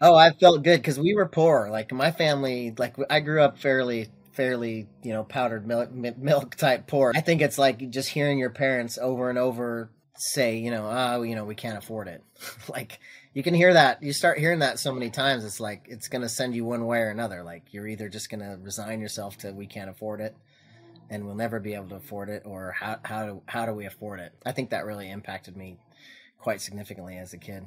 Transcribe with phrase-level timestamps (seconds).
[0.00, 1.68] Oh, I felt good because we were poor.
[1.70, 6.86] Like my family, like I grew up fairly, fairly, you know, powdered milk, milk type
[6.86, 7.12] poor.
[7.14, 11.22] I think it's like just hearing your parents over and over say, you know, oh,
[11.22, 12.22] you know, we can't afford it.
[12.68, 13.00] like
[13.32, 14.02] you can hear that.
[14.02, 15.44] You start hearing that so many times.
[15.44, 17.42] It's like it's going to send you one way or another.
[17.42, 20.36] Like you're either just going to resign yourself to we can't afford it,
[21.08, 23.86] and we'll never be able to afford it, or how how do how do we
[23.86, 24.32] afford it?
[24.44, 25.78] I think that really impacted me
[26.38, 27.66] quite significantly as a kid.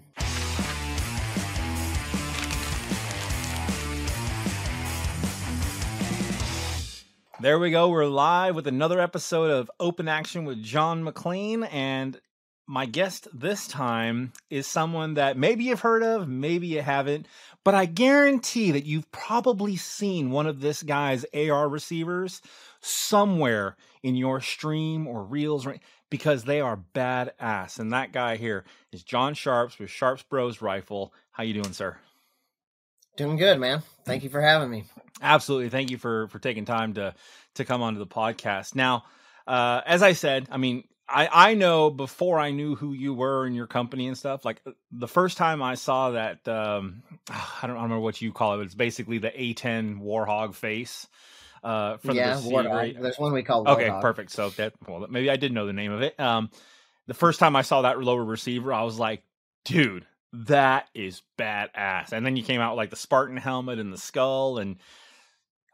[7.42, 7.88] There we go.
[7.88, 11.65] We're live with another episode of Open Action with John McClain.
[11.71, 12.20] And
[12.68, 17.28] my guest this time is someone that maybe you've heard of, maybe you haven't,
[17.64, 22.42] but I guarantee that you've probably seen one of this guy's AR receivers
[22.82, 25.65] somewhere in your stream or reels
[26.10, 27.79] because they are badass.
[27.79, 31.14] And that guy here is John Sharps with Sharps Bros Rifle.
[31.32, 31.96] How you doing, sir?
[33.19, 33.83] Doing good, man.
[34.05, 34.86] Thank you for having me.
[35.22, 35.67] Absolutely.
[35.67, 37.14] Thank you for for taking time to
[37.56, 38.75] to come onto the podcast.
[38.75, 39.03] Now,
[39.45, 43.45] uh, as I said, I mean, I I know before I knew who you were
[43.45, 44.45] and your company and stuff.
[44.45, 44.62] Like
[44.94, 48.53] the first time I saw that, um, I don't, I don't remember what you call
[48.53, 48.58] it.
[48.59, 51.06] But it's basically the A10 Warhog face.
[51.62, 53.02] Uh, for yeah, the Warthog.
[53.02, 53.66] There's one we call.
[53.66, 53.73] Warthog.
[53.73, 54.31] Okay, perfect.
[54.31, 56.17] So that well, maybe I did know the name of it.
[56.17, 56.52] Um,
[57.08, 59.23] the first time I saw that lower receiver, I was like,
[59.66, 62.11] dude, that is badass.
[62.11, 64.77] And then you came out with like the Spartan helmet and the skull and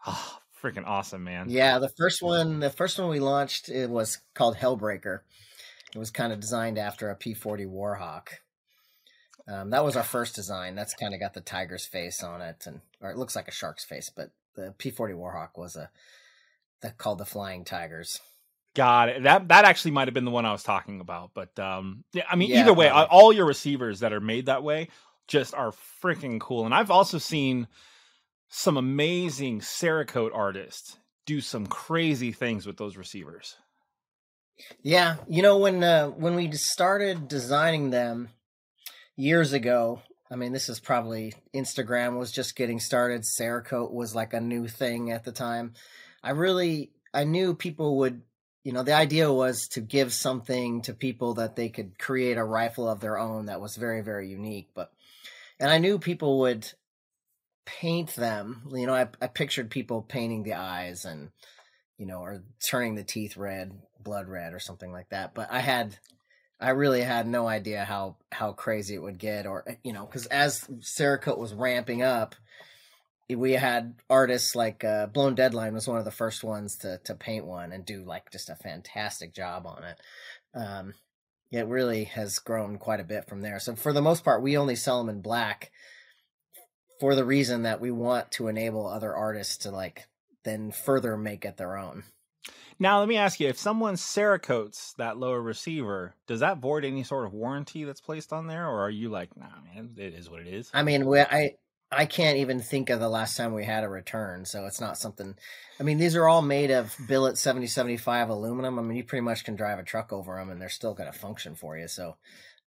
[0.05, 1.49] oh, freaking awesome, man.
[1.49, 5.19] Yeah, the first one, the first one we launched, it was called Hellbreaker.
[5.93, 8.27] It was kind of designed after a P40 Warhawk.
[9.47, 10.75] Um, that was our first design.
[10.75, 13.51] That's kind of got the tiger's face on it, and or it looks like a
[13.51, 15.89] shark's face, but the P40 Warhawk was a
[16.81, 18.19] that called the Flying Tigers.
[18.75, 19.23] Got it.
[19.23, 21.31] That that actually might have been the one I was talking about.
[21.33, 24.63] But um, yeah, I mean, yeah, either way, all your receivers that are made that
[24.63, 24.89] way
[25.27, 25.73] just are
[26.03, 26.65] freaking cool.
[26.65, 27.67] And I've also seen
[28.49, 33.55] some amazing Cerakote artists do some crazy things with those receivers.
[34.83, 38.29] Yeah, you know when uh, when we started designing them
[39.15, 40.01] years ago.
[40.29, 43.23] I mean, this is probably Instagram was just getting started.
[43.39, 45.73] Cerakote was like a new thing at the time.
[46.23, 48.23] I really I knew people would
[48.65, 52.43] you know, the idea was to give something to people that they could create a
[52.43, 54.69] rifle of their own that was very, very unique.
[54.73, 54.91] But,
[55.59, 56.67] and I knew people would
[57.63, 58.63] paint them.
[58.73, 61.29] You know, I, I pictured people painting the eyes and,
[61.99, 65.35] you know, or turning the teeth red, blood red, or something like that.
[65.35, 65.95] But I had,
[66.59, 70.25] I really had no idea how how crazy it would get, or you know, because
[70.25, 72.33] as Cerakote was ramping up,
[73.29, 77.15] we had artists like uh, Blown Deadline was one of the first ones to to
[77.15, 79.97] paint one and do like just a fantastic job on it.
[80.53, 80.93] Um,
[81.51, 83.59] it really has grown quite a bit from there.
[83.59, 85.71] So for the most part, we only sell them in black
[86.99, 90.07] for the reason that we want to enable other artists to like
[90.43, 92.03] then further make it their own.
[92.77, 97.03] Now, let me ask you: if someone Cerakotes that lower receiver, does that void any
[97.03, 100.29] sort of warranty that's placed on there, or are you like, nah, man, it is
[100.29, 100.69] what it is?
[100.73, 101.55] I mean, we, I
[101.95, 104.97] I can't even think of the last time we had a return, so it's not
[104.97, 105.35] something.
[105.79, 108.77] I mean, these are all made of billet 7075 aluminum.
[108.77, 111.11] I mean, you pretty much can drive a truck over them and they're still going
[111.11, 111.87] to function for you.
[111.87, 112.17] So,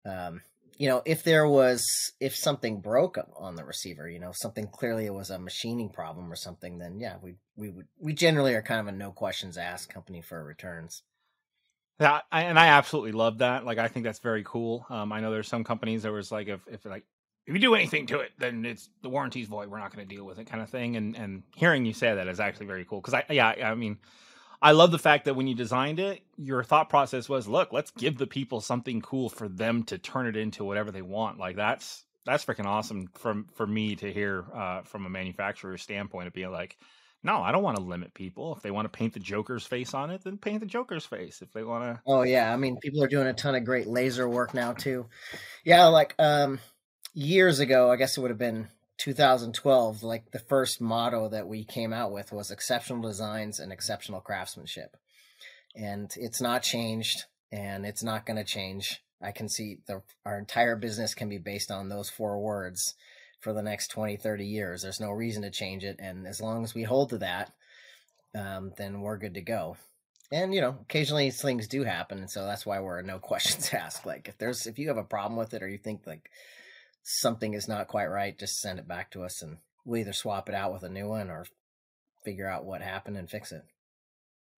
[0.04, 0.42] um,
[0.76, 1.84] you know, if there was,
[2.20, 6.32] if something broke on the receiver, you know, something clearly it was a machining problem
[6.32, 9.56] or something, then yeah, we we would we generally are kind of a no questions
[9.56, 11.02] asked company for returns.
[12.00, 13.64] Yeah, and I absolutely love that.
[13.64, 14.84] Like, I think that's very cool.
[14.90, 17.04] Um, I know there's some companies that was like, if, if like
[17.46, 19.68] if you do anything to it, then it's the warranty's void.
[19.68, 20.96] We're not going to deal with it, kind of thing.
[20.96, 23.98] And and hearing you say that is actually very cool because I yeah I mean
[24.62, 27.90] I love the fact that when you designed it, your thought process was, look, let's
[27.90, 31.38] give the people something cool for them to turn it into whatever they want.
[31.38, 36.28] Like that's that's freaking awesome from for me to hear uh, from a manufacturer's standpoint
[36.28, 36.78] of being like,
[37.24, 38.54] no, I don't want to limit people.
[38.54, 41.42] If they want to paint the Joker's face on it, then paint the Joker's face.
[41.42, 43.88] If they want to, oh yeah, I mean, people are doing a ton of great
[43.88, 45.06] laser work now too.
[45.64, 46.60] Yeah, like um,
[47.14, 48.68] years ago, I guess it would have been
[48.98, 54.20] 2012, like the first motto that we came out with was exceptional designs and exceptional
[54.20, 54.96] craftsmanship.
[55.74, 59.02] And it's not changed and it's not going to change.
[59.20, 62.94] I can see the, our entire business can be based on those four words
[63.40, 64.82] for the next 20, 30 years.
[64.82, 65.96] There's no reason to change it.
[65.98, 67.52] And as long as we hold to that,
[68.34, 69.76] um, then we're good to go.
[70.30, 72.18] And, you know, occasionally things do happen.
[72.18, 74.06] And so that's why we're no questions asked.
[74.06, 76.30] Like if there's, if you have a problem with it or you think like,
[77.02, 80.48] something is not quite right, just send it back to us and we'll either swap
[80.48, 81.46] it out with a new one or
[82.24, 83.64] figure out what happened and fix it.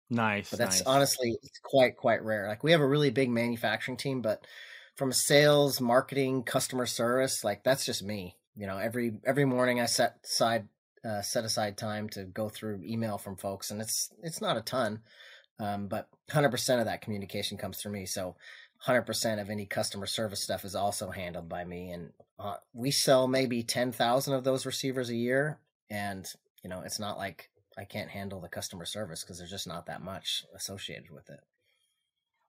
[0.10, 0.50] Nice.
[0.50, 0.88] But that's nice.
[0.88, 2.48] honestly it's quite quite rare.
[2.48, 4.46] Like we have a really big manufacturing team, but
[4.96, 8.36] from sales, marketing, customer service, like that's just me.
[8.56, 10.68] you know, every every morning I set aside
[11.06, 14.62] uh, set aside time to go through email from folks, and it's it's not a
[14.62, 15.02] ton,
[15.60, 18.06] um, but 100% of that communication comes through me.
[18.06, 18.36] So
[18.88, 23.28] 100% of any customer service stuff is also handled by me, and uh, we sell
[23.28, 25.60] maybe 10,000 of those receivers a year,
[25.90, 26.28] and
[26.64, 29.86] you know, it's not like I can't handle the customer service because there's just not
[29.88, 31.40] that much associated with it.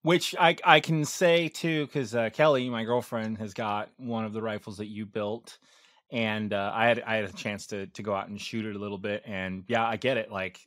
[0.02, 4.34] Which I I can say too, because uh, Kelly, my girlfriend, has got one of
[4.34, 5.58] the rifles that you built,
[6.12, 8.76] and uh, I had I had a chance to to go out and shoot it
[8.76, 10.30] a little bit, and yeah, I get it.
[10.30, 10.60] Like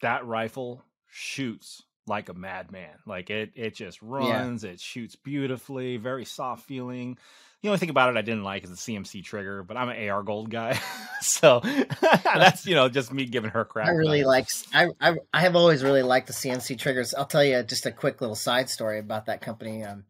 [0.00, 2.96] that rifle shoots like a madman.
[3.06, 4.70] Like it it just runs, yeah.
[4.70, 7.18] it shoots beautifully, very soft feeling
[7.62, 10.08] the only thing about it I didn't like is the CMC trigger, but I'm an
[10.08, 10.78] AR gold guy,
[11.20, 11.60] so
[12.00, 13.88] that's you know just me giving her crap.
[13.88, 17.14] I really like I, I I have always really liked the CMC triggers.
[17.14, 19.84] I'll tell you just a quick little side story about that company.
[19.84, 20.04] Um,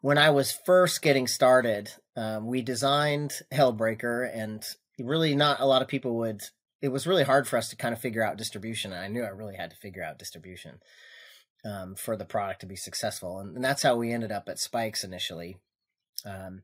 [0.00, 4.64] when I was first getting started, um, we designed Hellbreaker, and
[4.98, 6.42] really not a lot of people would.
[6.80, 9.24] It was really hard for us to kind of figure out distribution, and I knew
[9.24, 10.80] I really had to figure out distribution
[11.64, 14.58] um, for the product to be successful, and, and that's how we ended up at
[14.58, 15.58] Spikes initially
[16.24, 16.62] um,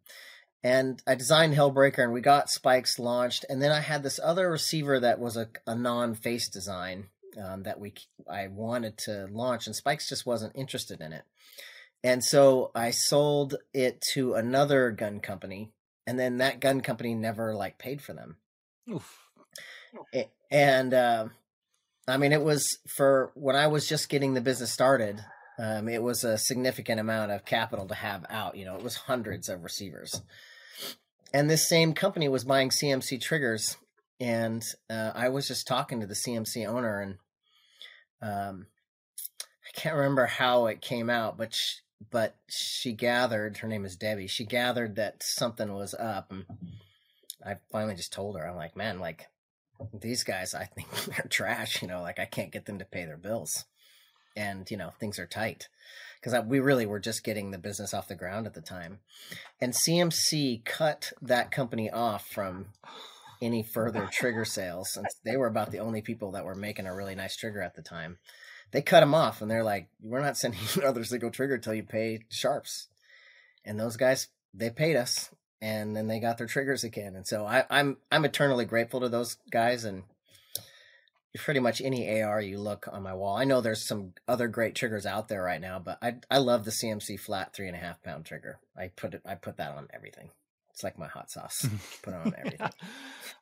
[0.62, 3.44] and I designed Hellbreaker, and we got Spikes launched.
[3.48, 7.08] And then I had this other receiver that was a, a non-face design
[7.42, 7.94] um, that we
[8.30, 11.24] I wanted to launch, and Spikes just wasn't interested in it.
[12.02, 15.70] And so I sold it to another gun company,
[16.06, 18.36] and then that gun company never like paid for them.
[18.90, 19.23] Oof.
[20.50, 21.28] And uh,
[22.06, 25.24] I mean, it was for when I was just getting the business started.
[25.56, 28.56] Um, it was a significant amount of capital to have out.
[28.56, 30.20] You know, it was hundreds of receivers.
[31.32, 33.76] And this same company was buying CMC triggers,
[34.20, 37.16] and uh, I was just talking to the CMC owner, and
[38.22, 38.66] um,
[39.40, 41.80] I can't remember how it came out, but she,
[42.10, 43.58] but she gathered.
[43.58, 44.28] Her name is Debbie.
[44.28, 46.44] She gathered that something was up, and
[47.44, 49.26] I finally just told her, I'm like, man, like
[49.92, 51.82] these guys, I think they're trash.
[51.82, 53.64] You know, like I can't get them to pay their bills.
[54.36, 55.68] And you know things are tight.
[56.20, 59.00] Because we really were just getting the business off the ground at the time.
[59.60, 62.66] And cmc cut that company off from
[63.42, 66.94] any further trigger sales since they were about the only people that were making a
[66.94, 68.16] really nice trigger at the time.
[68.70, 71.74] They cut them off and they're like we're not sending you another single trigger until
[71.74, 72.88] you pay sharps.
[73.64, 75.30] And those guys they paid us
[75.64, 79.08] and then they got their triggers again and so I, i'm i'm eternally grateful to
[79.08, 80.02] those guys and
[81.38, 83.36] pretty much any AR you look on my wall.
[83.36, 86.64] I know there's some other great triggers out there right now, but I I love
[86.64, 88.58] the CMC flat three and a half pound trigger.
[88.76, 90.30] I put it I put that on everything.
[90.72, 91.68] It's like my hot sauce.
[92.02, 92.68] Put on everything.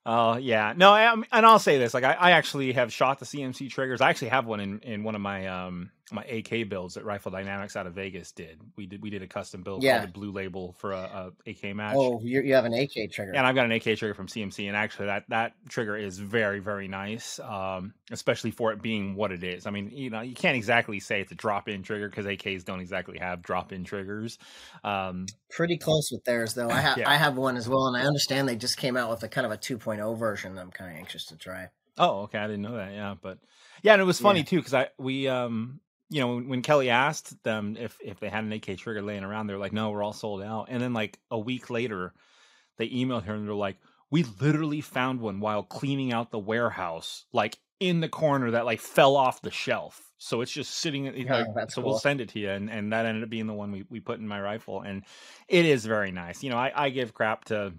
[0.04, 3.24] Oh yeah, no, I, and I'll say this: like I, I, actually have shot the
[3.24, 4.00] CMC triggers.
[4.00, 7.30] I actually have one in, in one of my um my AK builds that Rifle
[7.30, 8.60] Dynamics out of Vegas did.
[8.76, 9.98] We did we did a custom build yeah.
[9.98, 11.94] called the Blue Label for a, a AK match.
[11.96, 14.76] Oh, you have an AK trigger, and I've got an AK trigger from CMC, and
[14.76, 19.44] actually that that trigger is very very nice, um, especially for it being what it
[19.44, 19.66] is.
[19.66, 22.64] I mean, you know, you can't exactly say it's a drop in trigger because AKs
[22.64, 24.38] don't exactly have drop in triggers.
[24.82, 26.70] Um, Pretty close with theirs though.
[26.70, 27.10] I have yeah.
[27.10, 29.46] I have one as well, and I understand they just came out with a kind
[29.46, 30.56] of a 2.0 version.
[30.56, 31.68] That I'm kind of anxious to try.
[31.98, 32.38] Oh, okay.
[32.38, 32.92] I didn't know that.
[32.92, 33.38] Yeah, but
[33.82, 34.46] yeah, and it was funny yeah.
[34.46, 35.80] too because I we um
[36.12, 39.46] you know when Kelly asked them if if they had an AK trigger laying around,
[39.46, 40.66] they're like, no, we're all sold out.
[40.68, 42.12] And then like a week later,
[42.76, 43.78] they emailed her and they're like,
[44.10, 48.80] we literally found one while cleaning out the warehouse, like in the corner that like
[48.80, 50.12] fell off the shelf.
[50.18, 51.06] So it's just sitting.
[51.26, 51.90] Like, so cool.
[51.90, 54.00] we'll send it to you, and and that ended up being the one we we
[54.00, 55.04] put in my rifle, and
[55.48, 56.42] it is very nice.
[56.42, 57.72] You know, I I give crap to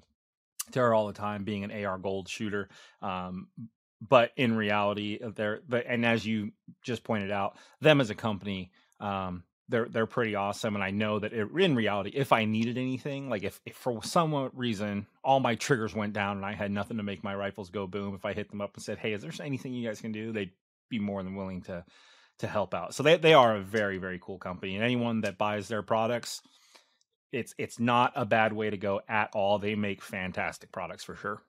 [0.72, 2.68] to her all the time being an AR gold shooter.
[3.02, 3.48] Um,
[4.08, 6.52] but in reality, uh, they're, and as you
[6.84, 10.76] just pointed out, them as a company, um, they're they're pretty awesome.
[10.76, 14.04] And I know that it, in reality, if I needed anything, like if, if for
[14.04, 17.70] some reason all my triggers went down and I had nothing to make my rifles
[17.70, 20.02] go boom, if I hit them up and said, "Hey, is there anything you guys
[20.02, 20.52] can do?" They'd
[20.90, 21.86] be more than willing to
[22.40, 22.94] to help out.
[22.94, 26.42] So they they are a very very cool company, and anyone that buys their products,
[27.32, 29.60] it's it's not a bad way to go at all.
[29.60, 31.42] They make fantastic products for sure.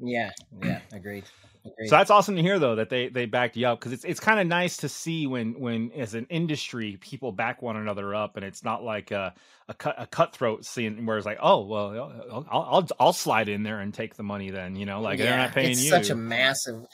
[0.00, 0.30] Yeah,
[0.62, 1.24] yeah, agreed.
[1.64, 1.88] agreed.
[1.88, 4.20] So that's awesome to hear though that they they backed you up because it's it's
[4.20, 8.36] kind of nice to see when when as an industry people back one another up
[8.36, 9.34] and it's not like a
[9.68, 13.62] a, cut, a cutthroat scene where it's like oh well I'll, I'll I'll slide in
[13.62, 15.90] there and take the money then you know like yeah, they're not paying it's you.
[15.90, 16.86] Such a massive.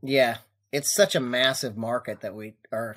[0.00, 0.36] Yeah,
[0.70, 2.96] it's such a massive market that we are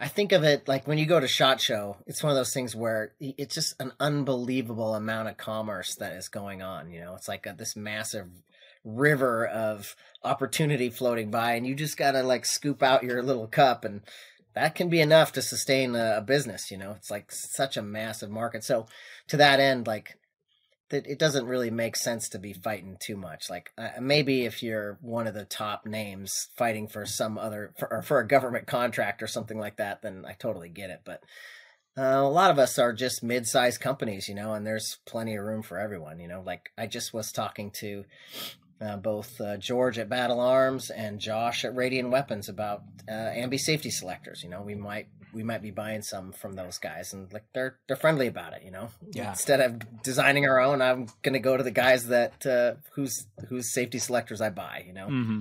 [0.00, 2.52] I think of it like when you go to Shot Show, it's one of those
[2.52, 6.90] things where it's just an unbelievable amount of commerce that is going on.
[6.90, 8.28] You know, it's like a, this massive
[8.84, 13.84] river of opportunity floating by, and you just gotta like scoop out your little cup,
[13.84, 14.00] and
[14.54, 16.70] that can be enough to sustain a, a business.
[16.70, 18.64] You know, it's like such a massive market.
[18.64, 18.86] So
[19.28, 20.16] to that end, like
[20.90, 23.48] that it doesn't really make sense to be fighting too much.
[23.48, 27.92] Like uh, maybe if you're one of the top names fighting for some other for,
[27.92, 31.00] or for a government contract or something like that, then I totally get it.
[31.04, 31.22] But
[31.96, 35.44] uh, a lot of us are just mid-sized companies, you know, and there's plenty of
[35.44, 36.18] room for everyone.
[36.18, 38.04] You know, like I just was talking to
[38.80, 43.58] uh, both uh, George at Battle Arms and Josh at Radian Weapons about uh, ambi
[43.58, 44.42] safety selectors.
[44.42, 47.78] You know, we might we might be buying some from those guys, and like they're
[47.86, 48.62] they're friendly about it.
[48.64, 49.30] You know, Yeah.
[49.30, 53.72] Instead of designing our own, I'm gonna go to the guys that uh, whose whose
[53.72, 54.84] safety selectors I buy.
[54.86, 55.40] You know, hmm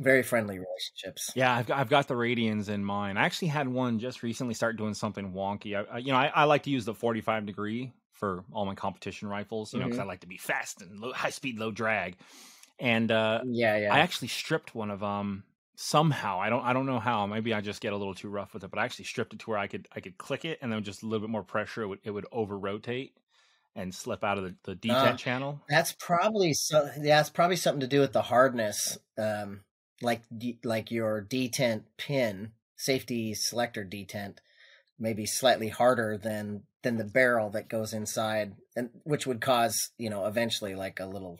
[0.00, 1.32] very friendly relationships.
[1.34, 3.18] Yeah, I've got, I've got the Radians in mind.
[3.18, 5.76] I actually had one just recently start doing something wonky.
[5.76, 8.74] I, I, you know, I, I like to use the 45 degree for all my
[8.74, 11.70] competition rifles, you know, because I like to be fast and low, high speed, low
[11.70, 12.16] drag.
[12.78, 13.94] And uh, Yeah, yeah.
[13.94, 15.44] I actually stripped one of them
[15.80, 16.40] somehow.
[16.40, 17.24] I don't I don't know how.
[17.26, 19.38] Maybe I just get a little too rough with it, but I actually stripped it
[19.40, 21.44] to where I could I could click it and then just a little bit more
[21.44, 23.12] pressure it would it would over rotate
[23.76, 25.16] and slip out of the, the detent Ah.
[25.16, 25.60] channel.
[25.68, 26.90] That's probably so.
[27.00, 29.60] Yeah, it's probably something to do with the hardness, um,
[30.02, 30.22] like
[30.64, 34.38] like your detent pin, safety selector detent,
[34.98, 40.10] maybe slightly harder than than the barrel that goes inside, and which would cause you
[40.10, 41.38] know eventually like a little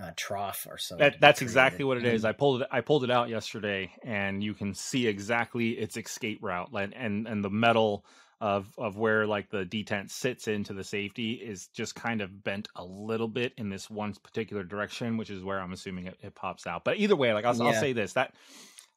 [0.00, 0.96] uh, trough or so.
[0.96, 2.24] That that's exactly what it is.
[2.24, 6.38] I pulled it I pulled it out yesterday and you can see exactly its escape
[6.42, 8.04] route like, and and the metal
[8.40, 12.68] of of where like the detent sits into the safety is just kind of bent
[12.76, 16.34] a little bit in this one particular direction, which is where I'm assuming it, it
[16.34, 16.84] pops out.
[16.84, 18.34] But either way, like I'll, I'll say this that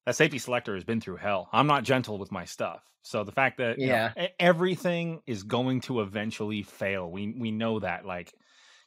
[0.05, 1.49] that safety selector has been through hell.
[1.53, 2.81] I'm not gentle with my stuff.
[3.03, 4.27] So the fact that you know, Yeah.
[4.39, 7.09] everything is going to eventually fail.
[7.09, 8.33] We we know that like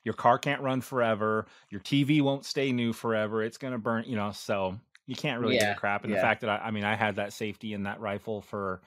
[0.05, 3.43] your car can't run forever, your TV won't stay new forever.
[3.43, 6.05] It's going to burn, you know, so you can't really give Yeah, a crap.
[6.05, 8.81] And the fact that I I mean I had that safety in that rifle for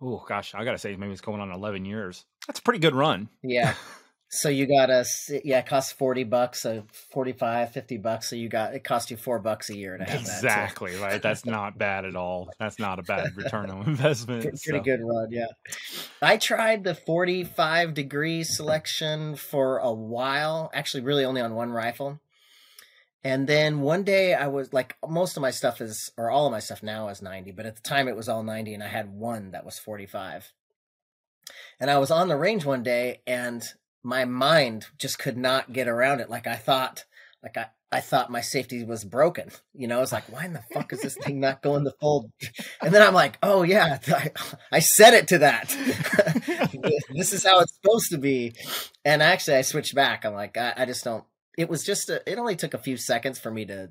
[0.00, 2.24] oh gosh, I got to say maybe it's going on 11 years.
[2.46, 3.28] That's a pretty good run.
[3.42, 3.74] Yeah.
[4.34, 5.04] So you got a
[5.44, 8.30] yeah, it costs forty bucks, so 45, 50 bucks.
[8.30, 10.34] So you got it cost you four bucks a year to have that.
[10.34, 11.22] Exactly, right?
[11.22, 12.50] That's not bad at all.
[12.58, 14.42] That's not a bad return on investment.
[14.42, 14.80] Pretty, so.
[14.80, 15.46] good run, yeah.
[16.20, 22.20] I tried the 45 degree selection for a while, actually, really only on one rifle.
[23.22, 26.52] And then one day I was like, most of my stuff is, or all of
[26.52, 28.88] my stuff now is 90, but at the time it was all 90, and I
[28.88, 30.52] had one that was 45.
[31.80, 33.62] And I was on the range one day, and
[34.04, 36.30] my mind just could not get around it.
[36.30, 37.04] Like I thought,
[37.42, 39.50] like I, I thought my safety was broken.
[39.72, 41.94] You know, I was like, why in the fuck is this thing not going the
[42.00, 42.30] full?
[42.82, 44.30] And then I'm like, oh yeah, I,
[44.70, 45.68] I set it to that.
[47.14, 48.54] this is how it's supposed to be.
[49.04, 50.24] And actually, I switched back.
[50.24, 51.24] I'm like, I, I just don't.
[51.56, 52.10] It was just.
[52.10, 53.90] A, it only took a few seconds for me to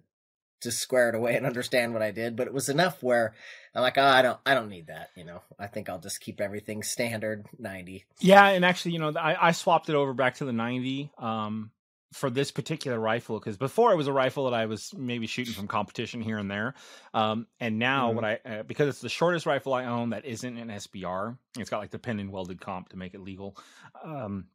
[0.63, 3.33] just square it away and understand what I did, but it was enough where
[3.75, 5.09] I'm like, oh, I don't, I don't need that.
[5.15, 8.05] You know, I think I'll just keep everything standard 90.
[8.19, 11.71] Yeah, and actually, you know, I, I swapped it over back to the 90 um,
[12.13, 15.53] for this particular rifle because before it was a rifle that I was maybe shooting
[15.53, 16.75] from competition here and there,
[17.13, 18.15] um, and now Mhm.
[18.15, 21.37] what I uh, because it's the shortest rifle I own that isn't an SBR.
[21.57, 23.57] It's got like the pin and welded comp to make it legal.
[24.03, 24.45] Um,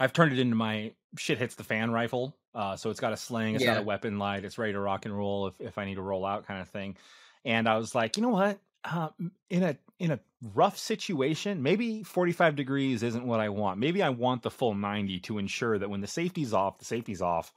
[0.00, 2.36] I've turned it into my shit hits the fan rifle.
[2.54, 5.04] Uh, so it's got a sling, it's got a weapon light, it's ready to rock
[5.06, 6.96] and roll if, if I need to roll out kind of thing.
[7.44, 8.58] And I was like, you know what?
[8.84, 9.10] Uh,
[9.50, 10.20] in a in a
[10.54, 13.78] rough situation, maybe 45 degrees isn't what I want.
[13.78, 17.20] Maybe I want the full 90 to ensure that when the safety's off, the safety's
[17.20, 17.52] off.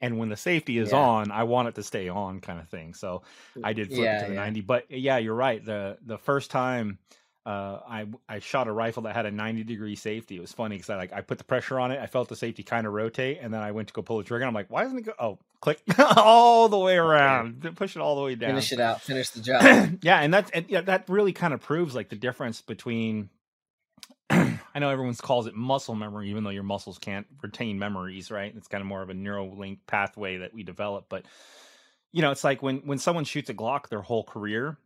[0.00, 0.98] And when the safety is Yeah.
[0.98, 2.94] on, I want it to stay on kind of thing.
[2.94, 3.22] So
[3.64, 4.40] I did flip it to the yeah.
[4.40, 4.60] 90.
[4.60, 5.62] But yeah, you're right.
[5.64, 6.98] The the first time
[7.48, 10.36] uh, I I shot a rifle that had a 90 degree safety.
[10.36, 11.98] It was funny because I like I put the pressure on it.
[11.98, 14.24] I felt the safety kind of rotate, and then I went to go pull the
[14.24, 14.42] trigger.
[14.42, 15.14] And I'm like, why doesn't it go?
[15.18, 17.62] Oh, click all the way around.
[17.74, 18.50] Push it all the way down.
[18.50, 19.98] Finish it out, finish the job.
[20.02, 23.30] yeah, and that's and, yeah, that really kind of proves like the difference between.
[24.30, 28.52] I know everyone calls it muscle memory, even though your muscles can't retain memories, right?
[28.54, 31.06] It's kind of more of a neural link pathway that we develop.
[31.08, 31.24] But
[32.12, 34.76] you know, it's like when when someone shoots a Glock their whole career,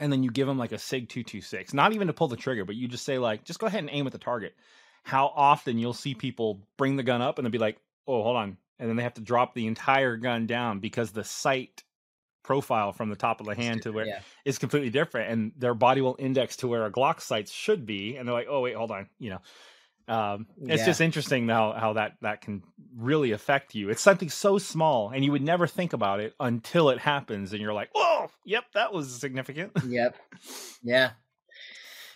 [0.00, 2.28] and then you give them like a Sig two two six, not even to pull
[2.28, 4.54] the trigger, but you just say like, just go ahead and aim at the target.
[5.04, 7.78] How often you'll see people bring the gun up and they'll be like,
[8.08, 11.24] oh, hold on, and then they have to drop the entire gun down because the
[11.24, 11.84] sight
[12.42, 14.20] profile from the top of the hand to where yeah.
[14.46, 18.16] is completely different and their body will index to where a glock sights should be
[18.16, 19.38] and they're like oh wait hold on you know
[20.10, 20.86] um, it's Yeah.
[20.86, 22.62] just interesting how, how that that can
[22.96, 26.90] really affect you it's something so small and you would never think about it until
[26.90, 30.16] it happens and you're like oh yep that was significant Yep.
[30.82, 31.10] Yeah.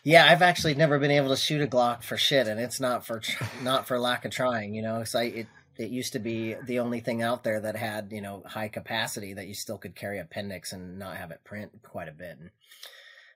[0.06, 3.06] Yeah, I've actually never been able to shoot a Glock for shit, and it's not
[3.06, 4.74] for tr- not for lack of trying.
[4.74, 5.46] You know, it's like it
[5.78, 9.32] it used to be the only thing out there that had you know high capacity
[9.32, 12.36] that you still could carry appendix and not have it print quite a bit.
[12.38, 12.50] And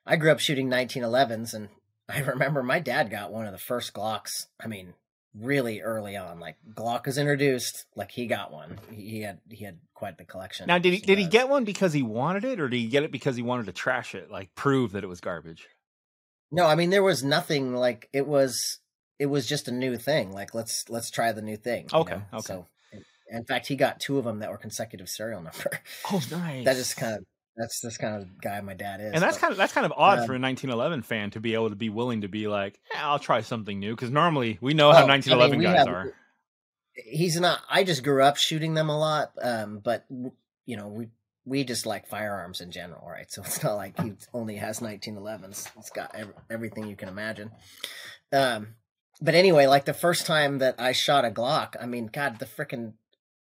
[0.05, 1.71] I grew up shooting 1911s, and
[2.15, 4.47] I remember my dad got one of the first Glocks.
[4.62, 4.95] I mean,
[5.35, 6.41] really early on.
[6.41, 8.79] Like Glock was introduced, like he got one.
[8.91, 10.67] He had he had quite the collection.
[10.67, 13.03] Now, did he did he get one because he wanted it, or did he get
[13.03, 15.67] it because he wanted to trash it, like prove that it was garbage?
[16.50, 18.81] No, I mean there was nothing like it was.
[19.19, 20.33] It was just a new thing.
[20.33, 21.88] Like let's let's try the new thing.
[21.93, 22.23] Okay, know?
[22.35, 22.43] okay.
[22.47, 22.67] So,
[23.31, 25.81] in- fact, he got two of them that were consecutive serial number.
[26.11, 26.65] Oh, nice.
[26.65, 27.25] that is kind of
[27.59, 29.12] that's this kind of guy my dad is.
[29.12, 31.41] and that's but- kind of that's kind of odd um, for a 1911 fan to
[31.41, 34.59] be able to be willing to be like, eh, I'll try something new because normally
[34.61, 36.15] we know how Oh, I 1911 mean, guys have- are.
[36.95, 41.07] he's not i just grew up shooting them a lot um but you know we
[41.45, 45.69] we just like firearms in general right so it's not like he only has 1911s
[45.79, 47.50] it's got ev- everything you can imagine
[48.33, 48.75] um
[49.21, 52.47] but anyway like the first time that i shot a glock i mean god the
[52.47, 52.93] freaking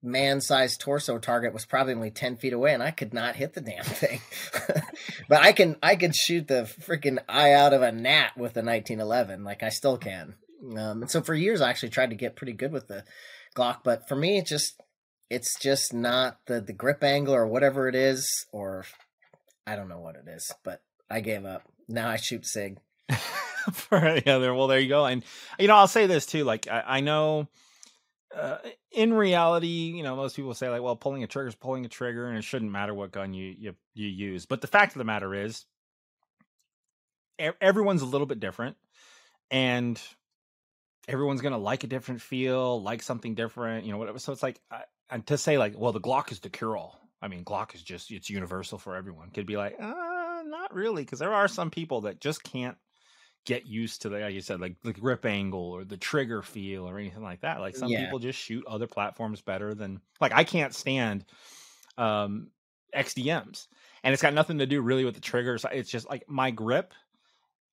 [0.03, 3.61] man-sized torso target was probably only 10 feet away and i could not hit the
[3.61, 4.21] damn thing
[5.29, 8.63] but i can i could shoot the freaking eye out of a gnat with a
[8.63, 10.35] 1911 like i still can
[10.77, 13.05] um, and so for years i actually tried to get pretty good with the
[13.55, 14.81] Glock, but for me, it just
[15.31, 18.85] it's just not the the grip angle or whatever it is, or
[19.67, 20.53] I don't know what it is.
[20.65, 21.63] But I gave up.
[21.89, 22.79] Now I shoot Sig.
[23.73, 24.55] for yeah, there.
[24.55, 25.05] Well, there you go.
[25.05, 25.23] And
[25.59, 26.45] you know, I'll say this too.
[26.45, 27.49] Like, I, I know,
[28.35, 28.59] uh,
[28.91, 31.89] in reality, you know, most people say like, well, pulling a trigger is pulling a
[31.89, 34.47] trigger, and it shouldn't matter what gun you you you use.
[34.47, 35.65] But the fact of the matter is,
[37.61, 38.77] everyone's a little bit different,
[39.51, 40.01] and
[41.09, 44.19] everyone's gonna like a different feel, like something different, you know, whatever.
[44.19, 46.99] So it's like, I, and to say like, well, the Glock is the cure all.
[47.21, 49.31] I mean, Glock is just it's universal for everyone.
[49.31, 52.77] Could be like, uh, not really, because there are some people that just can't
[53.45, 56.89] get used to the, like you said, like the grip angle or the trigger feel
[56.89, 57.61] or anything like that.
[57.61, 58.05] Like some Yeah.
[58.05, 61.25] people just shoot other platforms better than like I can't stand
[61.99, 62.51] um
[62.95, 63.67] XDMs.
[64.05, 65.65] And it's got nothing to do really with the triggers.
[65.73, 66.95] It's just like my grip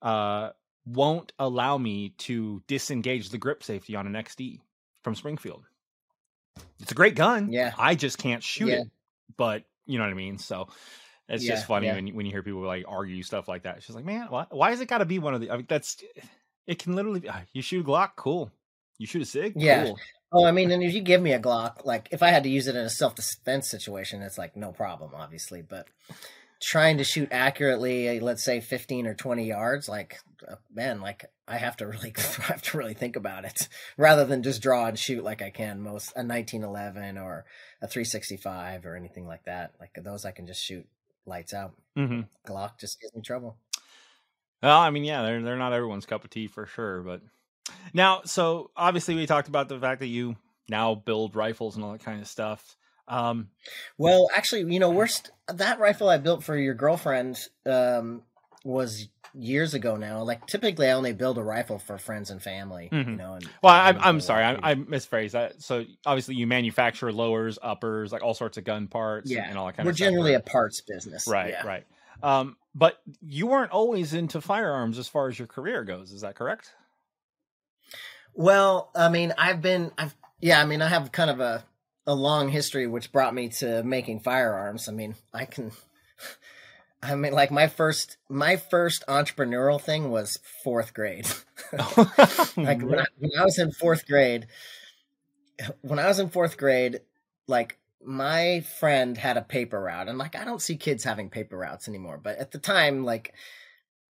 [0.01, 0.51] uh
[0.85, 4.59] won't allow me to disengage the grip safety on an XD
[5.03, 5.65] from Springfield.
[6.79, 7.51] It's a great gun.
[7.51, 7.73] Yeah.
[7.77, 8.81] I just can't shoot Yeah.
[8.81, 8.87] it.
[9.37, 10.37] But you know what I mean?
[10.39, 10.69] So
[11.29, 11.95] it's Yeah, just funny yeah.
[11.95, 13.79] when you, when you hear people like argue stuff like that.
[13.81, 15.51] Just like, man, why, why is it got to be one of the?
[15.51, 16.03] I mean, that's
[16.67, 17.21] it can literally.
[17.21, 18.51] Be, ah, you shoot a Glock, cool.
[18.97, 19.85] You shoot a Sig, Yeah.
[19.85, 19.97] cool.
[20.31, 22.49] Oh, I mean, and if you give me a Glock, like if I had to
[22.49, 25.61] use it in a self defense situation, it's like no problem, obviously.
[25.61, 25.87] But
[26.61, 31.25] trying to shoot accurately, uh, let's say fifteen or twenty yards, like uh, man, like
[31.47, 34.85] I have to really I have to really think about it rather than just draw
[34.87, 37.45] and shoot like I can most a nineteen eleven or
[37.81, 39.73] a three sixty five or anything like that.
[39.79, 40.85] Like those, I can just shoot
[41.29, 41.73] lights out.
[41.95, 43.55] hmm Glock just gives me trouble.
[44.61, 47.01] Well, I mean, yeah, they're they're not everyone's cup of tea for sure.
[47.01, 47.21] But
[47.93, 50.35] now, so obviously, we talked about the fact that you
[50.67, 52.75] now build rifles and all that kind of stuff.
[53.07, 53.49] Um,
[53.97, 58.23] Well, actually, you know, we're st- that rifle I built for your girlfriend um,
[58.63, 60.23] was years ago now.
[60.23, 62.89] Like typically, I only build a rifle for friends and family.
[62.91, 63.05] Mhm.
[63.05, 63.33] You know.
[63.33, 65.61] And, well, and I'm I'm sorry, I, I misphrased that.
[65.61, 69.67] So obviously, you manufacture lowers, uppers, like all sorts of gun parts, yeah, and all
[69.67, 69.85] that kind of.
[69.85, 70.07] we're of stuff.
[70.07, 70.41] generally right?
[70.45, 71.27] a parts business.
[71.27, 71.65] right, yeah.
[71.65, 71.85] right.
[72.21, 76.11] Um, but you weren't always into firearms as far as your career goes.
[76.11, 76.73] Is that correct?
[78.33, 81.65] Well, I mean, I've been, I've yeah, I mean, I have kind of a
[82.07, 84.87] a long history, which brought me to making firearms.
[84.87, 85.71] I mean, I can.
[87.01, 91.27] I mean, like my first, my first entrepreneurial thing was fourth grade.
[91.71, 94.47] like when I, when I was in fourth grade
[95.81, 97.01] when i was in fourth grade
[97.47, 101.57] like my friend had a paper route and like i don't see kids having paper
[101.57, 103.33] routes anymore but at the time like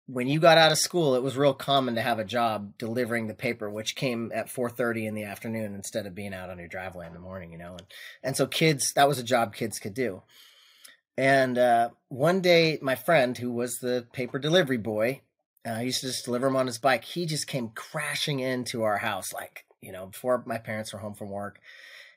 [0.06, 3.28] when you got out of school it was real common to have a job delivering
[3.28, 6.67] the paper which came at 4.30 in the afternoon instead of being out on your
[6.67, 7.88] driveway in the morning you know and,
[8.23, 10.21] and so kids that was a job kids could do
[11.20, 15.22] and uh, one day my friend who was the paper delivery boy
[15.66, 17.04] uh, I used to just deliver him on his bike.
[17.04, 21.16] He just came crashing into our house, like, you know, before my parents were home
[21.16, 21.60] from work.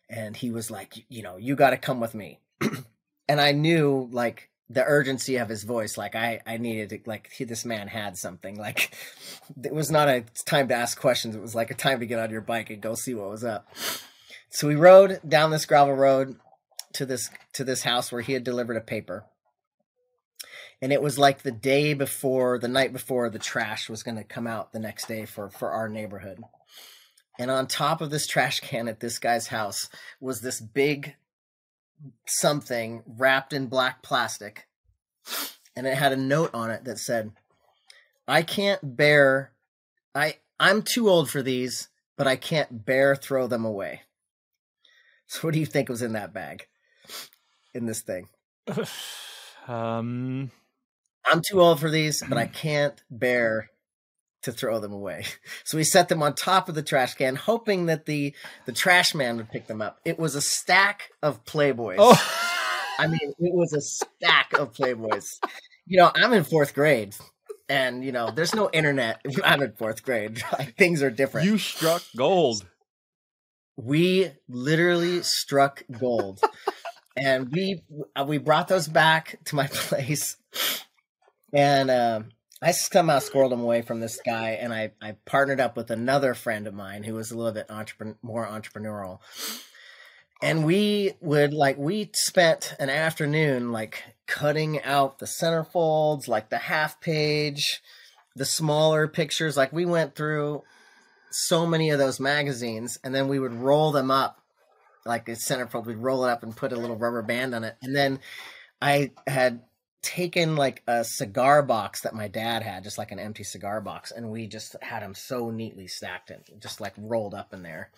[0.09, 2.39] And he was like, you know, you got to come with me.
[3.29, 5.97] and I knew, like, the urgency of his voice.
[5.97, 8.57] Like, I, I needed to, like, he, this man had something.
[8.57, 8.95] Like,
[9.65, 11.35] it was not a time to ask questions.
[11.35, 13.45] It was like a time to get on your bike and go see what was
[13.45, 13.69] up.
[14.51, 16.37] So we rode down this gravel road
[16.95, 19.25] to this to this house where he had delivered a paper.
[20.81, 24.25] And it was like the day before the night before the trash was going to
[24.25, 26.43] come out the next day for for our neighborhood.
[27.39, 29.89] And on top of this trash can at this guy's house
[30.21, 31.15] was this big
[32.27, 34.67] something wrapped in black plastic
[35.77, 37.33] and it had a note on it that said
[38.27, 39.53] i can't bear
[40.15, 44.03] i i'm too old for these but i can't bear throw them away.
[45.29, 46.67] So what do you think was in that bag
[47.75, 48.29] in this thing
[49.69, 50.51] um,
[51.25, 53.71] I'm too old for these, but I can't bear
[54.43, 55.25] to throw them away.
[55.65, 58.35] So we set them on top of the trash can, hoping that the
[58.67, 60.01] the trash man would pick them up.
[60.05, 61.97] It was a stack of Playboys.
[61.99, 62.21] Oh.
[62.99, 65.39] I mean, it was a stack of Playboys.
[65.87, 67.15] You know, I'm in fourth grade,
[67.69, 69.23] and you know, there's no internet.
[69.45, 70.43] I'm in fourth grade.
[70.59, 71.47] Like, things are different.
[71.47, 72.67] You struck gold.
[73.77, 76.41] we literally struck gold,
[77.17, 77.83] and we
[78.17, 80.37] uh, we brought those back to my place,
[81.53, 82.29] and um,
[82.61, 86.35] I somehow squirreled them away from this guy, and I I partnered up with another
[86.35, 89.19] friend of mine who was a little bit entrepreneur, more entrepreneurial,
[90.43, 96.59] and we would like we spent an afternoon like cutting out the centerfolds, like the
[96.59, 97.83] half page,
[98.35, 99.57] the smaller pictures.
[99.57, 100.63] Like we went through
[101.31, 104.42] so many of those magazines, and then we would roll them up
[105.05, 105.87] like a centerfold.
[105.87, 108.21] We'd roll it up and put a little rubber band on it, and then
[108.81, 109.63] I had
[110.03, 114.11] taken like a cigar box that my dad had, just like an empty cigar box,
[114.11, 117.91] and we just had them so neatly stacked and just like rolled up in there.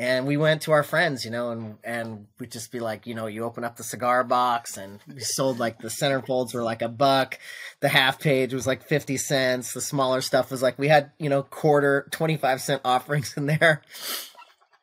[0.00, 3.16] And we went to our friends, you know, and and we'd just be like, you
[3.16, 6.82] know, you open up the cigar box, and we sold like the centerfolds were like
[6.82, 7.38] a buck,
[7.80, 11.28] the half page was like fifty cents, the smaller stuff was like we had, you
[11.28, 13.82] know, quarter twenty five cent offerings in there,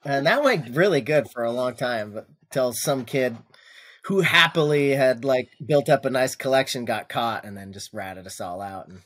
[0.06, 2.14] and that went really good for a long time.
[2.14, 3.38] But till some kid
[4.06, 8.26] who happily had like built up a nice collection got caught and then just ratted
[8.28, 8.88] us all out.
[8.88, 9.02] And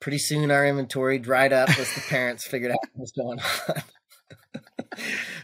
[0.00, 3.82] pretty soon our inventory dried up as the parents figured out what was going on.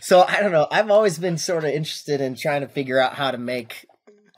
[0.01, 0.69] So i don't know.
[0.71, 3.85] I've always been sort of interested in trying to figure out how to make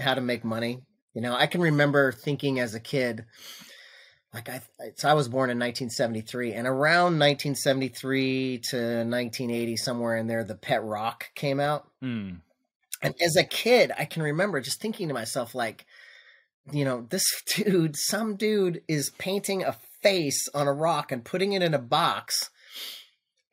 [0.00, 0.80] how to make money.
[1.12, 3.26] You know i can remember thinking as a kid
[4.34, 4.60] like i
[4.96, 10.54] so i was born in 1973 and around 1973 to 1980 somewhere in there the
[10.54, 12.30] pet rock came out Hmm.
[13.00, 15.86] and as a kid, I can remember just thinking to myself, like,
[16.72, 17.24] you know, this
[17.56, 21.78] dude, some dude is painting a face on a rock and putting it in a
[21.78, 22.50] box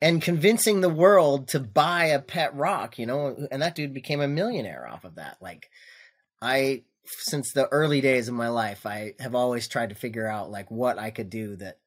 [0.02, 4.22] and convincing the world to buy a pet rock, you know, and that dude became
[4.22, 5.38] a millionaire off of that.
[5.42, 5.70] Like,
[6.42, 6.84] I,
[7.18, 10.70] since the early days of my life, I have always tried to figure out like
[10.70, 11.78] what I could do that,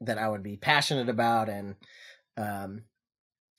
[0.00, 1.76] that I would be passionate about and,
[2.36, 2.82] um,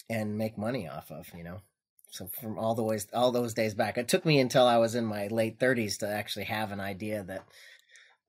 [0.10, 1.62] and make money off of, you know?
[2.10, 4.96] So from all the ways all those days back it took me until i was
[4.96, 7.44] in my late 30s to actually have an idea that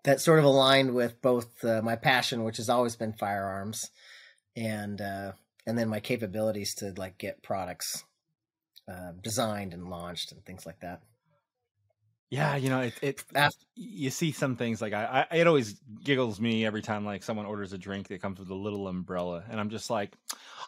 [0.05, 3.91] that sort of aligned with both uh, my passion which has always been firearms
[4.57, 5.33] and uh
[5.67, 8.05] and then my capabilities to like get products
[8.91, 11.03] uh, designed and launched and things like that
[12.31, 15.81] Yeah, you know, it, it After, you see some things like I, I, it always
[16.05, 19.45] giggles me every time like someone orders a drink that comes with a little umbrella,
[19.51, 20.13] and I'm just like,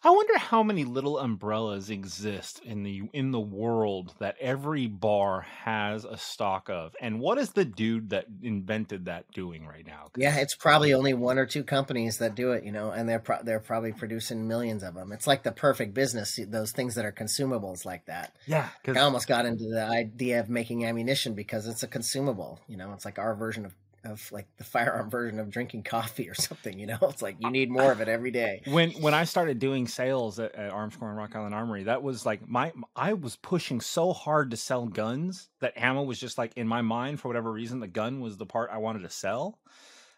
[0.03, 5.43] I wonder how many little umbrellas exist in the in the world that every bar
[5.65, 10.09] has a stock of, and what is the dude that invented that doing right now?
[10.17, 13.19] yeah it's probably only one or two companies that do it you know and they're
[13.19, 17.05] pro- they're probably producing millions of them it's like the perfect business those things that
[17.05, 18.35] are consumables like that.
[18.47, 22.61] Yeah, I almost got into the idea of making ammunition because it's a consumable.
[22.69, 26.29] You know, it's like our version of, of like the firearm version of drinking coffee
[26.29, 26.79] or something.
[26.79, 28.63] You know, it's like you need more of it every day.
[28.67, 32.25] when when I started doing sales at, at Armscor and Rock Island Armory, that was
[32.25, 36.53] like my I was pushing so hard to sell guns that ammo was just like
[36.57, 39.59] in my mind for whatever reason the gun was the part I wanted to sell.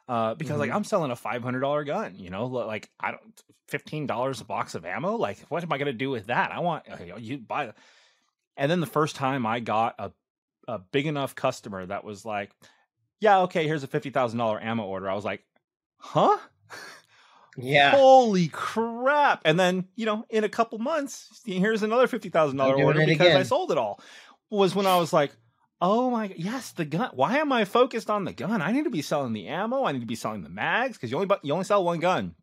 [0.09, 0.75] Uh, because like Mhm.
[0.75, 4.45] I'm selling a five hundred dollar gun, you know, like I don't fifteen dollars a
[4.45, 5.17] box of ammo.
[5.17, 6.53] Like, what am I gonna do with that?
[6.53, 6.85] I want
[7.19, 7.73] you buy.
[8.57, 10.11] And then the first time I got a
[10.69, 12.51] a big enough customer that was like,
[13.21, 15.09] yeah, okay, here's a fifty thousand dollar ammo order.
[15.09, 15.43] I was like,
[15.99, 16.39] huh?
[17.55, 19.43] Yeah, Holy crap!
[19.45, 23.07] And then you know, in a couple months, here's another fifty thousand dollar order it
[23.07, 24.01] because I sold it all.
[24.49, 25.33] Was when I was like,
[25.83, 27.11] oh my, yes, the gun.
[27.13, 28.63] Why am I focused on the gun?
[28.63, 29.85] I need to be selling the ammo.
[29.85, 32.35] I need to be selling the mags because you only you only sell one gun,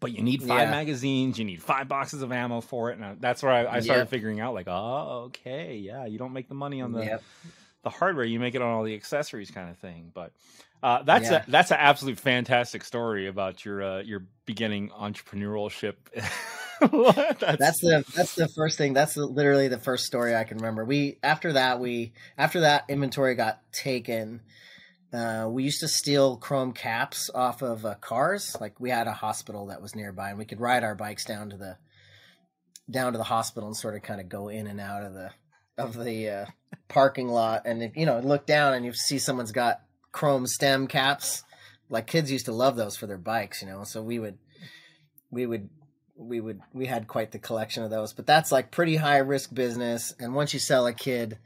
[0.00, 0.70] but you need five Yeah.
[0.70, 1.38] magazines.
[1.38, 4.08] You need five boxes of ammo for it, and that's where I, I started Yep.
[4.10, 7.22] figuring out like, oh, okay, yeah, you don't make the money on the Yep.
[7.82, 10.10] the hardware, you make it on all the accessories kind of thing.
[10.14, 10.32] But
[10.82, 11.44] uh, that's Yeah.
[11.46, 15.94] a that's an absolute fantastic story about your uh, your beginning entrepreneurship.
[16.80, 18.94] that's, That's the that's the first thing.
[18.94, 20.84] That's the, literally the first story I can remember.
[20.84, 24.40] We after that we after that inventory got taken.
[25.12, 28.56] Uh, we used to steal chrome caps off of uh, cars.
[28.60, 31.50] Like we had a hospital that was nearby, and we could ride our bikes down
[31.50, 31.76] to the
[32.90, 35.30] down to the hospital and sort of kind of go in and out of the
[35.78, 36.46] of the uh,
[36.88, 37.62] parking lot.
[37.64, 39.80] And if, you know, look down and you see someone's got
[40.12, 41.42] chrome stem caps.
[41.88, 43.82] Like kids used to love those for their bikes, you know.
[43.82, 44.38] So we would
[45.30, 45.70] we would
[46.16, 49.52] we would we had quite the collection of those but that's like pretty high risk
[49.54, 51.38] business and once you sell a kid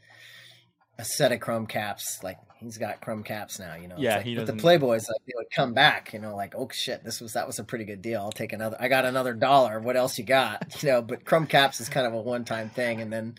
[0.98, 3.74] a set of chrome caps like he's got crumb caps now.
[3.74, 6.12] You know, Yeah, like, he But the Playboys, like they would come back.
[6.12, 8.20] You know, like oh shit, this was that was a pretty good deal.
[8.20, 8.76] I'll take another.
[8.80, 9.80] I got another dollar.
[9.80, 10.62] What else you got?
[10.84, 13.36] You know, but crumb caps is kind of a one time thing, and then.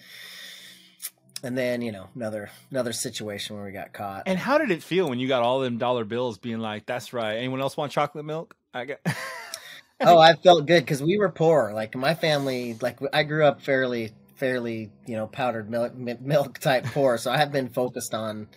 [1.43, 4.23] And then you know another another situation where we got caught.
[4.25, 7.13] And how did it feel when you got all them dollar bills being like, "That's
[7.13, 8.55] right." Anyone else want chocolate milk?
[8.73, 8.99] I got.
[10.01, 11.71] oh, I felt good because we were poor.
[11.73, 16.85] Like my family, like I grew up fairly, fairly, you know, powdered milk, milk type
[16.85, 17.17] poor.
[17.17, 18.47] So I have been focused on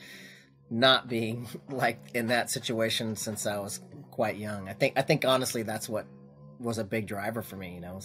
[0.70, 4.68] not being like in that situation since I was quite young.
[4.68, 6.06] I think, I think honestly, that's what
[6.58, 7.74] was a big driver for me.
[7.74, 8.00] You know,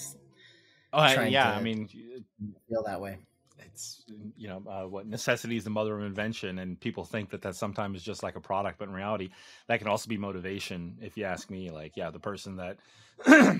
[0.93, 1.51] oh, yeah.
[1.51, 3.17] I mean, feel that way.
[3.59, 4.03] it's
[4.37, 7.55] you know uh, what necessity is the mother of invention, and people think that that
[7.55, 9.29] sometimes is just like a product, but in reality,
[9.67, 10.97] that can also be motivation.
[11.01, 12.77] If you ask me, like, yeah, the person that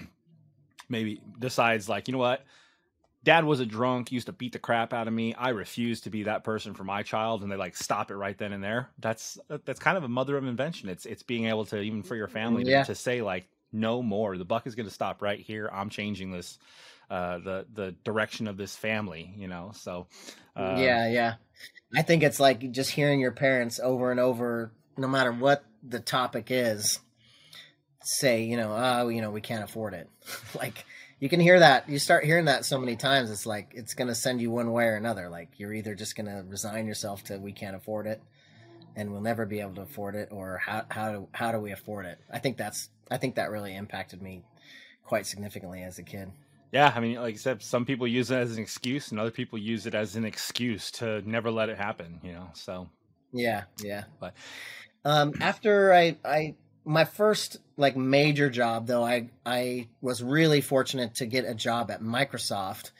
[0.90, 2.44] maybe decides, like, you know what.
[3.24, 5.34] Dad was a drunk, used to beat the crap out of me.
[5.34, 8.38] I refuse to be that person for my child, and they like stop it right
[8.38, 8.90] then and there.
[9.00, 10.90] That's that's kind of a mother of invention.
[10.90, 14.38] It's it's being able to even for your family to, to say like no more.
[14.38, 15.70] The buck is going to stop right here.
[15.72, 16.60] I'm changing this,
[17.10, 19.34] uh, the the direction of this family.
[19.38, 20.08] You know, so
[20.56, 21.34] uh, yeah, yeah.
[21.96, 26.00] I think it's like just hearing your parents over and over, no matter what the
[26.00, 27.00] topic is,
[28.02, 30.10] say, you know, oh, you know, we can't afford it.
[30.56, 30.86] like
[31.24, 31.88] you can hear that.
[31.88, 33.32] You start hearing that so many times.
[33.32, 35.30] It's like it's going to send you one way or another.
[35.30, 38.22] Like you're either just going to resign yourself to we can't afford it,
[38.98, 41.72] and we'll never be able to afford it, or how how do how do we
[41.72, 42.20] afford it?
[42.30, 44.44] I think that's I think that really impacted me
[45.06, 46.30] quite significantly as a kid.
[46.74, 49.32] Yeah, I mean, like I said, some people use it as an excuse, and other
[49.32, 52.20] people use it as an excuse to never let it happen.
[52.22, 52.90] You know, so
[53.32, 54.04] Yeah, yeah.
[54.20, 54.34] But-
[55.06, 61.16] um, after I, I, my first like major job though, I, I was really fortunate
[61.16, 62.92] to get a job at Microsoft,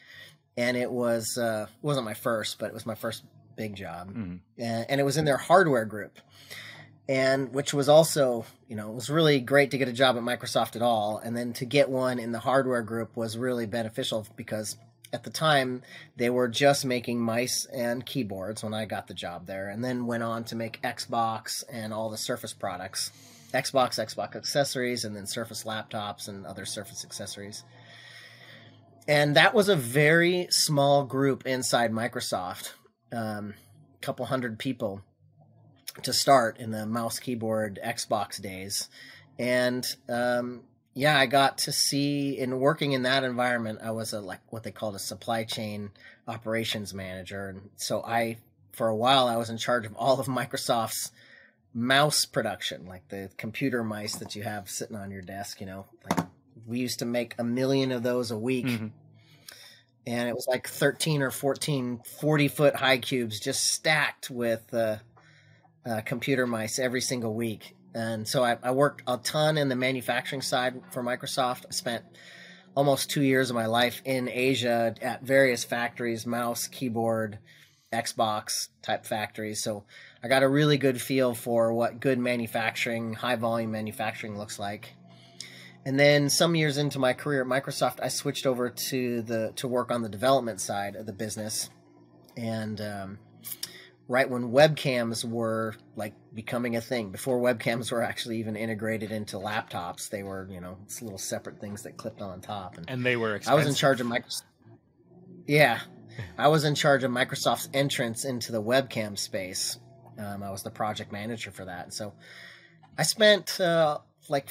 [0.58, 3.24] and it was uh wasn't my first, but it was my first
[3.56, 4.40] big job, mhm.
[4.58, 6.20] and, and it was in their hardware group,
[7.08, 10.24] and which was also, you know, it was really great to get a job at
[10.24, 14.26] Microsoft at all, and then to get one in the hardware group was really beneficial
[14.36, 14.78] because
[15.12, 15.84] at the time
[16.18, 20.08] they were just making mice and keyboards when I got the job there, and then
[20.08, 23.12] went on to make Xbox and all the Surface products.
[23.54, 27.64] Xbox, Xbox accessories, and then Surface laptops and other Surface accessories.
[29.08, 32.72] And that was a very small group inside Microsoft,
[33.12, 33.54] um,
[33.96, 35.02] a couple hundred people
[36.02, 38.90] to start in the mouse, keyboard, Xbox days.
[39.38, 40.64] And um,
[40.94, 44.64] yeah, I got to see in working in that environment, I was a like what
[44.64, 45.92] they called a supply chain
[46.28, 48.38] operations manager, and so I
[48.72, 51.12] for a while I was in charge of all of Microsoft's
[51.74, 55.60] mouse production, like the computer mice that you have sitting on your desk.
[55.60, 56.26] You know, like
[56.66, 58.66] we used to make a million of those a week.
[58.66, 58.92] Mhm.
[60.06, 64.98] And it was like 13 or 14 40 foot high cubes just stacked with uh,
[65.86, 67.76] uh, computer mice every single week.
[67.96, 71.66] And so I, I worked a ton in the manufacturing side for Microsoft.
[71.68, 72.04] I spent
[72.76, 77.40] almost two years of my life in Asia at various factories, mouse, keyboard,
[77.92, 79.62] Xbox type factories.
[79.62, 79.86] So
[80.24, 84.94] I got a really good feel for what good manufacturing, high volume manufacturing looks like.
[85.86, 89.68] And then some years into my career at Microsoft, I switched over to the to
[89.68, 91.70] work on the development side of the business.
[92.38, 93.20] And um,
[94.08, 99.36] right when webcams were like becoming a thing, before webcams were actually even integrated into
[99.36, 102.78] laptops, they were you know it's little separate things that clipped on top.
[102.78, 104.44] And and they were I was in charge of Microsoft.
[105.46, 105.82] Yeah,
[106.38, 109.80] I was in charge of Microsoft's entrance into the webcam space.
[110.18, 111.94] Um, I was the project manager for that.
[111.94, 112.14] So
[112.98, 114.00] I spent uh,
[114.30, 114.50] like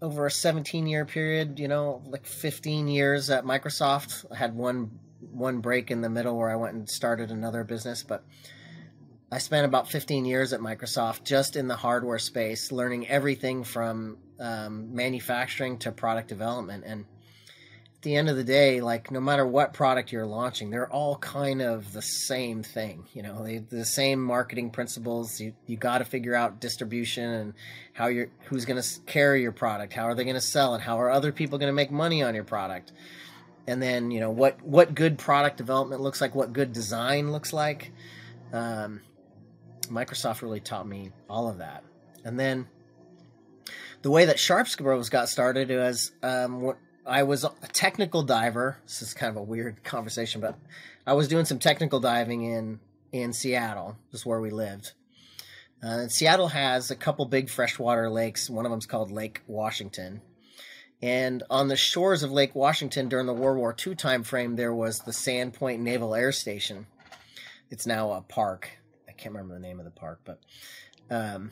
[0.00, 4.24] over a 17 year period, you know, like 15 years at Microsoft.
[4.30, 4.98] I had one
[5.30, 8.24] one break in the middle where I went and started another business, but
[9.30, 14.18] I spent about 15 years at Microsoft just in the hardware space, learning everything from
[14.40, 16.84] um, manufacturing to product development.
[16.84, 17.06] And
[18.02, 21.62] the end of the day, like no matter what product you're launching, they're all kind
[21.62, 23.04] of the same thing.
[23.14, 25.40] You know, they the same marketing principles.
[25.40, 27.54] You you got to figure out distribution and
[27.92, 29.92] how you're who's going to carry your product.
[29.92, 30.80] How are they going to sell it?
[30.80, 32.92] How are other people going to make money on your product?
[33.66, 37.52] And then you know what what good product development looks like, what good design looks
[37.52, 37.92] like.
[38.52, 39.00] Um,
[39.88, 41.84] Microsoft really taught me all of that.
[42.24, 42.66] And then
[44.02, 48.78] the way that Sharps Bros got started was um, what I was a technical diver.
[48.84, 50.56] This is kind of a weird conversation, but
[51.06, 54.92] I was doing some technical diving in in Seattle, just where we lived.
[55.82, 58.48] Uh, Seattle has a couple big freshwater lakes.
[58.48, 60.22] One of them's called Lake Washington.
[61.02, 64.72] And on the shores of Lake Washington during the World War II time frame, there
[64.72, 66.86] was the Sand Point Naval Air Station.
[67.68, 68.70] It's now a park.
[69.08, 70.38] I can't remember the name of the park, but
[71.10, 71.50] um,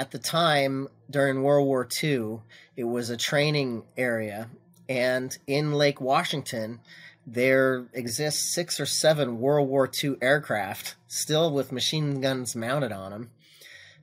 [0.00, 2.38] at the time during World War II,
[2.74, 4.48] it was a training area,
[4.88, 6.80] and in Lake Washington,
[7.26, 13.10] there exists six or seven World War II aircraft still with machine guns mounted on
[13.10, 13.30] them,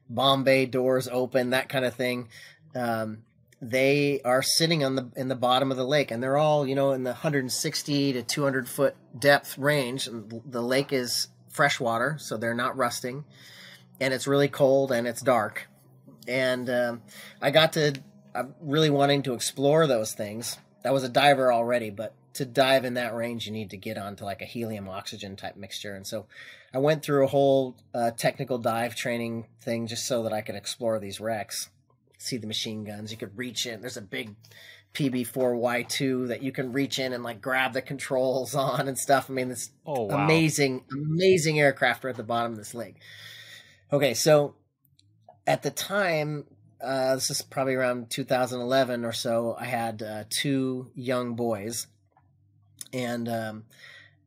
[0.07, 2.29] bomb bay doors open, that kind of thing.
[2.75, 3.23] Um,
[3.59, 6.75] they are sitting on the in the bottom of the lake, and they're all you
[6.75, 10.07] know in the 160 to 200 foot depth range.
[10.45, 13.25] The lake is freshwater, so they're not rusting,
[13.99, 15.67] and it's really cold and it's dark.
[16.27, 17.01] And um,
[17.41, 17.93] I got to
[18.37, 20.57] I'm really wanting to explore those things.
[20.85, 23.97] I was a diver already, but to dive in that range, you need to get
[23.97, 25.95] onto like a helium oxygen type mixture.
[25.95, 26.27] And so
[26.71, 30.53] I went through a whole uh, technical dive training thing just so that I could
[30.53, 31.69] explore these wrecks,
[32.19, 33.11] see the machine guns.
[33.11, 33.81] You could reach in.
[33.81, 34.35] There's a big
[34.93, 39.31] PB4Y2 that you can reach in and like grab the controls on and stuff.
[39.31, 40.23] I mean, this oh, wow.
[40.23, 42.97] amazing, amazing aircraft are at the bottom of this lake.
[43.91, 44.53] Okay, so
[45.47, 46.43] at the time,
[46.81, 49.55] uh, this is probably around 2011 or so.
[49.57, 51.87] I had uh, two young boys,
[52.93, 53.63] and um,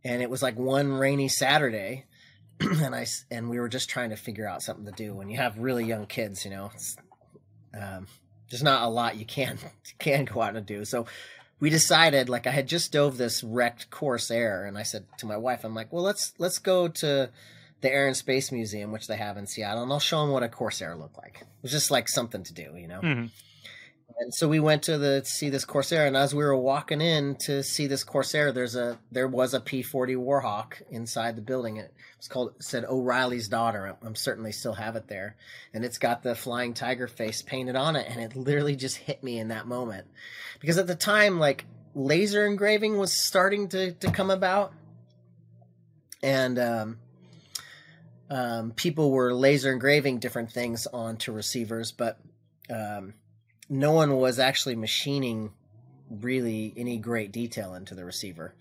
[0.03, 2.07] and it was like one rainy Saturday,
[2.61, 5.15] and I and we were just trying to figure out something to do.
[5.15, 6.73] When you have really young kids, you know,
[7.79, 8.07] um,
[8.51, 9.59] there's not a lot you can
[9.99, 10.85] can go out and do.
[10.85, 11.07] So
[11.61, 15.37] we decided, like, I had just dove this wrecked Corsair, and I said to my
[15.37, 17.31] wife, I'm like, well, let's let's go to
[17.81, 20.43] the Air and Space Museum, which they have in Seattle, and I'll show them what
[20.43, 21.39] a Corsair looked like.
[21.41, 23.01] It was just like something to do, you know.
[23.01, 23.27] Mm-hmm.
[24.21, 27.37] And so we went to the see this Corsair, and as we were walking in
[27.47, 31.79] to see this Corsair, there's a there was a P40 Warhawk inside the building.
[31.79, 33.97] It was called it said O'Reilly's daughter.
[34.03, 35.37] I'm certainly still have it there,
[35.73, 39.23] and it's got the flying tiger face painted on it, and it literally just hit
[39.25, 40.07] me in that moment
[40.61, 41.65] because at the time, like
[41.95, 44.75] laser engraving was starting to to come about,
[46.23, 46.99] and um,
[48.31, 52.19] um, people were laser engraving different things onto receivers, but
[52.71, 53.15] um,
[53.69, 55.53] no one was actually machining
[56.09, 58.55] really any great detail into the receiver.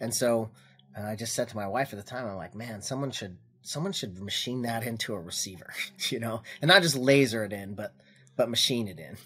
[0.00, 0.50] And so
[0.96, 3.36] uh, I just said to my wife at the time, I'm like, man, someone should
[3.62, 5.74] someone should machine that into a receiver,
[6.08, 7.92] you know, and not just laser it in, but
[8.36, 9.16] but machine it in.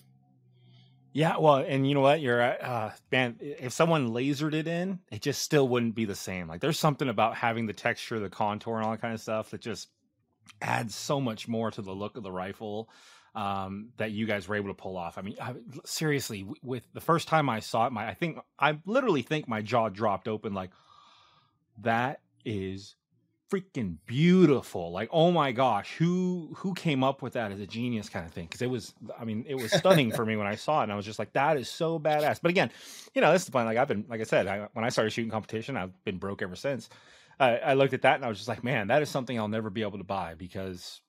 [1.12, 2.20] Yeah, well, and you know what?
[2.20, 3.36] You're uh, man.
[3.40, 6.46] If someone lasered it in, it just still wouldn't be the same.
[6.46, 9.50] Like there's something about having the texture, the contour, and all that kind of stuff
[9.50, 9.88] that just
[10.62, 12.88] adds so much more to the look of the rifle
[13.34, 15.18] um, that you guys were able to pull off.
[15.18, 18.78] I mean, I, seriously, with the first time I saw it, my I think I
[18.86, 20.54] literally think my jaw dropped open.
[20.54, 20.70] Like
[21.78, 22.94] that is
[23.50, 28.08] freaking beautiful like oh my gosh who who came up with that as a genius
[28.08, 30.54] kind of thing because it was i mean it was stunning for me when i
[30.54, 32.70] saw it and i was just like that is so badass but again
[33.14, 34.88] you know this is the point like i've been like i said I, when i
[34.88, 36.88] started shooting competition i've been broke ever since
[37.40, 39.48] I, I looked at that and i was just like man that is something i'll
[39.48, 41.00] never be able to buy because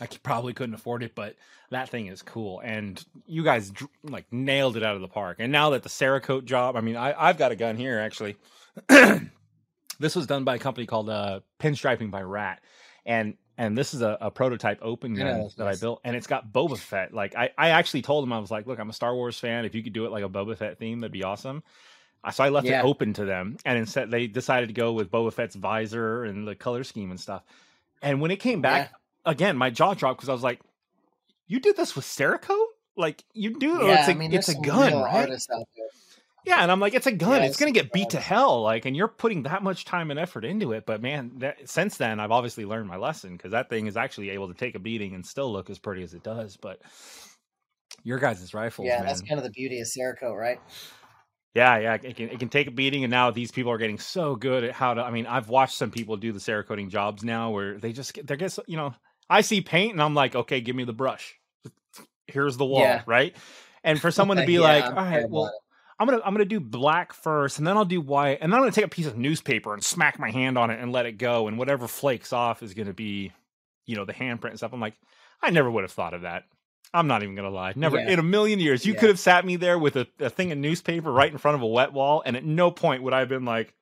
[0.00, 1.36] I probably couldn't afford it, but
[1.70, 2.60] that thing is cool.
[2.60, 5.38] And you guys like nailed it out of the park.
[5.40, 8.36] And now that the Cerakote job, I mean, I, I've got a gun here actually.
[9.98, 12.60] this was done by a company called uh, Pinstriping by Rat,
[13.04, 15.78] and and this is a, a prototype open gun yeah, that nice.
[15.78, 17.14] I built, and it's got Boba Fett.
[17.14, 19.64] Like I, I actually told him I was like, look, I'm a Star Wars fan.
[19.64, 21.62] If you could do it like a Boba Fett theme, that'd be awesome.
[22.32, 22.80] So I left yeah.
[22.80, 26.46] it open to them, and instead they decided to go with Boba Fett's visor and
[26.46, 27.44] the color scheme and stuff.
[28.02, 30.60] And when it came back, yeah again, my jaw dropped because I was like,
[31.46, 32.66] "You did this with Cerakote?
[32.96, 33.84] Like you do?
[33.84, 35.28] Yeah, it's a, I mean, it's a gun, right?"
[36.46, 37.30] Yeah, and I'm like, it's a gun.
[37.30, 38.62] Yeah, it's, it's gonna get beat to hell.
[38.62, 40.86] Like, and you're putting that much time and effort into it.
[40.86, 44.30] But man, that, since then, I've obviously learned my lesson because that thing is actually
[44.30, 46.56] able to take a beating and still look as pretty as it does.
[46.56, 46.80] But
[48.04, 49.06] your guys' rifles, yeah, man.
[49.06, 50.60] that's kind of the beauty of Cerakote, right?
[51.54, 53.98] Yeah, yeah, it can it can take a beating, and now these people are getting
[53.98, 55.02] so good at how to.
[55.02, 58.36] I mean, I've watched some people do the Cerakoting jobs now, where they just they're
[58.36, 58.94] just you know
[59.28, 61.34] I see paint and I'm like, okay, give me the brush.
[62.26, 63.02] Here's the wall, yeah.
[63.06, 63.34] right?
[63.82, 65.52] And for someone to be yeah, like, all right, well,
[65.98, 68.62] I'm gonna I'm gonna do black first, and then I'll do white, and then I'm
[68.62, 71.12] gonna take a piece of newspaper and smack my hand on it and let it
[71.12, 73.32] go, and whatever flakes off is gonna be,
[73.86, 74.72] you know, the handprint and stuff.
[74.72, 74.94] I'm like,
[75.42, 76.44] I never would have thought of that.
[76.92, 77.72] I'm not even gonna lie.
[77.76, 78.10] Never yeah.
[78.10, 78.84] in a million years.
[78.84, 79.00] You yeah.
[79.00, 81.62] could have sat me there with a, a thing of newspaper right in front of
[81.62, 83.74] a wet wall, and at no point would I have been like,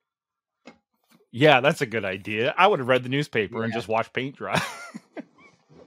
[1.31, 3.65] "Yeah, that's a good idea." I would have read the newspaper yeah.
[3.65, 4.61] and just watched paint dry.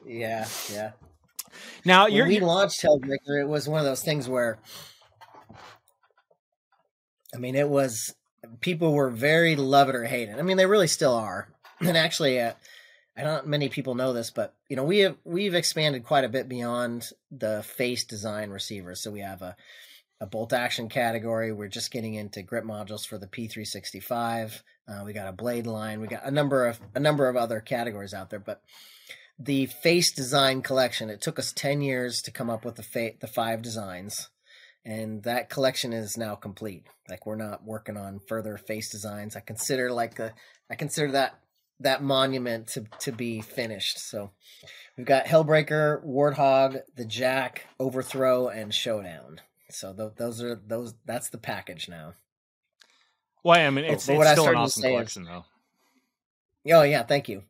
[0.08, 0.92] Yeah, yeah.
[1.84, 3.40] Now when you're we launched Hellbreaker.
[3.40, 4.58] It was one of those things where,
[7.34, 8.14] I mean, it was
[8.60, 10.38] people were very love it or hate it.
[10.38, 11.48] I mean, they really still are.
[11.80, 12.54] And actually, uh,
[13.16, 16.28] I don't many people know this, but you know, we have we've expanded quite a
[16.28, 19.00] bit beyond the face design receivers.
[19.00, 19.54] So we have a
[20.20, 21.52] a bolt action category.
[21.52, 24.62] We're just getting into grip modules for the P365.
[24.88, 26.00] Uh, we got a blade line.
[26.00, 28.62] We got a number of a number of other categories out there, but
[29.38, 31.10] the face design collection.
[31.10, 34.30] It took us ten years to come up with the fa- the five designs,
[34.88, 36.86] and that collection is now complete.
[37.10, 39.36] Like we're not working on further face designs.
[39.36, 40.32] I consider like a
[40.70, 41.38] I consider that
[41.80, 43.98] that monument to to be finished.
[43.98, 44.30] So
[44.96, 49.40] we've got Hellbreaker, Warthog, the Jack, Overthrow, and Showdown.
[49.70, 50.94] So th- those are those.
[51.04, 52.14] That's the package now.
[53.44, 55.44] Well, I mean, it's, But it's still an awesome say is- collection, though.
[56.74, 57.44] Oh yeah, thank you.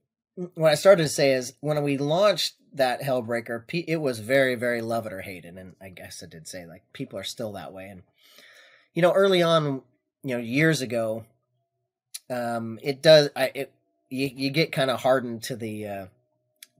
[0.54, 4.82] What I started to say is when we launched that Hellbreaker, it was very, very
[4.82, 7.52] love it or hate it, and I guess I did say like people are still
[7.52, 7.88] that way.
[7.88, 8.02] And
[8.94, 9.82] you know, early on,
[10.22, 11.24] you know, years ago,
[12.30, 13.30] um, it does.
[13.36, 13.72] I it
[14.10, 16.06] you, you get kind of hardened to the uh,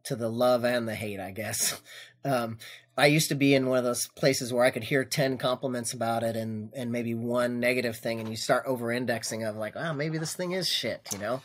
[0.04, 1.80] to the love and the hate, I guess.
[2.24, 2.58] Um,
[2.96, 5.92] I used to be in one of those places where I could hear ten compliments
[5.92, 9.76] about it and and maybe one negative thing, and you start over indexing of like,
[9.76, 11.42] oh, maybe this thing is shit, you know.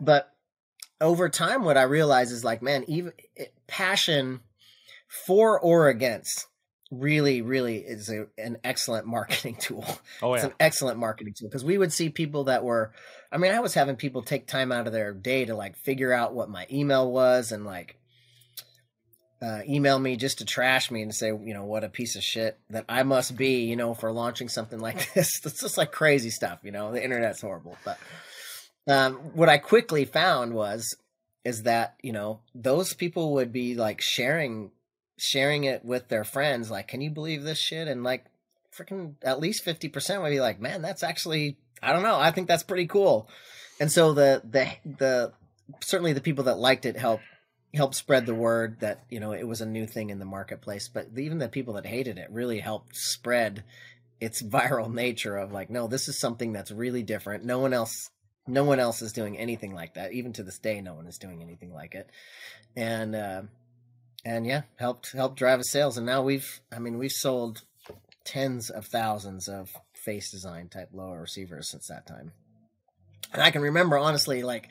[0.00, 0.34] But
[1.00, 4.40] over time, what I realize is like, man, even it, passion
[5.26, 6.46] for or against
[6.90, 9.86] really, really is a, an excellent marketing tool.
[10.22, 12.92] Oh It's yeah, an excellent marketing tool because we would see people that were,
[13.30, 16.12] I mean, I was having people take time out of their day to like figure
[16.12, 17.96] out what my email was and like
[19.40, 22.22] uh, email me just to trash me and say, you know, what a piece of
[22.22, 25.40] shit that I must be, you know, for launching something like this.
[25.44, 26.92] It's just like crazy stuff, you know.
[26.92, 27.98] The internet's horrible, but
[28.88, 30.96] um, what I quickly found was
[31.44, 34.70] is that you know those people would be like sharing
[35.16, 37.88] sharing it with their friends like can you believe this shit?
[37.88, 38.24] And like
[38.76, 42.46] freaking at least 50% would be like man that's actually i don't know i think
[42.46, 43.28] that's pretty cool.
[43.80, 45.32] And so the the the
[45.80, 47.24] certainly the people that liked it helped
[47.74, 50.88] helped spread the word that you know it was a new thing in the marketplace.
[50.88, 53.64] But even the people that hated it really helped spread
[54.20, 57.44] its viral nature of like no this is something that's really different.
[57.44, 58.10] No one else
[58.48, 60.12] no one else is doing anything like that.
[60.12, 62.10] Even to this day no one is doing anything like it.
[62.74, 63.42] And uh
[64.24, 65.96] and yeah helped helped drive us sales.
[65.96, 67.62] And now we've i mean we've sold
[68.24, 72.32] tens of thousands of face design type lower receivers since that time.
[73.32, 74.68] And i can remember honestly like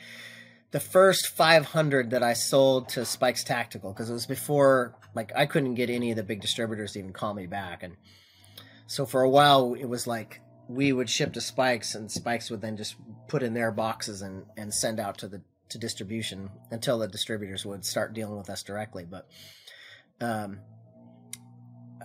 [0.72, 5.46] the first 500 that i sold to spikes tactical because it was before like i
[5.46, 7.84] couldn't get any of the big distributors to even call me back.
[7.84, 7.96] And
[8.88, 12.62] so for a while it was like we would ship to spikes and spikes would
[12.62, 12.96] then just
[13.28, 17.66] put in their boxes and and send out to the to distribution until the distributors
[17.66, 19.28] would start dealing with us directly but
[20.22, 20.60] um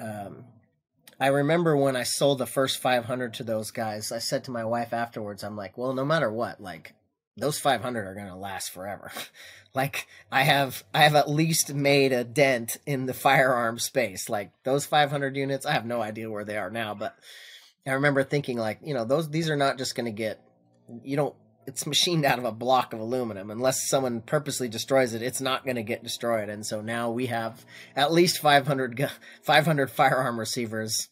[0.01, 0.45] um
[1.23, 4.65] I remember when I sold the first 500 to those guys, I said to my
[4.65, 6.95] wife afterwards, I'm like, well, no matter what, like
[7.37, 9.13] those 500 are going to last forever.
[9.75, 14.29] like I have, I have at least made a dent in the firearm space.
[14.29, 17.17] Like those 500 units, I have no idea where they are now, but
[17.87, 20.41] I remember thinking like, you know, those, these are not just going to get,
[21.03, 21.35] you don't,
[21.67, 23.51] it's machined out of a block of aluminum.
[23.51, 26.49] Unless someone purposely destroys it, it's not going to get destroyed.
[26.49, 27.65] And so now we have
[27.95, 29.07] at least 500, gu-
[29.43, 31.09] 500 firearm receivers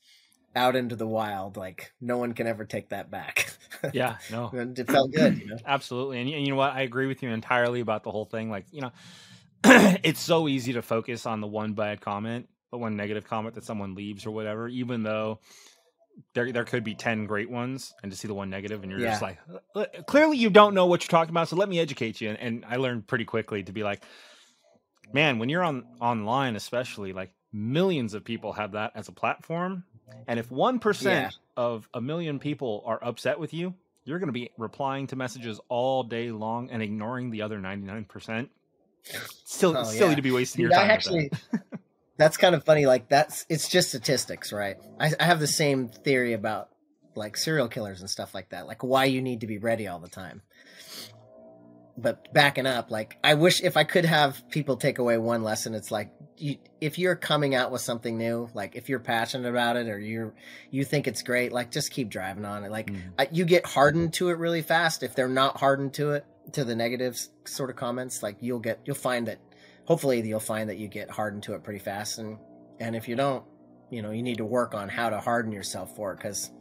[0.54, 1.56] out into the wild.
[1.56, 3.52] Like no one can ever take that back.
[3.92, 5.56] yeah, no, it felt good, you know.
[5.66, 6.20] absolutely.
[6.20, 6.72] And, and you know what?
[6.72, 8.50] I agree with you entirely about the whole thing.
[8.50, 8.92] Like, you know,
[10.02, 13.64] it's so easy to focus on the one bad comment, the one negative comment that
[13.64, 15.40] someone leaves or whatever, even though
[16.34, 19.00] there there could be 10 great ones and to see the one negative and you're
[19.10, 19.38] just like
[19.74, 22.38] "Uh, clearly you don't know what you're talking about so let me educate you and,
[22.38, 24.02] and i learned pretty quickly to be like
[25.12, 29.84] man when you're on online especially like millions of people have that as a platform
[30.28, 31.30] and if 1% Yeah.
[31.56, 35.60] of a million people are upset with you you're going to be replying to messages
[35.68, 38.48] all day long and ignoring the other 99%
[39.44, 40.14] still Oh, silly yeah.
[40.16, 41.30] to be wasting your time I actually,
[42.20, 42.84] that's kind of funny.
[42.84, 44.76] Like that's it's just statistics, right?
[45.00, 46.68] I, I have the same theory about
[47.14, 48.66] like serial killers and stuff like that.
[48.66, 50.42] Like why you need to be ready all the time.
[51.96, 55.74] But backing up, like I wish if I could have people take away one lesson,
[55.74, 59.76] it's like you, if you're coming out with something new, like if you're passionate about
[59.76, 60.34] it or you're
[60.70, 62.70] you think it's great, like just keep driving on it.
[62.70, 62.90] Like.
[62.90, 63.00] Mm.
[63.18, 65.02] I, you get hardened to it really fast.
[65.02, 68.80] If they're not hardened to it, to the negatives sort of comments, like you'll get
[68.84, 69.38] you'll find that
[69.90, 72.38] hopefully you'll find that you get hardened to it pretty fast and
[72.78, 73.44] and if you don't
[73.90, 76.52] you know you need to work on how to harden yourself for it because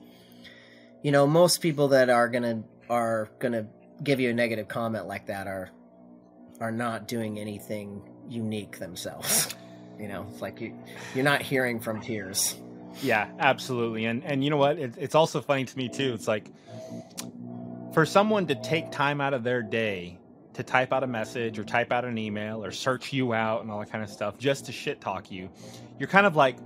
[1.04, 3.68] you know most people that are gonna are gonna
[4.04, 5.70] give you a negative comment like that are
[6.60, 9.54] are not doing anything unique themselves
[10.00, 10.76] you know it's like you
[11.14, 12.56] you're not hearing from peers
[13.04, 14.06] Yeah, absolutely.
[14.06, 14.80] And and you know what?
[14.80, 16.14] It, it's also funny to me too.
[16.16, 16.50] It's like
[17.94, 20.19] for someone to take time out of their day
[20.54, 23.72] to type out a message or type out an email or search you out and
[23.72, 25.50] all that kind of stuff just to shit talk you,
[26.00, 26.58] you're kind of like,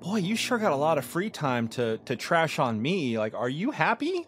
[0.00, 3.18] boy, you sure got a lot of free time to to trash on me.
[3.18, 4.26] Like, are you happy?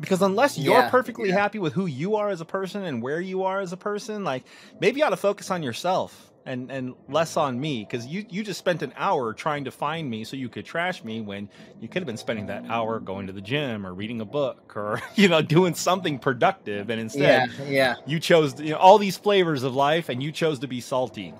[0.00, 1.34] Because unless you're Yeah, perfectly yeah.
[1.34, 4.24] happy with who you are as a person and where you are as a person,
[4.24, 4.44] like
[4.80, 7.84] maybe you ought to focus on yourself and and less on me.
[7.84, 11.04] Because you you just spent an hour trying to find me so you could trash
[11.04, 11.48] me when
[11.80, 14.76] you could have been spending that hour going to the gym or reading a book
[14.76, 16.90] or you know doing something productive.
[16.90, 20.32] And instead, Yeah, yeah, you chose you know all these flavors of life and you
[20.32, 21.34] chose to be salty.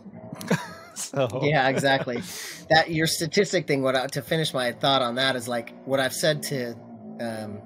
[0.94, 2.22] so yeah, exactly.
[2.68, 3.82] that your statistic thing.
[3.82, 6.74] What I, to finish my thought on that is like what I've said to
[7.20, 7.62] um,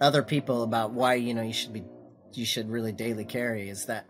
[0.00, 1.84] other people about why you know you should be
[2.32, 4.06] you should really daily carry is that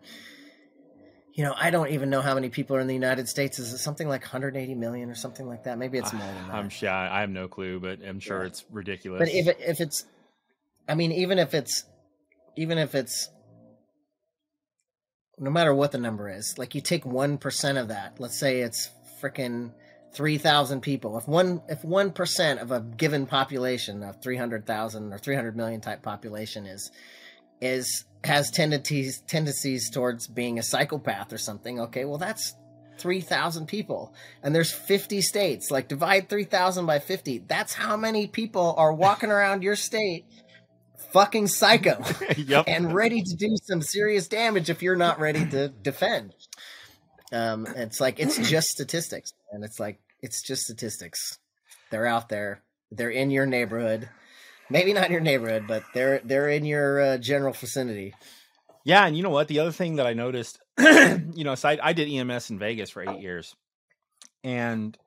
[1.35, 3.59] you know I don't even know how many people are in the United States.
[3.59, 5.79] Is it something like 180 million or something like that?
[5.79, 6.55] Maybe it's more than that.
[6.55, 8.47] I'm sure I have no clue, but I'm sure Yeah.
[8.47, 9.19] it's ridiculous.
[9.19, 10.05] But if it, if it's,
[10.89, 11.85] I mean, even if it's,
[12.57, 13.29] even if it's,
[15.39, 18.21] no matter what the number is, like you take one percent of that.
[18.21, 19.73] Let's say it's freaking
[20.13, 21.19] three thousand people.
[21.19, 25.35] If one if one percent of a given population of three hundred thousand or three
[25.35, 26.93] hundred million type population is
[27.61, 31.81] is has tendencies tendencies towards being a psychopath or something.
[31.81, 32.55] Okay, well that's.
[32.97, 34.15] 3,000 people
[34.45, 39.31] and there's 50 states like divide 3,000 by 50 that's how many people are walking
[39.33, 40.27] around your state
[41.15, 42.03] fucking psycho
[42.37, 42.65] yep.
[42.67, 46.35] and ready to do some serious damage if you're not ready to defend.
[47.33, 51.39] Um, it's like it's just statistics, and it's like it's just statistics.
[51.91, 52.63] They're out there.
[52.91, 54.09] They're in your neighborhood.
[54.75, 58.13] Maybe not in your neighborhood, but they're they're in your uh, general vicinity.
[58.85, 59.47] Yeah, and you know what?
[59.47, 62.91] The other thing that I noticed, you know, so I, I did EMS in Vegas
[62.91, 63.55] for eight years,
[64.43, 64.99] and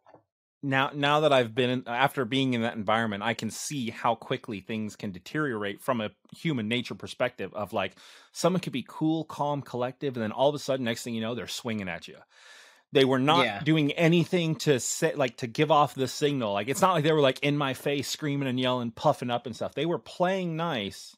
[0.63, 4.15] now now that I've been in, after being in that environment, I can see how
[4.15, 7.53] quickly things can deteriorate from a human nature perspective.
[7.53, 7.97] Of like,
[8.32, 11.20] someone could be cool, calm, collective, and then all of a sudden, next thing you
[11.20, 12.15] know, they're swinging at you.
[12.94, 13.60] They were not Yeah.
[13.64, 16.54] doing anything to say, like, to give off the signal.
[16.54, 19.46] Like, it's not like they were like in my face, screaming and yelling, puffing up
[19.46, 19.74] and stuff.
[19.76, 21.16] They were playing nice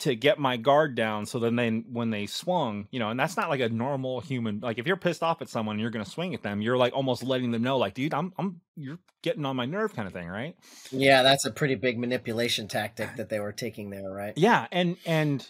[0.00, 3.36] to get my guard down so then they, when they swung you know and that's
[3.36, 6.06] not like a normal human like if you're pissed off at someone and you're gonna
[6.06, 9.44] swing at them you're like almost letting them know like dude i'm i'm you're getting
[9.44, 10.56] on my nerve kind of thing right
[10.90, 14.32] Yeah, that's a pretty big manipulation tactic that they were taking there, right?
[14.36, 15.46] yeah and and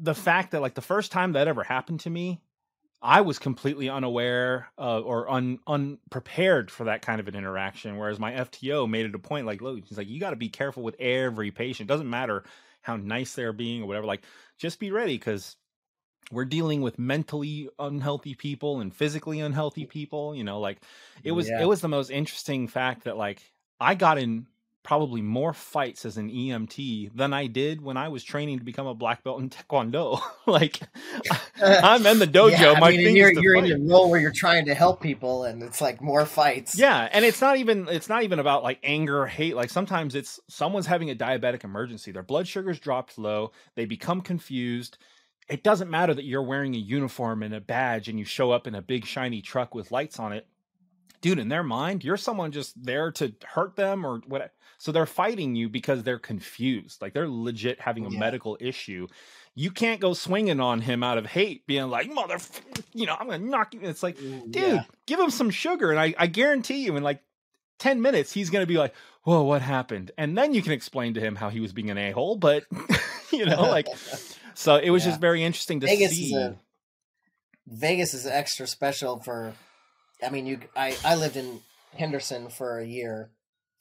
[0.00, 2.40] the fact that like the first time that ever happened to me
[3.04, 8.18] i was completely unaware uh, or un unprepared for that kind of an interaction whereas
[8.18, 10.82] my fto made it a point like look he's like you got to be careful
[10.82, 12.44] with every patient doesn't matter
[12.82, 14.24] how nice they're being or whatever like
[14.58, 15.56] just be ready because
[16.32, 20.82] we're dealing with mentally unhealthy people and physically unhealthy people you know like
[21.24, 21.58] it was Yeah.
[21.58, 24.46] it was the most interesting fact that like i got in
[24.84, 28.86] probably more fights as an emt than i did when i was training to become
[28.86, 30.80] a black belt in taekwondo like
[31.62, 34.20] i'm in the dojo yeah, I my mean, you're, is you're in your role where
[34.20, 36.78] you're trying to help people, and it's like more fights.
[36.78, 39.56] Yeah, and it's not even it's not even about like anger or hate.
[39.56, 42.12] Like sometimes it's someone's having a diabetic emergency.
[42.12, 43.52] Their blood sugar's dropped low.
[43.74, 44.98] They become confused.
[45.48, 48.66] It doesn't matter that you're wearing a uniform and a badge and you show up
[48.66, 50.46] in a big shiny truck with lights on it.
[51.24, 54.52] Dude, in their mind, you're someone just there to hurt them or what.
[54.76, 57.00] So they're fighting you because they're confused.
[57.00, 58.18] Like they're legit having a Yeah.
[58.18, 59.06] medical issue.
[59.54, 62.36] You can't go swinging on him out of hate, being like, mother,
[62.92, 63.80] you know, I'm gonna knock you.
[63.82, 64.82] It's like, Mm, dude, yeah.
[65.06, 65.90] give him some sugar.
[65.90, 67.22] And I, I guarantee you, in like
[67.78, 70.10] 10 minutes, he's going to be like, whoa, what happened?
[70.18, 72.36] And then you can explain to him how he was being an a hole.
[72.36, 72.64] But,
[73.32, 73.86] you know, like,
[74.54, 75.12] so it was Yeah.
[75.12, 76.26] just very interesting to Vegas see.
[76.26, 76.58] is a
[77.66, 79.54] Vegas is extra special for.
[80.24, 80.60] I mean, you.
[80.76, 81.60] I I lived in
[81.96, 83.30] Henderson for a year,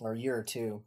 [0.02, 0.84] or a year or two,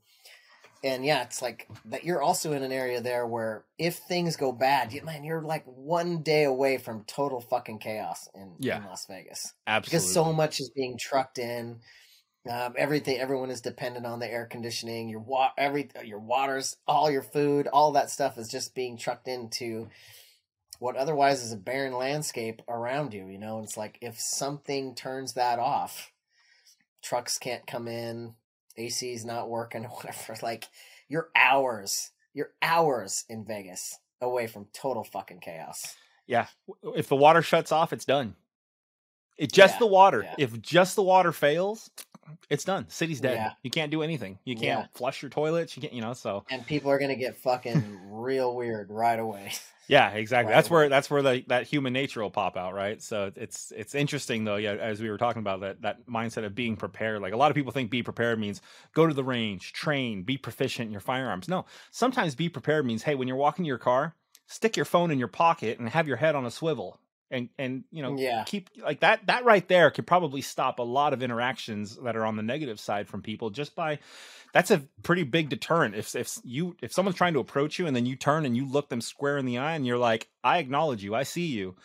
[0.84, 2.04] and yeah, it's like that.
[2.04, 5.64] You're also in an area there where if things go bad, you, man, you're like
[5.66, 8.78] one day away from total fucking chaos in, Yeah.
[8.78, 9.96] in Las Vegas Absolutely.
[9.98, 11.80] because so much is being trucked in.
[12.48, 15.08] Um, everything, everyone is dependent on the air conditioning.
[15.08, 19.26] Your wa- every your waters, all your food, all that stuff is just being trucked
[19.26, 19.88] into
[20.78, 23.26] what otherwise is a barren landscape around you.
[23.28, 26.12] You know, it's like if something turns that off,
[27.02, 28.34] trucks can't come in,
[28.76, 30.36] AC's not working, or whatever.
[30.42, 30.66] Like
[31.08, 35.96] you're hours, you're hours in Vegas away from total fucking chaos.
[36.26, 36.46] yeah.
[36.94, 38.34] If the water shuts off, it's done.
[39.38, 40.22] It just Yeah, the water.
[40.24, 40.34] yeah.
[40.38, 41.90] If just the water fails,
[42.50, 42.86] it's done.
[42.88, 43.34] City's dead.
[43.34, 43.50] Yeah.
[43.62, 44.38] You can't do anything.
[44.44, 44.86] You can't Yeah.
[44.94, 45.76] flush your toilets.
[45.76, 49.52] You can't, you know, so And people are gonna get fucking real weird right away.
[49.88, 50.50] Yeah, exactly.
[50.50, 53.00] Right That's where that's where the, that human nature will pop out, right?
[53.00, 54.56] So it's it's interesting though.
[54.56, 57.22] Yeah, as we were talking about that that mindset of being prepared.
[57.22, 58.60] Like a lot of people think be prepared means
[58.94, 61.48] go to the range, train, be proficient in your firearms.
[61.48, 64.16] No, sometimes be prepared means hey, when you're walking to your car,
[64.48, 66.98] stick your phone in your pocket and have your head on a swivel.
[67.30, 68.44] And and you know Yeah.
[68.44, 72.24] keep like that that right there could probably stop a lot of interactions that are
[72.24, 73.98] on the negative side from people just by
[74.52, 75.94] that's a pretty big deterrent.
[75.94, 78.64] If if you if someone's trying to approach you and then you turn and you
[78.66, 81.14] look them square in the eye and you're like I acknowledge you.
[81.14, 81.76] I see you.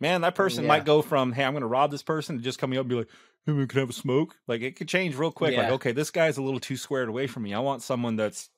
[0.00, 0.68] Man that person Yeah.
[0.68, 2.90] might go from hey I'm going to rob this person to just coming up and
[2.90, 3.08] be like
[3.46, 4.36] hey man, can have a smoke?
[4.48, 7.26] Like it could change real quick like okay this guy's a little too squared away
[7.26, 7.52] from me.
[7.54, 8.48] I want someone that's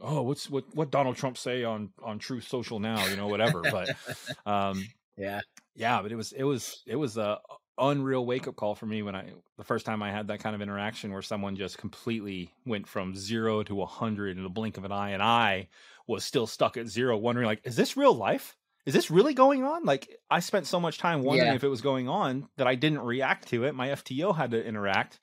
[0.00, 3.06] oh what's what what Donald Trump say on on Truth Social now?
[3.06, 3.90] You know whatever but
[4.46, 5.40] um Yeah.
[5.74, 7.38] yeah but it was it was it was a
[7.78, 10.54] unreal wake up call for me when i the first time i had that kind
[10.54, 14.76] of interaction where someone just completely went from zero to a hundred in the blink
[14.76, 15.68] of an eye and i
[16.06, 19.64] was still stuck at zero wondering like is this real life is this really going
[19.64, 21.54] on like i spent so much time wondering Yeah.
[21.56, 24.62] if it was going on that i didn't react to it my fto had to
[24.64, 25.18] interact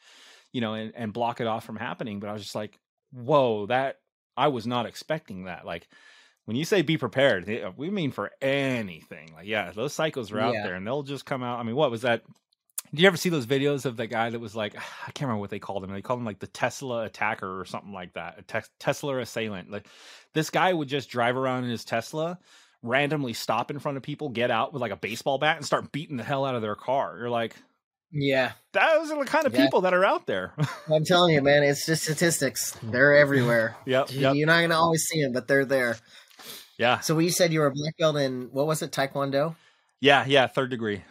[0.51, 2.79] you know and, and block it off from happening but i was just like
[3.11, 3.97] whoa that
[4.35, 5.87] i was not expecting that like
[6.49, 7.47] when you say be prepared,
[7.77, 9.31] we mean for anything.
[9.35, 10.63] Like, yeah, those cycles are out Yeah.
[10.63, 11.59] there and they'll just come out.
[11.59, 12.23] I mean, what was that?
[12.89, 14.75] Did you ever see those videos of the guy that was like,
[15.07, 15.91] I can't remember what they called him.
[15.91, 19.69] They called him like the Tesla attacker or something like that, a tes- Tesla assailant.
[19.69, 19.85] Like,
[20.33, 22.39] this guy would just drive around in his Tesla,
[22.81, 25.91] randomly stop in front of people, get out with like a baseball bat, and start
[25.91, 27.15] beating the hell out of their car.
[27.19, 27.55] You're like,
[28.11, 28.53] Yeah.
[28.73, 29.65] those are the kind of Yeah.
[29.65, 30.53] people that are out there.
[30.91, 32.75] I'm telling you, man, it's just statistics.
[32.81, 33.77] They're everywhere.
[33.85, 35.95] yep, yep, You're not going to always see them, but they're there.
[36.79, 39.55] Yeah, So you said you were a black belt in, what was it, Taekwondo?
[40.01, 40.47] yeah, yeah.
[40.47, 41.03] Third degree.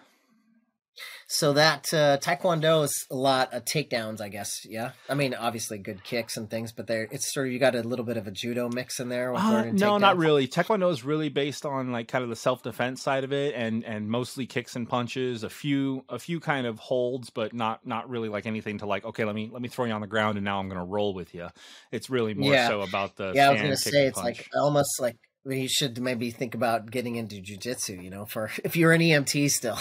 [1.30, 4.50] So that uh, Taekwondo is a lot of takedowns, I guess.
[4.64, 4.92] Yeah.
[5.10, 7.82] I mean, obviously good kicks and things, but there it's sort of, you got a
[7.82, 9.30] little bit of a judo mix in there.
[9.30, 10.48] With Uh, no, not really.
[10.48, 13.84] Taekwondo is really based on like kind of the self defense side of it, and
[13.84, 15.44] and mostly kicks and punches.
[15.44, 19.04] A few a few kind of holds, but not not really like anything to like.
[19.04, 20.84] Okay, let me let me throw you on the ground, and now I'm going to
[20.86, 21.48] roll with you.
[21.92, 22.68] It's really more Yeah.
[22.68, 24.38] so about the Yeah, I was gonna say it's punch.
[24.38, 25.16] like almost like
[25.48, 28.02] you should maybe think about getting into jujitsu.
[28.02, 29.78] You know, for if you're an EMT still,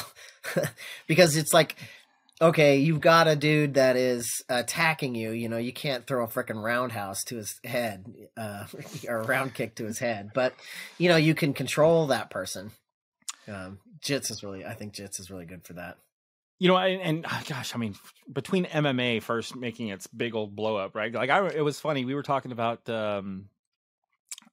[1.08, 1.76] because it's like
[2.42, 5.32] okay, you've got a dude that is attacking you.
[5.32, 8.06] You know, you can't throw a freaking roundhouse to his head
[8.36, 8.66] uh,
[9.08, 10.54] or a round kick to his head, but
[10.98, 12.72] you know you can control that person.
[13.48, 15.98] Um, Jits is really, I think Jits is really good for that.
[16.60, 17.96] you know, and, and ah, gosh, I mean,
[18.32, 21.14] between MMA first making its big old blow up, right?
[21.14, 22.06] Like, I it was funny.
[22.06, 23.50] We were talking about um,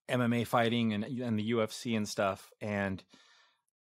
[0.09, 3.03] MMA fighting and and the UFC and stuff, and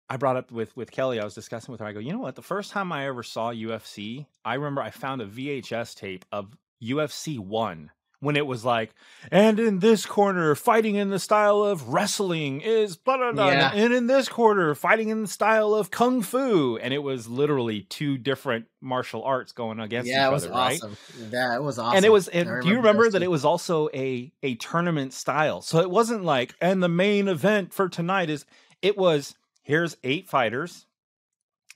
[0.09, 1.20] I brought up with with Kelly.
[1.20, 1.88] I was discussing with her.
[1.88, 2.36] I go, you know what?
[2.36, 6.57] The first time I ever saw UFC, I remember I found a VHS tape of
[6.84, 7.91] UFC one
[8.22, 8.93] when it was like,
[9.32, 13.72] and in this corner, fighting in the style of wrestling is blah blah blah, Yeah.
[13.74, 17.82] and in this corner, fighting in the style of kung fu, and it was literally
[17.84, 20.80] two different martial arts going against yeah, each it was other, right?
[20.84, 20.97] awesome.
[21.32, 21.95] Yeah, it was awesome.
[21.97, 22.26] And it was.
[22.28, 25.61] Do you remember that it was also a a tournament style?
[25.61, 28.45] So it wasn't like, and the main event for tonight is.
[28.82, 30.86] It was here's eight fighters.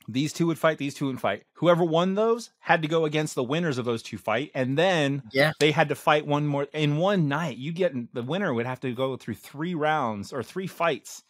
[0.06, 0.78] These two would fight.
[0.78, 1.44] These two would fight.
[1.54, 5.22] Whoever won those had to go against the winners of those two fight, and then
[5.32, 5.52] Yeah.
[5.60, 7.56] they had to fight one more in one night.
[7.56, 11.22] You get the winner would have to go through three rounds or three fights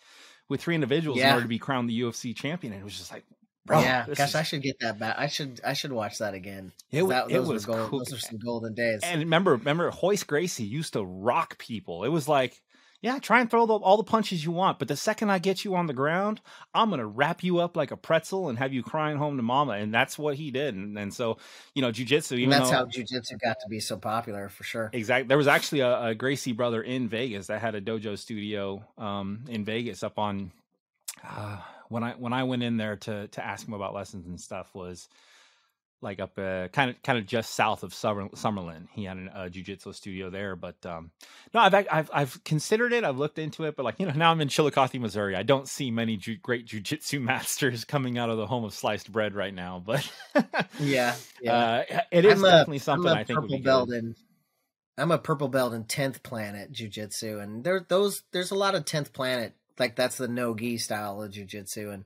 [0.48, 2.72] with three individuals in order to be crowned the UFC champion.
[2.72, 3.24] And it was just like,
[3.64, 5.16] bro, yeah, gosh, is- I should get that back.
[5.18, 6.72] I should, I should watch that again.
[6.90, 7.98] It that, it those was gold, cool.
[8.00, 9.00] Those were some golden days.
[9.02, 12.04] And remember, remember, Royce Gracie used to rock people.
[12.04, 12.60] It was like,
[13.05, 15.62] yeah, try and throw the, all the punches you want, but the second I get
[15.62, 16.40] you on the ground,
[16.72, 19.72] I'm gonna wrap you up like a pretzel and have you crying home to mama.
[19.72, 20.74] And that's what he did.
[20.74, 21.36] And, and so,
[21.74, 24.64] you know, jujitsu, even and that's though how jujitsu got to be so popular for
[24.64, 24.88] sure.
[24.94, 25.28] Exactly.
[25.28, 29.44] There was actually a, a Gracie brother in Vegas that had a dojo studio um,
[29.50, 30.50] in Vegas up on.
[31.22, 31.59] Uh,
[31.90, 34.74] when I when I went in there to to ask him about lessons and stuff
[34.74, 35.11] was
[36.05, 38.86] like up uh, kind of kind of just south of Summer, Summerlin.
[38.92, 41.11] He had an- a jujitsu studio there, but um,
[41.52, 43.02] no, I've, I've I've considered it.
[43.02, 45.34] I've looked into it, but like you know, now I'm in Chillicothe, Missouri.
[45.34, 49.11] I don't see many ju- great jujitsu masters coming out of the home of sliced
[49.11, 50.09] bread right now, but
[50.78, 51.52] Yeah, yeah.
[51.90, 53.88] uh, it is I'm a- definitely I'm something a I think would purple be belt
[53.88, 53.98] good.
[54.05, 54.14] in.
[54.96, 58.84] I'm a purple belt in tenth planet jujitsu, and there those there's a lot of
[58.84, 62.05] tenth planet like that's the no gi style of jujitsu, and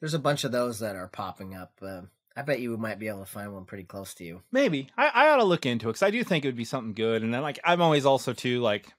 [0.00, 1.72] there's a bunch of those that are popping up.
[1.80, 2.02] Uh,
[2.36, 4.42] I bet you might be able to find one pretty close to you.
[4.52, 6.66] Maybe I, I ought to look into it because I do think it would be
[6.66, 7.22] something good.
[7.22, 8.92] And then like I'm always also too like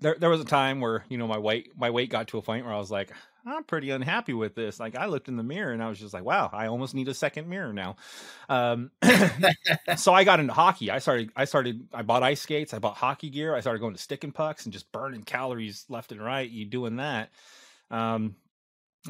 [0.00, 2.42] there there was a time where you know my weight my weight got to a
[2.42, 3.12] point where I was like
[3.46, 4.80] I'm pretty unhappy with this.
[4.80, 7.06] Like I looked in the mirror and I was just like wow I almost need
[7.06, 7.96] a second mirror now.
[8.48, 8.90] Um,
[9.96, 10.90] so I got into hockey.
[10.90, 12.74] I started I started I bought ice skates.
[12.74, 13.54] I bought hockey gear.
[13.54, 16.50] I started going to stick and pucks and just burning calories left and right.
[16.50, 17.30] You doing that.
[17.90, 18.34] Um,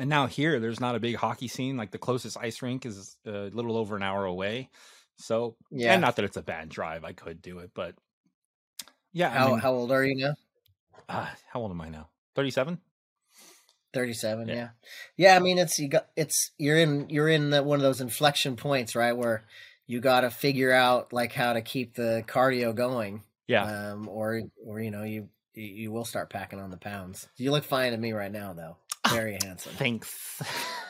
[0.00, 1.76] and now here, there's not a big hockey scene.
[1.76, 4.70] Like the closest ice rink is a little over an hour away.
[5.16, 5.92] So, Yeah.
[5.92, 7.04] and not that it's a bad drive.
[7.04, 7.94] I could do it, but
[9.12, 9.30] yeah.
[9.30, 10.34] I How mean, how old are you now?
[11.08, 12.08] ah, how old am I now?
[12.34, 12.78] 37?
[13.92, 14.54] 37 yeah.
[14.54, 14.68] yeah.
[15.16, 18.00] yeah i mean it's you got it's you're in you're in the, one of those
[18.00, 19.44] inflection points right where
[19.86, 24.40] you got to figure out like how to keep the cardio going yeah um or
[24.66, 27.96] or you know you you will start packing on the pounds you look fine to
[27.96, 28.76] me right now though
[29.10, 30.42] very handsome thanks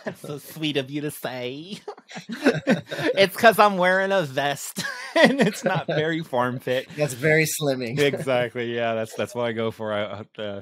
[0.04, 1.78] that's so sweet of you to say
[2.28, 4.84] it's because i'm wearing a vest
[5.16, 9.52] and it's not very form fit that's very slimming exactly yeah that's that's what i
[9.52, 10.60] go for i uh,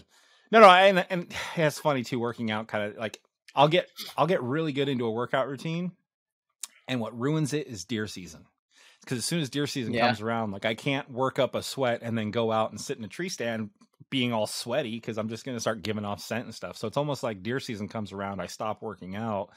[0.52, 2.20] no, no, and and yeah, it's funny too.
[2.20, 3.18] Working out, kind of like
[3.56, 3.88] I'll get
[4.18, 5.92] I'll get really good into a workout routine,
[6.86, 8.44] and what ruins it is deer season.
[9.00, 10.06] Because as soon as deer season yeah.
[10.06, 12.98] comes around, like I can't work up a sweat and then go out and sit
[12.98, 13.70] in a tree stand
[14.12, 16.76] being all sweaty because I'm just going to start giving off scent and stuff.
[16.76, 19.48] So it's almost like deer season comes around, I stop working out.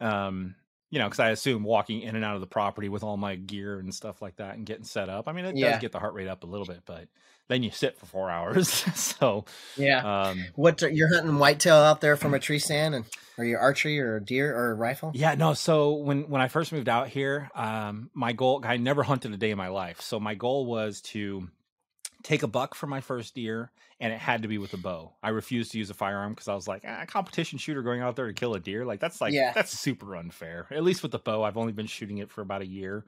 [0.00, 0.54] Um,
[0.90, 3.34] you know, because I assume walking in and out of the property with all my
[3.34, 5.28] gear and stuff like that and getting set up.
[5.28, 5.72] I mean, it yeah.
[5.72, 7.08] does get the heart rate up a little bit, but
[7.48, 8.68] then you sit for four hours.
[8.94, 9.44] so
[9.76, 13.04] yeah, um, what you're hunting whitetail out there from a tree stand, and
[13.36, 15.10] are you archery or deer or rifle?
[15.14, 15.52] Yeah, no.
[15.52, 19.36] So when when I first moved out here, um, my goal I never hunted a
[19.36, 20.00] day in my life.
[20.00, 21.48] So my goal was to
[22.24, 23.70] take a buck for my first deer,
[24.00, 25.12] and it had to be with a bow.
[25.22, 28.16] I refused to use a firearm because I was like, ah, competition shooter going out
[28.16, 29.52] there to kill a deer, like that's like yeah.
[29.54, 30.66] that's super unfair.
[30.72, 33.04] At least with the bow, I've only been shooting it for about a year.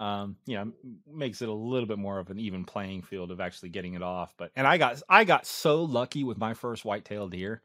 [0.00, 0.72] Um, you know,
[1.08, 4.02] makes it a little bit more of an even playing field of actually getting it
[4.02, 4.34] off.
[4.36, 7.62] But and I got I got so lucky with my first whitetail deer.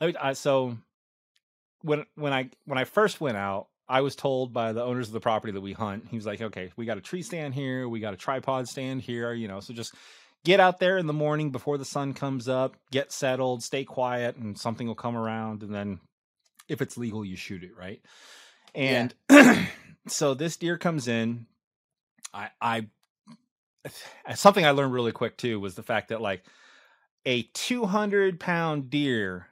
[0.00, 0.76] I, so
[1.80, 5.14] when when I when I first went out, I was told by the owners of
[5.14, 7.88] the property that we hunt, he was like, okay, we got a tree stand here,
[7.88, 9.94] we got a tripod stand here, you know, so just
[10.44, 14.36] get out there in the morning before the sun comes up, get settled, stay quiet,
[14.36, 15.62] and something will come around.
[15.62, 16.00] And then
[16.68, 18.00] if it's legal, you shoot it, right?
[18.74, 19.66] And yeah.
[20.06, 21.46] so this deer comes in.
[22.32, 22.86] I, I,
[24.34, 26.44] something I learned really quick too was the fact that like
[27.24, 29.48] a 200 pound deer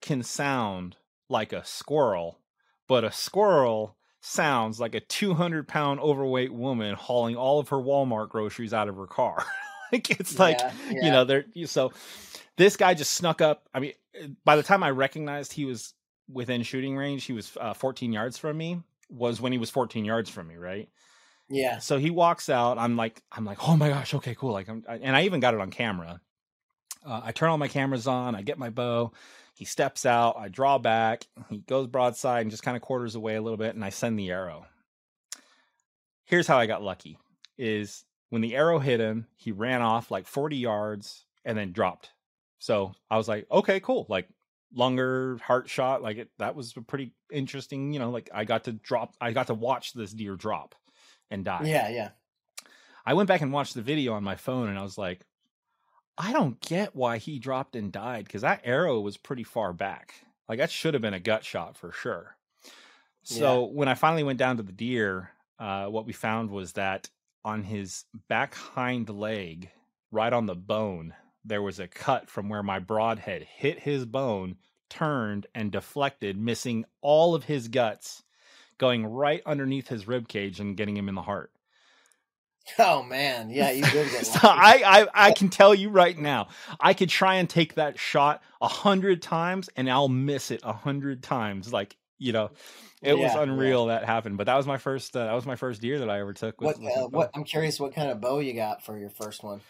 [0.00, 0.96] can sound
[1.28, 2.40] like a squirrel,
[2.88, 8.28] but a squirrel sounds like a 200 pound overweight woman hauling all of her Walmart
[8.28, 9.44] groceries out of her car.
[9.92, 11.04] like it's like yeah, yeah.
[11.04, 11.92] you know they're so
[12.56, 13.68] this guy just snuck up.
[13.72, 13.92] I mean,
[14.44, 15.94] by the time I recognized he was
[16.30, 18.80] within shooting range, he was uh, 14 yards from me.
[19.10, 20.88] Was when he was 14 yards from me, right?
[21.50, 21.78] Yeah.
[21.78, 22.78] So he walks out.
[22.78, 24.52] I'm like, I'm like, oh my gosh, okay, cool.
[24.52, 26.20] Like, I'm, I, and I even got it on camera.
[27.04, 28.34] Uh, I turn all my cameras on.
[28.34, 29.12] I get my bow.
[29.54, 30.36] He steps out.
[30.38, 31.26] I draw back.
[31.50, 34.18] He goes broadside and just kind of quarters away a little bit, and I send
[34.18, 34.66] the arrow.
[36.24, 37.18] Here's how I got lucky:
[37.58, 42.12] is when the arrow hit him, he ran off like 40 yards and then dropped.
[42.60, 44.06] So I was like, okay, cool.
[44.08, 44.26] Like
[44.74, 46.00] longer heart shot.
[46.00, 49.32] Like it, that was a pretty interesting, you know, like I got to drop, I
[49.32, 50.74] got to watch this deer drop
[51.30, 51.64] and die.
[51.66, 51.90] Yeah.
[51.90, 52.08] Yeah.
[53.04, 55.26] I went back and watched the video on my phone and I was like,
[56.16, 60.14] I don't get why he dropped and died because that arrow was pretty far back.
[60.48, 62.34] Like that should have been a gut shot for sure.
[63.24, 63.72] So yeah.
[63.74, 67.10] when I finally went down to the deer, uh, what we found was that
[67.44, 69.70] on his back hind leg,
[70.10, 71.14] right on the bone,
[71.44, 74.56] there was a cut from where my broadhead hit his bone,
[74.88, 78.22] turned, and deflected, missing all of his guts,
[78.78, 81.52] going right underneath his rib cage and getting him in the heart.
[82.78, 84.26] Oh man, yeah, you did get.
[84.26, 87.98] so I, I, I can tell you right now, I could try and take that
[87.98, 91.72] shot a hundred times, and I'll miss it a hundred times.
[91.72, 92.50] Like you know,
[93.02, 93.98] it yeah, was unreal yeah.
[93.98, 94.38] that happened.
[94.38, 95.16] But that was my first.
[95.16, 96.60] Uh, that was my first deer that I ever took.
[96.60, 96.96] With, what?
[96.96, 97.30] Uh, what?
[97.34, 97.80] I'm curious.
[97.80, 99.60] What kind of bow you got for your first one?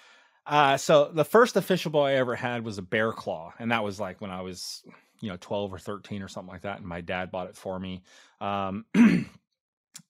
[0.47, 3.85] Uh, so the first official bow I ever had was a bear claw, and that
[3.85, 4.83] was like when I was,
[5.21, 6.79] you know, 12 or 13 or something like that.
[6.79, 8.03] And my dad bought it for me.
[8.41, 9.27] Um, and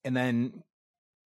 [0.04, 0.62] then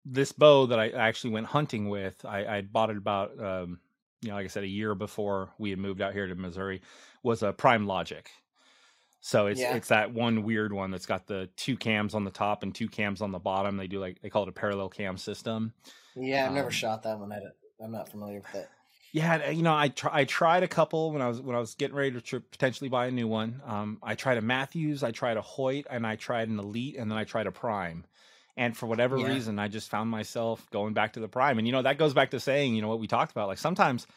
[0.04, 3.80] this bow that I actually went hunting with, I, I bought it about, um,
[4.20, 6.80] you know, like I said, a year before we had moved out here to Missouri,
[7.24, 8.30] was a Prime Logic.
[9.24, 9.76] So it's yeah.
[9.76, 12.88] it's that one weird one that's got the two cams on the top and two
[12.88, 13.76] cams on the bottom.
[13.76, 15.72] They do like they call it a parallel cam system.
[16.16, 17.32] Yeah, I've um, never shot that one.
[17.32, 17.38] I
[17.82, 18.68] am not familiar with it.
[19.12, 21.76] Yeah, you know, I try, I tried a couple when I was when I was
[21.76, 23.62] getting ready to potentially buy a new one.
[23.64, 27.08] Um, I tried a Mathews, I tried a Hoyt, and I tried an Elite, and
[27.08, 28.04] then I tried a Prime.
[28.56, 29.28] And for whatever yeah.
[29.28, 31.58] reason, I just found myself going back to the Prime.
[31.58, 33.46] And you know, that goes back to saying, you know, what we talked about.
[33.46, 34.08] Like sometimes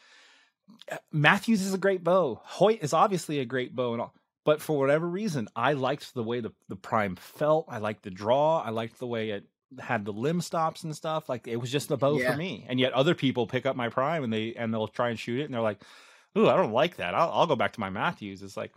[1.12, 2.40] Mathews is a great bow.
[2.42, 4.14] Hoyt is obviously a great bow and all
[4.46, 7.66] but for whatever reason, I liked the way the, the prime felt.
[7.68, 8.62] I liked the draw.
[8.64, 9.44] I liked the way it
[9.80, 11.28] had the limb stops and stuff.
[11.28, 12.30] Like it was just the bow yeah.
[12.30, 12.64] for me.
[12.68, 15.40] And yet other people pick up my prime and they and they'll try and shoot
[15.40, 15.82] it and they're like,
[16.38, 17.12] "Ooh, I don't like that.
[17.12, 18.70] I'll, I'll go back to my Mathews." It's like,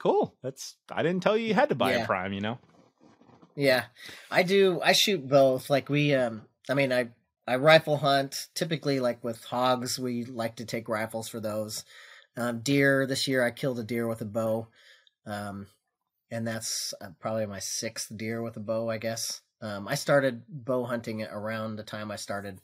[0.00, 0.34] cool.
[0.42, 2.02] That's I didn't tell you you had to buy yeah.
[2.02, 2.32] a prime.
[2.32, 2.58] You know?
[3.54, 3.84] Yeah,
[4.28, 4.80] I do.
[4.82, 5.70] I shoot both.
[5.70, 7.10] Like we, um, I mean, I
[7.46, 10.00] I rifle hunt typically like with hogs.
[10.00, 11.84] We like to take rifles for those.
[12.36, 14.66] Um, deer this year, I killed a deer with a bow.
[15.26, 15.66] Um,
[16.30, 19.42] and that's uh, probably my sixth deer with a bow, I guess.
[19.60, 22.60] Um, I started bow hunting around the time I started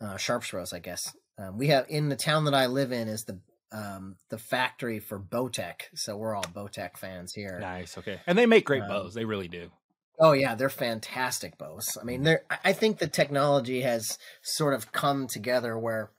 [0.00, 1.14] uh, sharps Bros, I guess.
[1.38, 3.40] Um, we have in the town that I live in is the
[3.72, 7.58] um, the factory for Bowtech, so we're all Bowtech fans here.
[7.60, 9.14] Nice, okay, and they make great um, bows.
[9.14, 9.70] They really do.
[10.18, 11.98] Oh yeah, they're fantastic bows.
[12.00, 12.44] I mean, they're.
[12.64, 16.10] I think the technology has sort of come together where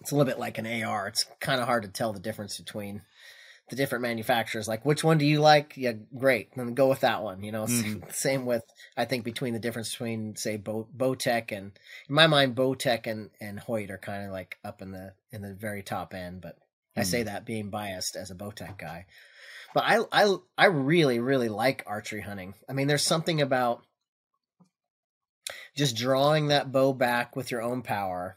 [0.00, 1.06] it's a little bit like an AR.
[1.06, 3.02] It's kind of hard to tell the difference between
[3.68, 4.68] the different manufacturers.
[4.68, 5.74] Like, which one do you like?
[5.76, 6.54] Yeah, great.
[6.54, 7.42] Then go with that one.
[7.42, 8.04] You know, mm-hmm.
[8.10, 8.62] same with
[8.96, 11.72] I think between the difference between say Bo- Bowtech and
[12.08, 15.42] in my mind Bowtech and and Hoyt are kind of like up in the in
[15.42, 16.40] the very top end.
[16.40, 17.00] But mm-hmm.
[17.00, 17.26] I say mm.
[17.26, 19.06] that being biased as a Bowtech guy.
[19.74, 22.54] But I I I really really like archery hunting.
[22.68, 23.82] I mean, there's something about
[25.76, 28.36] just drawing that bow back with your own power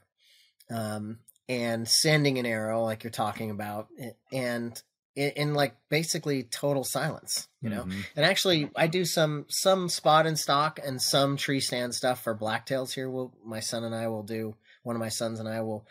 [0.69, 3.87] um, and sending an arrow like you're talking about
[4.31, 4.81] and
[5.19, 7.81] in, in, like basically total silence, you know.
[7.81, 7.99] Mm-hmm.
[8.15, 12.33] And actually, I do some some spot and stock and some tree stand stuff for
[12.33, 13.09] blacktails here.
[13.09, 14.55] We'll, my son and I will do.
[14.83, 15.85] One of my sons and I will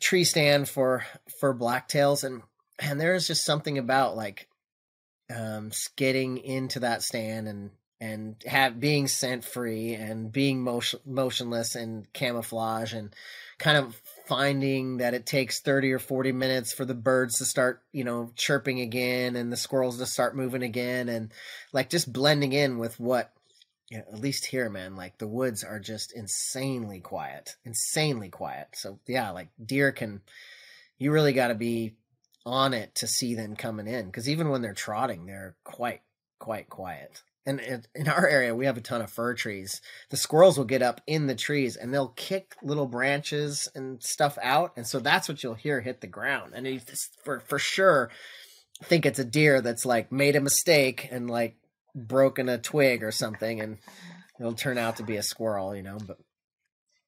[0.00, 1.04] tree stand for
[1.38, 2.42] for blacktails, and
[2.80, 4.48] and there is just something about like
[5.34, 7.70] um getting into that stand and
[8.00, 13.14] and have being scent free and being motion, motionless and camouflage and
[13.58, 17.82] kind of finding that it takes 30 or 40 minutes for the birds to start,
[17.92, 21.32] you know, chirping again and the squirrels to start moving again and
[21.72, 23.32] like just blending in with what
[23.90, 28.68] you know, at least here, man, like the woods are just insanely quiet, insanely quiet.
[28.72, 30.22] So yeah, like deer can,
[30.98, 31.94] you really got to be
[32.46, 36.00] on it to see them coming in because even when they're trotting, they're quite,
[36.38, 39.80] quite quiet and in our area we have a ton of fir trees
[40.10, 44.38] the squirrels will get up in the trees and they'll kick little branches and stuff
[44.42, 46.80] out and so that's what you'll hear hit the ground and you
[47.22, 48.10] for for sure
[48.82, 51.56] think it's a deer that's like made a mistake and like
[51.94, 53.78] broken a twig or something and
[54.40, 56.18] it'll turn out to be a squirrel you know but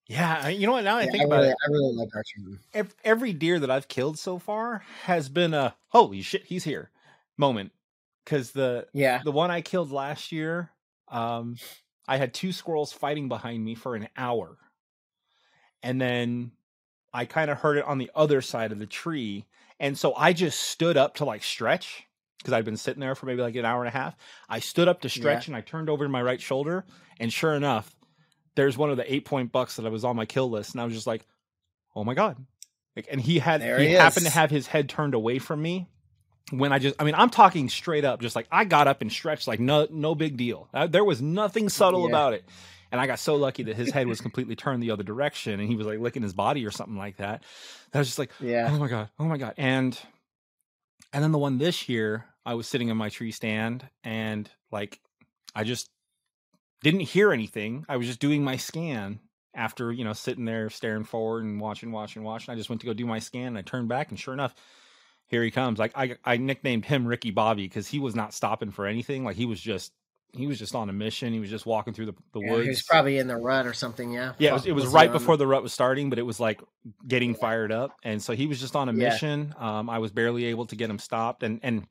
[0.09, 0.85] yeah, you know what?
[0.85, 2.59] Now I think I about really, it, I really like archery.
[2.73, 6.93] Every, every deer that I've killed so far has been a holy shit, he's here
[7.37, 7.73] moment
[8.27, 10.71] because the yeah the one I killed last year,
[11.09, 11.57] um,
[12.07, 14.59] I had two squirrels fighting behind me for an hour,
[15.83, 16.51] and then
[17.15, 19.47] I kind of heard it on the other side of the tree,
[19.81, 22.05] and so I just stood up to like stretch
[22.39, 24.17] because I'd been sitting there for maybe like an hour and a half.
[24.49, 25.53] I stood up to stretch yeah.
[25.53, 26.85] and I turned over to my right shoulder,
[27.19, 27.95] and sure enough,
[28.57, 30.81] there's one of the eight point bucks that I was on my kill list, and
[30.81, 31.25] I was just like,
[31.95, 32.37] oh my god.
[32.97, 35.61] Like, and he had there he, he happened to have his head turned away from
[35.61, 35.87] me
[36.51, 39.11] when I just, I mean, I'm talking straight up, just like I got up and
[39.11, 40.69] stretched like no, no big deal.
[40.73, 42.09] I, there was nothing subtle yeah.
[42.09, 42.45] about it.
[42.93, 45.69] And I got so lucky that his head was completely turned the other direction and
[45.69, 47.43] he was like licking his body or something like that.
[47.93, 48.71] I was just like, yeah.
[48.71, 49.55] oh my God, oh my God.
[49.57, 49.99] And,
[51.13, 55.01] and then the one this year, I was sitting in my tree stand and like,
[55.55, 55.91] I just
[56.83, 57.85] didn't hear anything.
[57.89, 59.19] I was just doing my scan
[59.53, 62.53] after, you know, sitting there staring forward and watching, watching, watching.
[62.53, 64.55] I just went to go do my scan and I turned back and sure enough,
[65.27, 65.79] here he comes.
[65.79, 69.25] Like I, I nicknamed him Ricky Bobby because he was not stopping for anything.
[69.25, 69.93] Like he was just,
[70.33, 71.33] he was just on a mission.
[71.33, 72.65] He was just walking through the, the yeah, woods.
[72.65, 74.13] He was probably in the rut or something.
[74.13, 74.35] Yeah.
[74.39, 74.51] Yeah.
[74.51, 76.61] It was, it was right before the rut was starting, but it was like
[77.07, 77.97] getting fired up.
[78.03, 79.09] And so he was just on a yeah.
[79.09, 79.55] mission.
[79.59, 81.43] Um, I was barely able to get him stopped.
[81.43, 81.87] And, and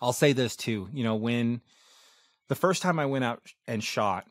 [0.00, 1.60] I'll say this too, you know, when
[2.48, 4.26] the first time I went out and shot,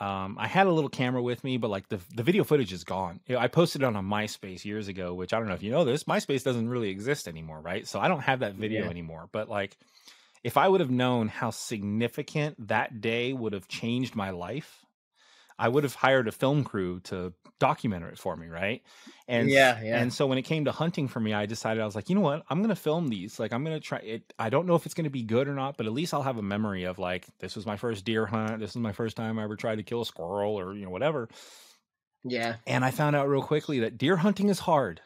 [0.00, 2.84] um, I had a little camera with me, but like the the video footage is
[2.84, 3.20] gone.
[3.28, 5.84] I posted it on a MySpace years ago, which I don't know if you know
[5.84, 6.04] this.
[6.04, 7.86] MySpace doesn't really exist anymore, right?
[7.86, 8.90] So I don't have that video yeah.
[8.90, 9.28] anymore.
[9.32, 9.76] But like,
[10.44, 14.86] if I would have known how significant that day would have changed my life,
[15.58, 18.82] I would have hired a film crew to document it for me, right?
[19.26, 20.00] And yeah, yeah.
[20.00, 22.14] And so when it came to hunting for me, I decided I was like, you
[22.14, 22.44] know what?
[22.48, 23.40] I'm gonna film these.
[23.40, 24.32] Like I'm gonna try it.
[24.38, 26.38] I don't know if it's gonna be good or not, but at least I'll have
[26.38, 28.60] a memory of like this was my first deer hunt.
[28.60, 30.90] This is my first time I ever tried to kill a squirrel or you know
[30.90, 31.28] whatever.
[32.24, 32.56] Yeah.
[32.66, 35.00] And I found out real quickly that deer hunting is hard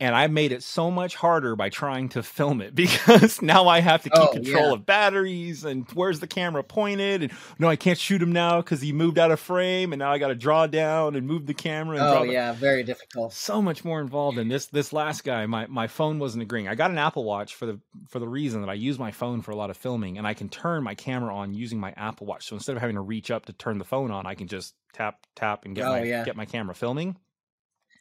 [0.00, 3.80] and I made it so much harder by trying to film it because now I
[3.80, 4.72] have to keep oh, control yeah.
[4.74, 8.80] of batteries and where's the camera pointed and no I can't shoot him now because
[8.80, 11.54] he moved out of frame and now I got to draw down and move the
[11.54, 11.98] camera.
[12.00, 13.32] oh yeah, very difficult.
[13.32, 14.66] So much more involved in this.
[14.66, 16.68] This last guy, my my phone wasn't agreeing.
[16.68, 19.42] I got an Apple Watch for the for the reason that I use my phone
[19.42, 22.26] for a lot of filming and I can turn my camera on using my Apple
[22.26, 22.46] Watch.
[22.46, 24.74] So instead of having to reach up to turn the phone on, I can just
[24.92, 26.24] tap tap and get oh, my yeah.
[26.24, 27.16] get my camera filming.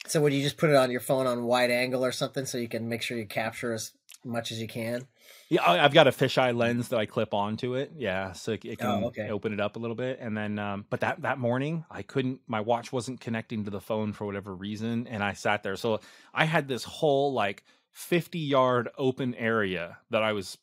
[0.09, 2.57] So would you just put it on your phone on wide angle or something so
[2.57, 3.91] you can make sure you capture as
[4.23, 5.07] much as you can?
[5.49, 7.93] Yeah, I've got a fisheye lens that I clip onto it.
[7.95, 9.29] Yeah, so it, it can oh, okay.
[9.29, 10.59] open it up a little bit, and then.
[10.59, 12.41] Um, but that that morning, I couldn't.
[12.47, 15.77] My watch wasn't connecting to the phone for whatever reason, and I sat there.
[15.77, 16.01] So
[16.33, 20.57] I had this whole like 50 yard open area that I was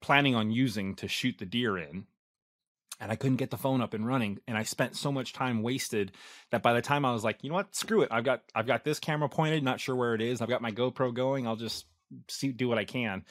[0.00, 2.06] planning on using to shoot the deer in
[3.00, 5.62] and I couldn't get the phone up and running and I spent so much time
[5.62, 6.12] wasted
[6.50, 8.08] that by the time I was like, you know what, screw it.
[8.10, 10.40] I've got I've got this camera pointed, not sure where it is.
[10.40, 11.46] I've got my GoPro going.
[11.46, 11.86] I'll just
[12.28, 13.24] see do what I can.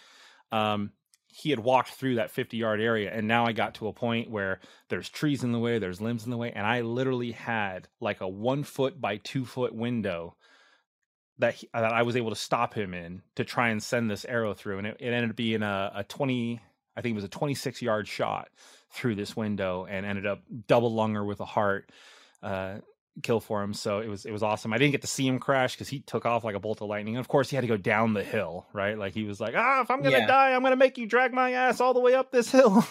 [0.52, 0.92] Um
[1.32, 4.32] he had walked through that 50 yard area and now I got to a point
[4.32, 4.60] where
[4.90, 8.22] there's trees in the way, there's limbs in the way, and I literally had like
[8.22, 10.36] a one foot by two foot window
[11.40, 14.26] that, he, that I was able to stop him in to try and send this
[14.26, 14.80] arrow through.
[14.80, 16.62] And it, it ended up being a, a 20,
[16.96, 18.50] I think it was a 26 yard shot
[18.92, 21.92] through this window and ended up double lunger with a heart.
[22.42, 22.80] Uh,
[23.22, 23.74] kill for him.
[23.74, 24.74] So it was it was awesome.
[24.74, 26.88] I didn't get to see him crash because he took off like a bolt of
[26.88, 27.16] lightning.
[27.16, 28.98] And of course, he had to go down the hill, right?
[28.98, 30.28] Like he was like, ah, if I'm gonna yeah.
[30.28, 32.86] die, I'm gonna make you drag my ass all the way up this hill.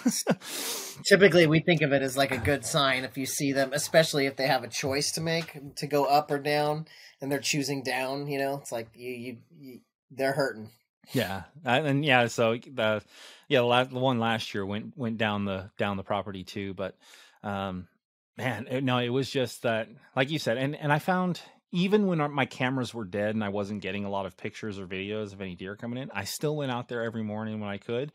[1.05, 4.27] Typically, we think of it as like a good sign if you see them, especially
[4.27, 6.87] if they have a choice to make to go up or down,
[7.21, 8.27] and they're choosing down.
[8.27, 9.81] You know, it's like you you, you
[10.11, 10.71] they're hurting.
[11.13, 13.03] Yeah, and yeah, so the
[13.49, 16.97] yeah the, one last year went went down the down the property too, but
[17.43, 17.89] um
[18.39, 21.41] man it, no it was just that like you said and and i found
[21.73, 24.79] even when our, my cameras were dead and i wasn't getting a lot of pictures
[24.79, 27.69] or videos of any deer coming in i still went out there every morning when
[27.69, 28.13] i could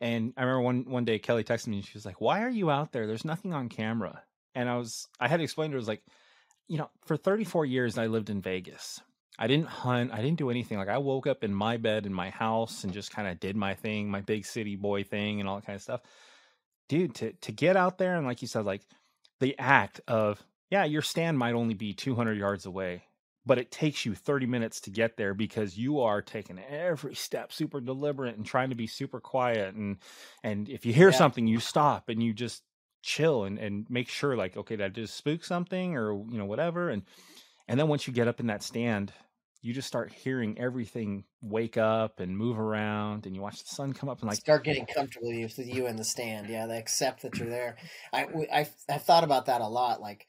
[0.00, 2.48] and i remember one one day kelly texted me and she was like why are
[2.48, 3.06] you out there?
[3.06, 4.22] There's nothing on camera.
[4.54, 6.02] And i was i had to explain to her I was like
[6.66, 9.00] you know for 34 years i lived in vegas
[9.38, 12.12] i didn't hunt i didn't do anything like i woke up in my bed in
[12.12, 15.48] my house and just kind of did my thing my big city boy thing and
[15.48, 16.00] all that kind of stuff
[16.88, 18.82] dude to to get out there and like you said like
[19.40, 23.02] the act of yeah your stand might only be 200 yards away
[23.46, 27.50] but it takes you 30 minutes to get there because you are taking every step
[27.50, 29.96] super deliberate and trying to be super quiet and
[30.42, 31.16] and if you hear yeah.
[31.16, 32.62] something you stop and you just
[33.02, 36.90] chill and and make sure like okay that just spook something or you know whatever
[36.90, 37.02] and
[37.68, 39.12] and then once you get up in that stand
[39.60, 43.92] you just start hearing everything wake up and move around and you watch the sun
[43.92, 46.78] come up and like start getting oh comfortable with you in the stand yeah they
[46.78, 47.76] accept that you're there.
[48.12, 50.26] I i i've thought about that a lot like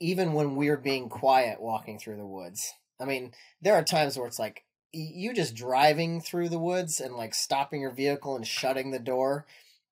[0.00, 4.26] even when we're being quiet walking through the woods i mean there are times where
[4.26, 8.90] it's like you just driving through the woods and like stopping your vehicle and shutting
[8.90, 9.46] the door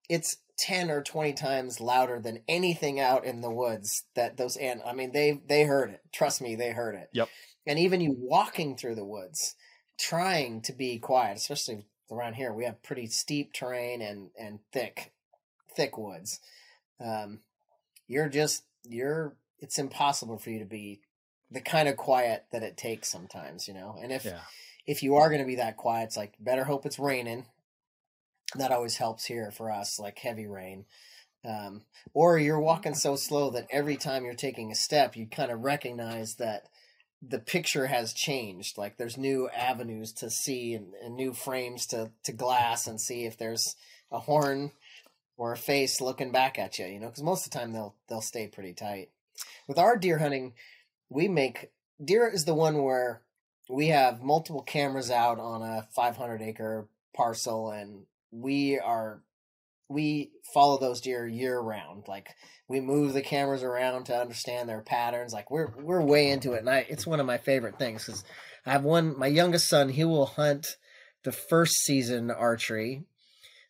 [0.09, 4.83] it's 10 or 20 times louder than anything out in the woods that those and
[4.85, 6.03] i mean they they heard it.
[6.13, 7.09] Trust me they heard it.
[7.15, 7.29] Yep
[7.67, 9.55] and even you walking through the woods,
[9.99, 15.13] trying to be quiet, especially around here, we have pretty steep terrain and and thick,
[15.75, 16.41] thick woods.
[17.05, 17.41] Um,
[18.07, 19.35] you're just you're.
[19.59, 21.03] It's impossible for you to be
[21.51, 23.97] the kind of quiet that it takes sometimes, you know.
[24.01, 24.41] And if yeah.
[24.87, 27.47] if you are going to be that quiet, it's like better hope it's raining.
[28.57, 30.87] That always helps here for us, like heavy rain.
[31.45, 31.83] Um,
[32.13, 35.61] or you're walking so slow that every time you're taking a step, you kind of
[35.61, 36.65] recognize that
[37.23, 38.79] the picture has changed.
[38.79, 43.25] Like there's new avenues to see and, and, new frames to, to glass and see
[43.25, 43.77] if there's
[44.11, 44.73] a horn
[45.37, 47.95] or a face looking back at you, you know, because most of the time they'll
[48.09, 49.11] they'll stay pretty tight.
[49.67, 50.55] With our deer hunting,
[51.09, 51.71] we make
[52.03, 53.23] deer is the one where
[53.69, 59.23] we have multiple cameras out on a 500 acre parcel and we are
[59.91, 62.05] we follow those deer year round.
[62.09, 62.29] Like
[62.69, 65.33] we move the cameras around to understand their patterns.
[65.33, 68.25] Like we're we're way into it, and I it's one of my favorite things because
[68.65, 69.19] I have one.
[69.19, 70.77] My youngest son, he will hunt
[71.25, 73.05] the first season archery.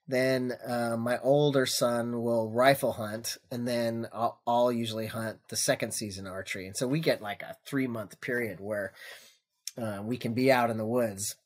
[0.07, 5.57] Then uh, my older son will rifle hunt, and then I'll, I'll usually hunt the
[5.57, 6.67] second season archery.
[6.67, 8.93] And so we get like a three month period where
[9.81, 11.37] uh, we can be out in the woods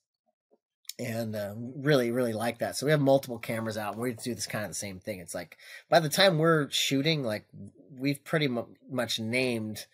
[0.99, 2.77] and uh, really really like that.
[2.77, 5.19] So we have multiple cameras out and we do this kind of the same thing.
[5.19, 5.57] It's like
[5.89, 7.47] by the time we're shooting like
[7.97, 8.49] we've pretty
[8.91, 9.87] much named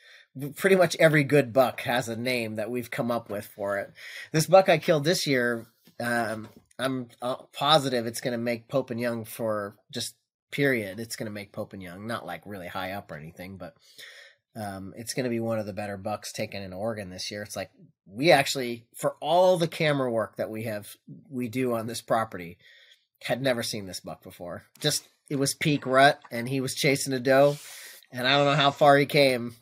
[0.57, 3.93] pretty much every good buck has a name that we've come up with for it.
[4.33, 5.67] This buck i killed this year
[5.99, 6.49] um,
[6.79, 10.15] i'm uh, positive it's going to make Pope and Young for just
[10.51, 10.99] period.
[10.99, 13.75] It's going to make Pope and Young not like really high up or anything but
[14.57, 17.43] um, it's going to be one of the better bucks taken in Oregon this year.
[17.43, 17.71] It's like
[18.07, 20.89] we actually, for all the camera work that we have,
[21.29, 22.59] we do on this property,
[23.23, 24.65] had never seen this buck before.
[24.81, 27.57] Just it was peak rut, and he was chasing a doe,
[28.11, 29.55] and I don't know how far he came,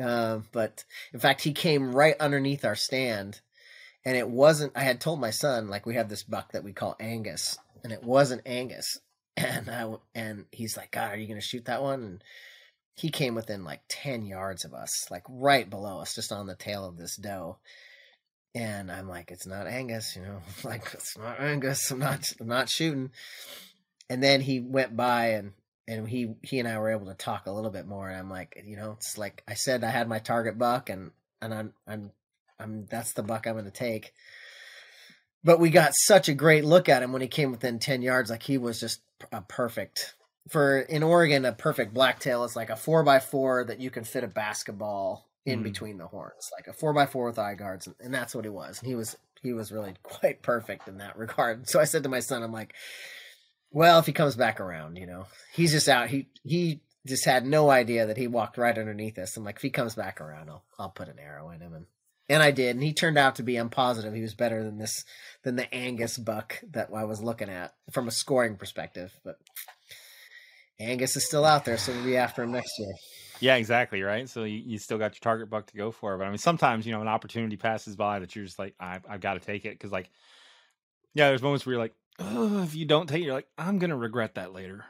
[0.00, 3.40] uh, but in fact, he came right underneath our stand,
[4.04, 4.72] and it wasn't.
[4.76, 7.92] I had told my son like we have this buck that we call Angus, and
[7.92, 9.00] it wasn't Angus,
[9.36, 12.02] and I and he's like, God, are you going to shoot that one?
[12.02, 12.24] And
[12.96, 16.56] he came within like 10 yards of us, like right below us, just on the
[16.56, 17.58] tail of this doe.
[18.54, 21.90] And I'm like, it's not Angus, you know, like it's not Angus.
[21.90, 23.10] I'm not, I'm not shooting.
[24.08, 25.52] And then he went by and,
[25.86, 28.08] and he, he and I were able to talk a little bit more.
[28.08, 31.10] And I'm like, you know, it's like I said, I had my target buck and,
[31.42, 32.12] and I'm, I'm,
[32.58, 34.14] I'm, that's the buck I'm going to take.
[35.44, 38.30] but we got such a great look at him when he came within 10 yards.
[38.30, 40.14] Like he was just a perfect
[40.48, 44.04] for in Oregon, a perfect blacktail is like a four by four that you can
[44.04, 45.64] fit a basketball in mm.
[45.64, 48.44] between the horns, like a four by four with eye guards, and, and that's what
[48.44, 48.80] he was.
[48.80, 51.68] And he was he was really quite perfect in that regard.
[51.68, 52.74] So I said to my son, I'm like,
[53.70, 56.08] well, if he comes back around, you know, he's just out.
[56.08, 59.36] He he just had no idea that he walked right underneath us.
[59.36, 61.86] I'm like, if he comes back around, I'll I'll put an arrow in him, and
[62.28, 63.56] and I did, and he turned out to be.
[63.56, 65.04] I'm positive he was better than this
[65.42, 69.12] than the Angus buck that I was looking at from a scoring perspective.
[69.24, 69.38] But
[70.78, 72.92] Angus is still out there, so we'll be after him next year.
[73.40, 74.02] Yeah, exactly.
[74.02, 74.28] Right.
[74.28, 76.16] So you, you still got your target buck to go for.
[76.16, 79.04] But I mean, sometimes, you know, an opportunity passes by that you're just like, I've,
[79.08, 79.78] I've got to take it.
[79.78, 80.10] Cause like,
[81.14, 83.78] yeah, there's moments where you're like, oh, if you don't take it, you're like, I'm
[83.78, 84.84] going to regret that later.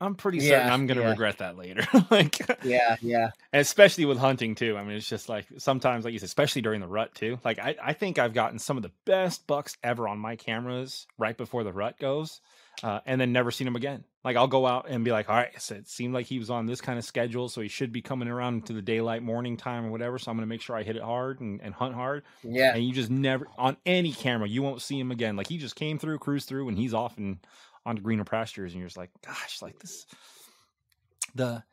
[0.00, 1.10] I'm pretty certain yeah, I'm going to yeah.
[1.10, 1.86] regret that later.
[2.10, 3.30] like, yeah, yeah.
[3.52, 4.76] especially with hunting too.
[4.76, 7.38] I mean, it's just like sometimes, like you said, especially during the rut too.
[7.44, 11.06] Like, I, I think I've gotten some of the best bucks ever on my cameras
[11.18, 12.40] right before the rut goes
[12.82, 14.04] uh, and then never seen him again.
[14.24, 16.50] Like I'll go out and be like, all right, so it seemed like he was
[16.50, 19.56] on this kind of schedule, so he should be coming around to the daylight morning
[19.56, 20.18] time or whatever.
[20.18, 22.22] So I'm going to make sure I hit it hard and, and, hunt hard.
[22.42, 22.74] Yeah.
[22.74, 25.36] And you just never on any camera, you won't see him again.
[25.36, 27.38] Like he just came through, cruised through, and he's off and
[27.84, 30.06] onto greener pastures, and you're just like, gosh, like this.
[31.34, 31.64] The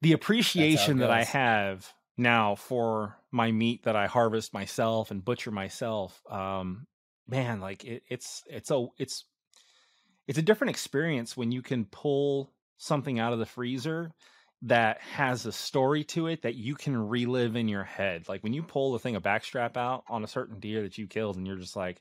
[0.00, 5.52] the appreciation that I have now for my meat that I harvest myself and butcher
[5.52, 6.88] myself, um,
[7.28, 9.24] man, like it, it's it's a it's
[10.26, 14.12] it's a different experience when you can pull something out of the freezer
[14.62, 18.28] that has a story to it that you can relive in your head.
[18.28, 21.08] Like when you pull the thing a backstrap out on a certain deer that you
[21.08, 22.00] killed and you're just like,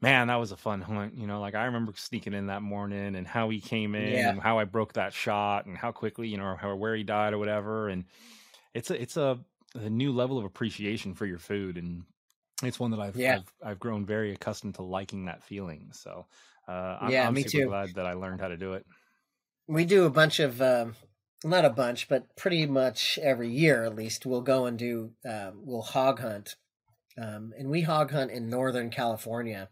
[0.00, 1.14] man, that was a fun hunt.
[1.16, 4.30] You know, like I remember sneaking in that morning and how he came in yeah.
[4.30, 7.32] and how I broke that shot and how quickly, you know, how where he died
[7.32, 7.88] or whatever.
[7.88, 8.04] And
[8.72, 9.40] it's a it's a,
[9.74, 12.04] a new level of appreciation for your food and
[12.62, 13.36] it's one that I've, yeah.
[13.36, 15.88] I've I've grown very accustomed to liking that feeling.
[15.92, 16.26] So
[16.70, 17.66] uh, I'm, yeah, I'm me too.
[17.66, 18.86] Glad that I learned how to do it.
[19.66, 20.94] We do a bunch of, um,
[21.44, 25.50] not a bunch, but pretty much every year at least, we'll go and do, uh,
[25.54, 26.56] we'll hog hunt,
[27.18, 29.68] um, and we hog hunt in Northern California.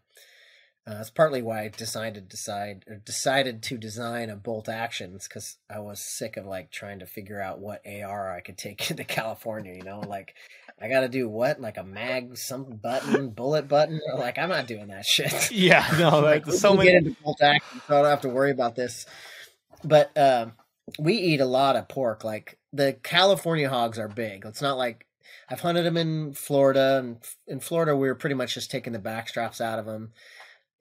[0.89, 5.27] Uh, that's partly why I decided to decide or decided to design a bolt actions
[5.27, 8.89] because I was sick of like trying to figure out what AR I could take
[8.91, 9.73] into California.
[9.75, 10.33] You know, like
[10.81, 11.61] I got to do what?
[11.61, 13.99] Like a mag, some button, bullet button?
[14.17, 15.51] Like I'm not doing that shit.
[15.51, 16.91] Yeah, no, like, so many.
[16.91, 19.05] Get into bolt action, so I don't have to worry about this.
[19.83, 20.47] But uh,
[20.97, 22.23] we eat a lot of pork.
[22.23, 24.43] Like the California hogs are big.
[24.45, 25.05] It's not like
[25.49, 27.17] I've hunted them in Florida, and
[27.47, 30.13] in Florida we were pretty much just taking the back straps out of them.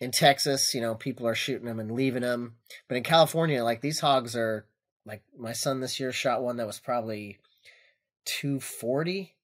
[0.01, 2.55] In Texas, you know, people are shooting them and leaving them.
[2.89, 4.67] But in California, like these hogs are
[5.05, 7.39] like my son this year shot one that was probably
[8.27, 9.35] 240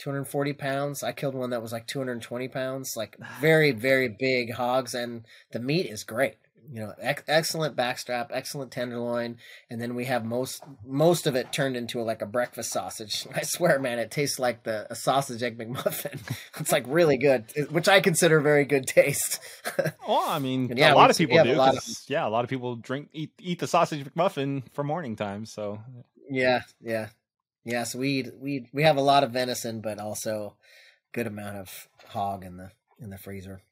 [0.00, 1.02] 240 pounds.
[1.02, 3.76] I killed one that was like 220 pounds, like very, ah.
[3.78, 6.36] very big hogs, and the meat is great.
[6.72, 9.36] You know, ex- excellent backstrap, excellent tenderloin,
[9.68, 13.26] and then we have most most of it turned into a, like a breakfast sausage.
[13.34, 16.20] I swear, man, it tastes like the a sausage egg McMuffin.
[16.60, 19.40] it's like really good, which I consider very good taste.
[20.08, 21.60] well, I mean, yeah, a lot we, of people do.
[21.60, 25.16] A of, yeah, a lot of people drink eat eat the sausage McMuffin for morning
[25.16, 25.46] time.
[25.46, 25.80] So
[26.30, 27.08] yeah, yeah,
[27.64, 30.56] Yes, we we we have a lot of venison, but also
[31.12, 33.62] good amount of hog in the in the freezer.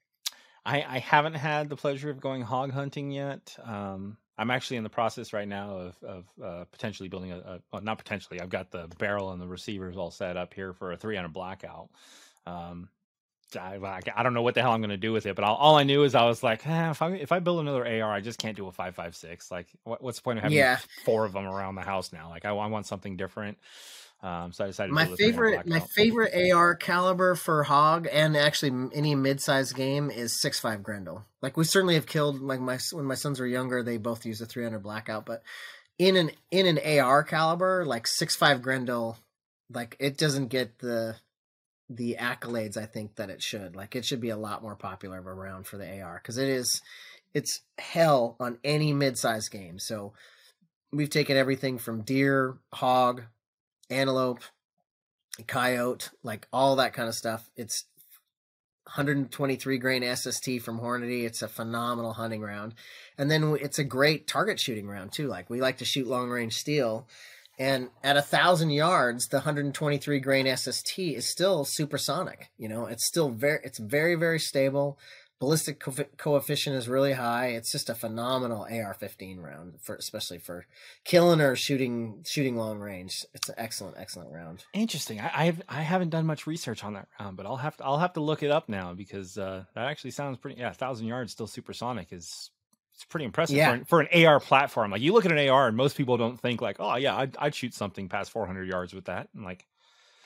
[0.69, 3.57] I, I haven't had the pleasure of going hog hunting yet.
[3.65, 7.61] Um, I'm actually in the process right now of of uh, potentially building a, a
[7.73, 8.39] well, not potentially.
[8.39, 11.89] I've got the barrel and the receivers all set up here for a 300 blackout.
[12.47, 12.91] Um,
[13.59, 15.57] I, I don't know what the hell I'm going to do with it, but all,
[15.57, 18.13] all I knew is I was like, eh, if I if I build another AR,
[18.13, 19.51] I just can't do a five five six.
[19.51, 20.79] Like, what, what's the point of having yeah.
[21.07, 22.29] four of them around the house now?
[22.29, 23.57] Like, I, I want something different.
[24.21, 24.93] Um, so I decided.
[24.93, 30.59] My favorite, my favorite AR caliber for hog and actually any mid-sized game is six
[30.59, 31.25] five Grendel.
[31.41, 34.43] Like we certainly have killed like my when my sons were younger, they both used
[34.43, 35.43] a 300 blackout, but
[35.99, 39.19] in an in an AR caliber like six five Grendel,
[39.71, 41.17] like it doesn't get the
[41.89, 43.77] the accolades I think that it should.
[43.77, 46.83] Like it should be a lot more popular around for the AR because it is
[47.35, 49.79] it's hell on any mid-sized game.
[49.79, 50.13] So
[50.93, 53.23] we've taken everything from deer, hog,
[53.91, 54.41] antelope,
[55.47, 57.51] coyote, like all that kind of stuff.
[57.57, 57.85] It's
[58.85, 61.25] 123 grain SST from Hornady.
[61.25, 62.75] It's a phenomenal hunting round.
[63.17, 65.29] And then it's a great target shooting round too.
[65.29, 67.07] Like we like to shoot long range steel
[67.59, 72.51] and at a thousand yards, the 123 grain SST is still supersonic.
[72.57, 74.97] You know, it's still very, it's very, very stable.
[75.41, 77.49] Ballistic co- coefficient is really high.
[77.49, 80.67] It's just a phenomenal AR-15 round for especially for
[81.05, 83.25] killing or shooting shooting long range.
[83.35, 84.65] It's an excellent excellent round.
[84.75, 85.21] Interesting.
[85.21, 87.99] I I've, I haven't done much research on that round, but I'll have to I'll
[87.99, 90.61] have to look it up now because uh, that actually sounds pretty.
[90.61, 92.51] Yeah, thousand yards still supersonic is
[92.95, 93.69] it's pretty impressive Yeah.
[93.71, 94.91] for, an, for an AR platform.
[94.91, 97.37] Like you look at an AR and most people don't think like, oh yeah, I'd,
[97.39, 99.29] I'd shoot something past 400 yards with that.
[99.37, 99.65] And like,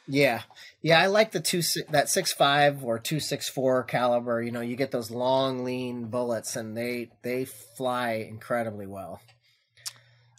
[0.08, 0.42] Yeah,
[0.82, 4.42] yeah, I like the two si- that six five or two six four caliber.
[4.42, 9.20] You know, you get those long, lean bullets, and they they fly incredibly well.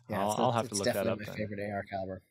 [0.10, 1.35] I'll- it's- I'll have to it's look that definitely up My then.
[1.48, 2.22] favorite AR caliber.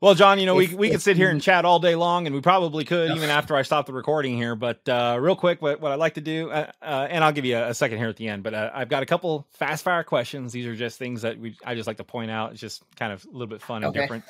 [0.00, 1.94] well, John, you know, If- we we if could sit here and chat all day
[1.96, 3.16] long, and we probably could Ugh.
[3.16, 4.54] even after I stop the recording here.
[4.54, 7.44] But uh, real quick, what, what I'd like to do, uh, uh, and I'll give
[7.44, 8.42] you a, a second here at the end.
[8.44, 10.52] But uh, I've got a couple fast fire questions.
[10.52, 12.52] These are just things that we I just like to point out.
[12.52, 14.00] It's just kind of a little bit fun and Okay.
[14.00, 14.24] different.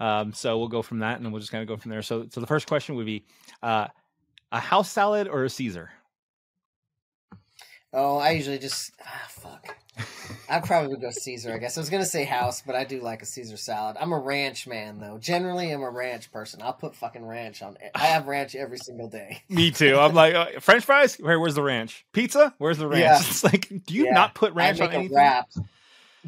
[0.00, 2.02] Um, so we'll go from that, and then we'll just kind of go from there.
[2.02, 3.24] So, so the first question would be
[3.62, 3.88] uh,
[4.52, 5.90] a house salad or a Caesar?
[7.92, 9.74] Oh, I usually just ah fuck.
[10.48, 11.52] I'd probably would go Caesar.
[11.54, 13.96] I guess I was gonna say house, but I do like a Caesar salad.
[13.98, 15.16] I'm a ranch man though.
[15.18, 16.60] Generally, I'm a ranch person.
[16.62, 17.76] I'll put fucking ranch on.
[17.80, 17.90] it.
[17.94, 19.42] I have ranch every single day.
[19.48, 19.96] Me too.
[19.98, 21.16] I'm like uh, French fries.
[21.16, 22.04] Where, where's the ranch?
[22.12, 22.54] Pizza?
[22.58, 23.00] Where's the ranch?
[23.00, 23.18] Yeah.
[23.20, 24.12] It's like, do you Yeah.
[24.12, 25.16] not put ranch I on make anything?
[25.16, 25.48] a wrap.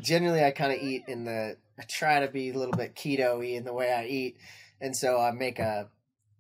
[0.00, 1.56] Generally, I kind of eat in the.
[1.80, 4.36] I try to be a little bit keto-y in the way I eat,
[4.82, 5.88] and so I make a,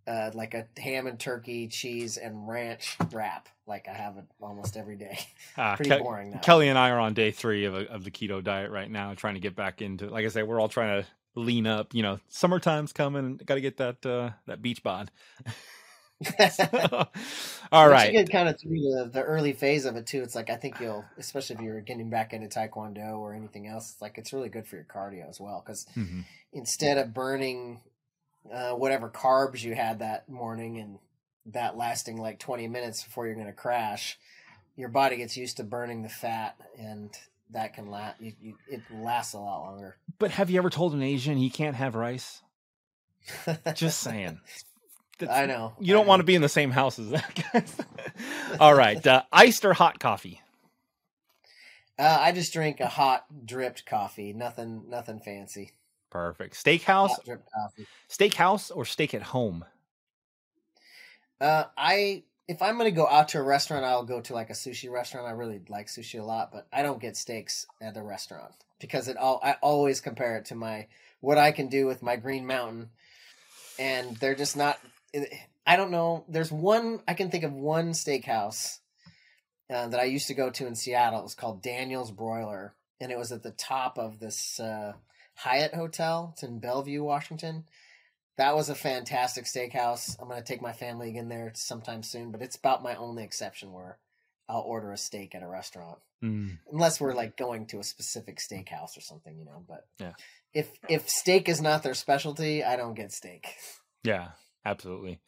[0.06, 3.48] uh, like a ham and turkey, cheese and ranch wrap.
[3.66, 5.18] Like I have it almost every day.
[5.56, 6.30] Ah, Pretty Ke- boring.
[6.32, 6.38] Though.
[6.38, 9.14] Kelly and I are on day three of, a, of the keto diet right now,
[9.14, 10.08] trying to get back into.
[10.08, 11.94] Like I say, we're all trying to lean up.
[11.94, 13.38] You know, summertime's coming.
[13.44, 15.10] Got to get that uh, that beach bod.
[17.72, 18.12] all Once right.
[18.12, 20.56] you get kind of through the, the early phase of it too, it's like I
[20.56, 24.32] think you'll, especially if you're getting back into taekwondo or anything else, it's like it's
[24.32, 25.62] really good for your cardio as well.
[25.64, 26.24] Because Mhm.
[26.52, 27.80] instead of burning
[28.52, 30.98] uh, whatever carbs you had that morning and
[31.46, 34.18] that lasting like 20 minutes before you're going to crash,
[34.76, 37.10] your body gets used to burning the fat, and
[37.50, 38.20] that can last.
[38.20, 39.96] You, you, it lasts a lot longer.
[40.18, 42.42] But have you ever told an Asian he can't have rice?
[43.74, 44.40] Just saying.
[45.20, 45.74] That's- I know.
[45.78, 47.64] You don't want to be in the same house as that guy.
[48.60, 49.04] all right.
[49.06, 50.40] Uh, iced or hot coffee?
[51.98, 54.32] Uh, I just drink a hot dripped coffee.
[54.32, 55.72] Nothing, nothing fancy.
[56.10, 56.54] Perfect.
[56.54, 57.86] Steakhouse, Hot dripped coffee.
[58.08, 59.64] steakhouse, or steak at home?
[61.40, 64.54] Uh, I if I'm gonna go out to a restaurant, I'll go to like a
[64.54, 65.26] sushi restaurant.
[65.28, 69.06] I really like sushi a lot, but I don't get steaks at a restaurant because
[69.08, 70.88] it all I always compare it to my
[71.20, 72.90] what I can do with my Green Mountain,
[73.78, 74.78] and they're just not.
[75.66, 76.24] I don't know.
[76.28, 78.78] There's one I can think of one steakhouse
[79.72, 81.20] uh, that I used to go to in Seattle.
[81.20, 84.94] It was called Daniel's Broiler, and it was at the top of this uh,
[85.36, 86.30] Hyatt Hotel.
[86.32, 87.64] It's in Bellevue, Washington.
[88.36, 90.16] That was a fantastic steakhouse.
[90.20, 93.72] I'm gonna take my family again there sometime soon, but it's about my only exception
[93.72, 93.98] where
[94.48, 96.58] I'll order a steak at a restaurant, Mm.
[96.72, 99.64] unless we're like going to a specific steakhouse or something, you know.
[99.68, 100.12] But Yeah.
[100.52, 103.56] if if steak is not their specialty, I don't get steak.
[104.02, 104.30] Yeah,
[104.64, 105.20] absolutely.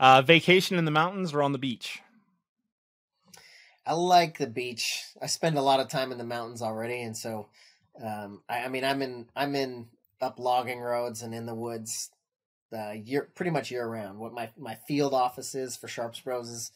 [0.00, 2.00] Uh, vacation in the mountains or on the beach?
[3.86, 5.04] I like the beach.
[5.20, 7.48] I spend a lot of time in the mountains already, and so
[8.02, 9.86] um, I, I mean, I'm in I'm in
[10.20, 12.10] up logging roads and in the woods,
[12.72, 14.18] uh, year pretty much year round.
[14.18, 16.70] What my my field office is for Sharps Bros is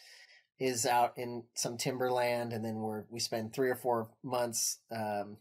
[0.59, 5.39] is out in some timberland, and then we're we spend three or four months um,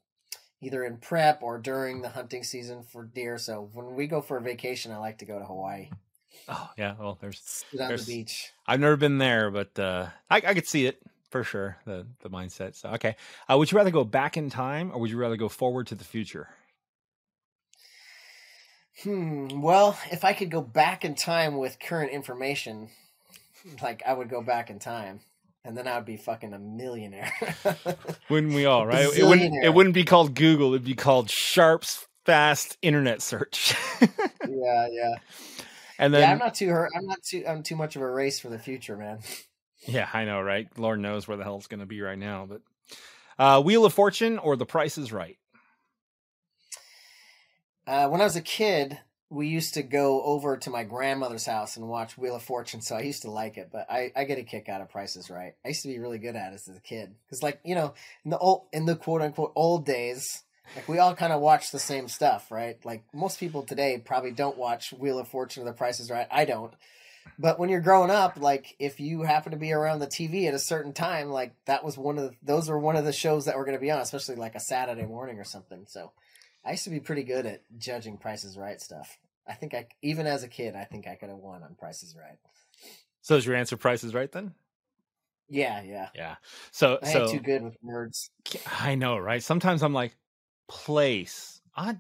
[0.62, 3.38] either in prep or during the hunting season for deer.
[3.38, 5.90] So when we go for a vacation, I like to go to Hawaii,
[6.50, 7.42] Oh yeah, well, there's.
[7.42, 8.52] sit on There's- the beach.
[8.66, 11.78] I've never been there, but uh, I, I could see it for sure.
[11.86, 12.76] The the mindset.
[12.76, 13.16] So okay,
[13.50, 15.96] uh, would you rather go back in time or would you rather go forward to
[15.96, 16.50] the future?
[19.04, 19.62] Hmm.
[19.62, 22.90] Well, if I could go back in time with current information,
[23.82, 25.20] like I would go back in time,
[25.64, 27.32] and then I would be fucking a millionaire.
[28.30, 28.88] Wouldn't we all?
[28.88, 29.06] Right?
[29.16, 29.64] It wouldn't.
[29.64, 30.74] It wouldn't be called Google.
[30.74, 33.76] It'd be called Sharp's Fast Internet Search.
[34.02, 35.14] yeah, yeah,
[35.98, 36.32] and then yeah.
[36.32, 36.92] I'm not too hurt.
[36.96, 37.44] I'm not too.
[37.48, 39.20] I'm too much of a race for the future, man.
[39.86, 40.68] Yeah, I know, right?
[40.78, 42.48] Lord knows where the hell it's going to be right now.
[42.50, 42.62] But
[43.38, 45.38] uh, Wheel of Fortune or The Price is Right?
[47.86, 49.00] Uh, when I was a kid,
[49.30, 52.96] we used to go over to my grandmother's house and watch Wheel of Fortune, so
[52.96, 53.70] I used to like it.
[53.72, 55.54] But I, I get a kick out of Prices Right.
[55.64, 57.94] I used to be really good at it as a kid because, like, you know,
[58.26, 60.44] in the old, in the quote unquote old days,
[60.76, 62.78] like we all kind of watch the same stuff, right?
[62.86, 66.28] Like most people today probably don't watch Wheel of Fortune or The Price is Right.
[66.32, 66.74] I don't.
[67.40, 70.54] But when you're growing up, like if you happen to be around the TV at
[70.54, 73.46] a certain time, like that was one of the, those were one of the shows
[73.46, 75.86] that we were going to be on, especially like a Saturday morning or something.
[75.88, 76.12] So
[76.66, 79.18] I used to be pretty good at judging Prices Right stuff.
[79.48, 82.16] I think I even as a kid, I think I could have won on Prices
[82.18, 82.38] Right.
[83.22, 84.54] So is your answer Price is Right then?
[85.50, 86.10] Yeah, yeah.
[86.14, 86.36] Yeah.
[86.72, 88.30] So I so ain't too good with words.
[88.80, 89.42] I know, right?
[89.42, 90.16] Sometimes I'm like,
[90.68, 91.62] place.
[91.76, 91.96] I,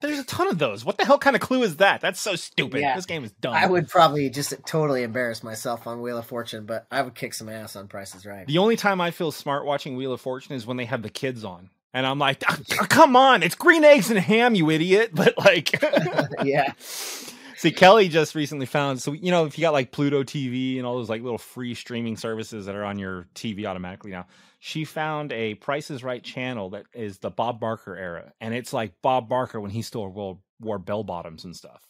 [0.00, 0.84] there's a ton of those.
[0.84, 2.00] What the hell kind of clue is that?
[2.00, 2.80] That's so stupid.
[2.80, 2.96] Yeah.
[2.96, 3.54] This game is dumb.
[3.54, 7.34] I would probably just totally embarrass myself on Wheel of Fortune, but I would kick
[7.34, 8.44] some ass on Prices Right.
[8.46, 11.10] The only time I feel smart watching Wheel of Fortune is when they have the
[11.10, 11.70] kids on.
[11.92, 15.10] And I'm like, "Ah, come on, it's green eggs and ham, you idiot.
[15.14, 15.80] But like,
[16.44, 16.72] yeah,
[17.60, 20.86] see, Kelly just recently found, so, you know, if you got like Pluto TV and
[20.86, 24.26] all those like little free streaming services that are on your TV automatically now,
[24.60, 28.32] she found a Price is Right channel that is the Bob Barker era.
[28.40, 31.86] And it's like Bob Barker when he still wore, wore bell bottoms and stuff.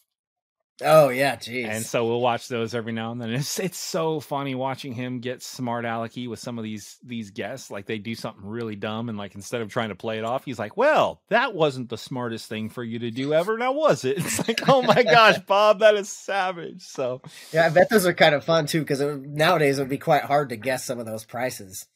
[0.82, 1.68] Oh yeah, jeez.
[1.68, 3.30] And so we'll watch those every now and then.
[3.30, 7.70] It's it's so funny watching him get smart alecky with some of these these guests.
[7.70, 10.44] Like they do something really dumb, and like instead of trying to play it off,
[10.44, 14.04] he's like, "Well, that wasn't the smartest thing for you to do ever, now was
[14.04, 17.20] it?" It's like, "Oh my gosh, Bob, that is savage." So
[17.52, 20.22] yeah, I bet those are kind of fun too, because nowadays it would be quite
[20.22, 21.86] hard to guess some of those prices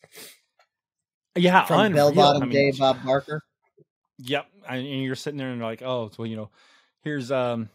[1.36, 2.12] yeah, from unreal.
[2.12, 3.42] Bell Bottom I mean, Day Bob Barker.
[4.18, 6.50] Yep, and you're sitting there and you're like, "Oh, well, you know,
[7.02, 7.68] here's um."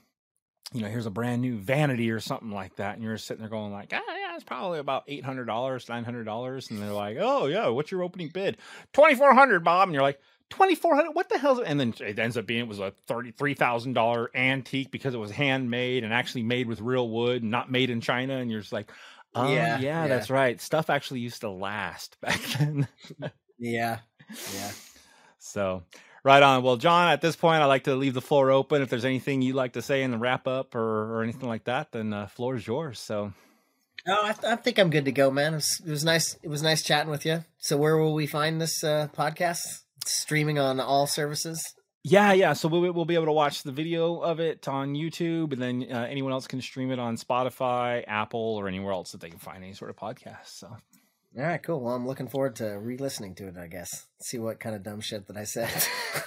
[0.74, 3.50] You know, here's a brand new vanity or something like that, and you're sitting there
[3.50, 6.92] going like, "Ah, yeah, it's probably about eight hundred dollars, nine hundred dollars," and they're
[6.92, 8.58] like, "Oh yeah, what's your opening bid?
[8.94, 10.20] Twenty four hundred, Bob," and you're like,
[10.50, 11.12] twenty four hundred.
[11.14, 11.62] What the hell?
[11.66, 15.16] And then it ends up being it was a thirty three thousand dollar antique because
[15.16, 18.38] it was handmade and actually made with real wood, and not made in China.
[18.38, 18.92] And you're just like,
[19.34, 20.08] oh yeah, Yeah, yeah.
[20.08, 20.60] that's right.
[20.62, 22.88] Stuff actually used to last back then.
[23.58, 24.00] Yeah,
[24.54, 24.72] yeah.
[25.40, 25.84] so
[26.24, 26.64] right on.
[26.64, 28.82] Well, John, at this point, I'd like to leave the floor open.
[28.82, 31.66] If there's anything you'd like to say in the wrap up or, or anything like
[31.66, 33.00] that, then uh, floor is yours.
[33.00, 33.34] So
[34.08, 35.54] Oh, I, th- I think I'm good to go, man.
[35.54, 36.38] It was, it was nice.
[36.42, 37.44] It was nice chatting with you.
[37.58, 39.60] So, where will we find this uh, podcast?
[40.02, 41.62] It's streaming on all services.
[42.04, 42.54] Yeah, yeah.
[42.54, 45.88] So we'll, we'll be able to watch the video of it on YouTube, and then
[45.92, 49.40] uh, anyone else can stream it on Spotify, Apple, or anywhere else that they can
[49.40, 50.46] find any sort of podcast.
[50.46, 50.76] So
[51.38, 51.80] All right, cool.
[51.80, 53.56] Well, I'm looking forward to re-listening to it.
[53.56, 55.70] I guess see what kind of dumb shit that I said.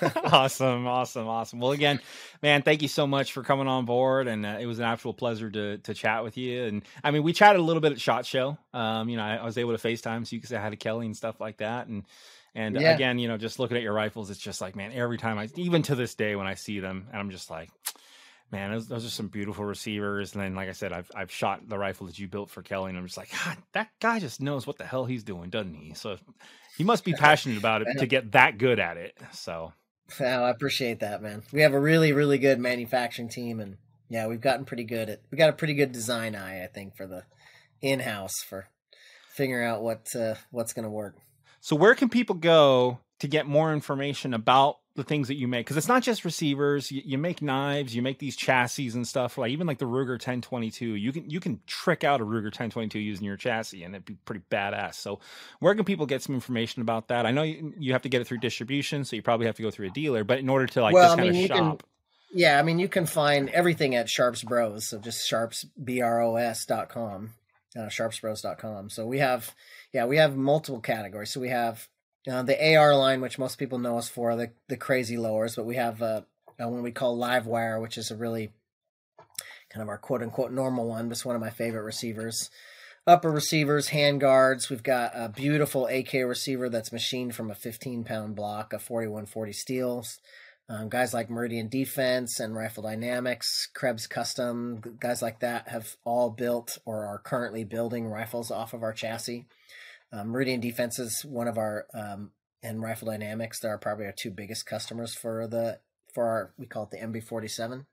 [0.25, 1.59] awesome, awesome, awesome.
[1.59, 2.01] Well, again,
[2.41, 5.13] man, thank you so much for coming on board, and uh, it was an actual
[5.13, 6.65] pleasure to to chat with you.
[6.65, 8.57] And I mean, we chatted a little bit at Shot Show.
[8.73, 10.77] Um, you know, I, I was able to FaceTime, so you could say hi to
[10.77, 11.89] Kelly and stuff like that.
[11.89, 12.05] And
[12.55, 12.95] and Yeah.
[12.95, 15.49] again, you know, just looking at your rifles, it's just like, man, every time I,
[15.57, 17.71] even to this day, when I see them, and I'm just like.
[18.53, 20.35] Man, those, those are some beautiful receivers.
[20.35, 22.91] And then, like I said, I've I've shot the rifle that you built for Kelly,
[22.91, 25.75] and I'm just like, God, that guy just knows what the hell he's doing, doesn't
[25.75, 25.95] he?
[25.95, 26.19] So
[26.77, 29.17] he must be passionate about it to get that good at it.
[29.33, 29.73] So
[30.21, 31.43] Well, I appreciate that, man.
[31.53, 33.79] We have a really, really good manufacturing team, and
[34.11, 35.21] yeah, we've gotten pretty good at.
[35.31, 37.25] We got a pretty good design eye, I think, for the
[37.81, 38.67] in-house for
[39.35, 41.17] figuring out what uh, what's going to work.
[41.61, 45.65] So where can people go to get more information about the things that you make?
[45.67, 46.91] Because it's not just receivers.
[46.93, 49.39] You, you make knives, you make these chassis and stuff.
[49.39, 52.99] Like even like the Ruger 1022, you can you can trick out a Ruger 1022
[52.99, 54.95] using your chassis, and it'd be pretty badass.
[54.95, 55.21] So
[55.61, 57.25] where can people get some information about that?
[57.27, 59.63] I know you, you have to get it through distribution, so you probably have to
[59.63, 60.25] go through a dealer.
[60.25, 61.83] But in order to like Well, just I kind mean, of you can- shop,
[62.35, 64.89] Yeah, I mean, you can find everything at Sharps Bros.
[64.89, 67.35] So just Sharps B R O S dot com,
[67.77, 68.91] uh, sharpsbros.com.
[68.91, 69.55] So we have,
[69.93, 71.31] yeah, we have multiple categories.
[71.31, 71.89] So we have
[72.31, 75.67] uh, the AR line, which most people know us for, the the crazy lowers, but
[75.67, 76.23] we have uh,
[76.63, 78.53] uh, one we call Live Wire, which is a really
[79.71, 81.09] kind of our quote unquote normal one.
[81.09, 82.51] But it's one of my favorite receivers.
[83.05, 84.71] Upper receivers, hand guards.
[84.71, 89.53] We've got a beautiful AK receiver that's machined from a 15 pound block of 4140
[89.53, 90.21] steels.
[90.69, 96.31] Um, guys like Meridian Defense and Rifle Dynamics, Krebs Custom, guys like that have all
[96.31, 99.47] built or are currently building rifles off of our chassis.
[100.13, 102.33] Um, Meridian Defense is one of our, um,
[102.63, 105.79] and Rifle Dynamics, they're probably our two biggest customers for the,
[106.13, 107.87] for our, we call it the MB47.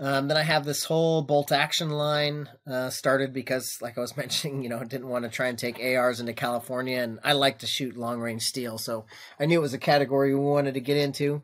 [0.00, 4.16] Um, then I have this whole bolt action line uh, started because, like I was
[4.16, 7.58] mentioning, you know, didn't want to try and take ARs into California, and I like
[7.58, 9.04] to shoot long range steel, so
[9.38, 11.42] I knew it was a category we wanted to get into.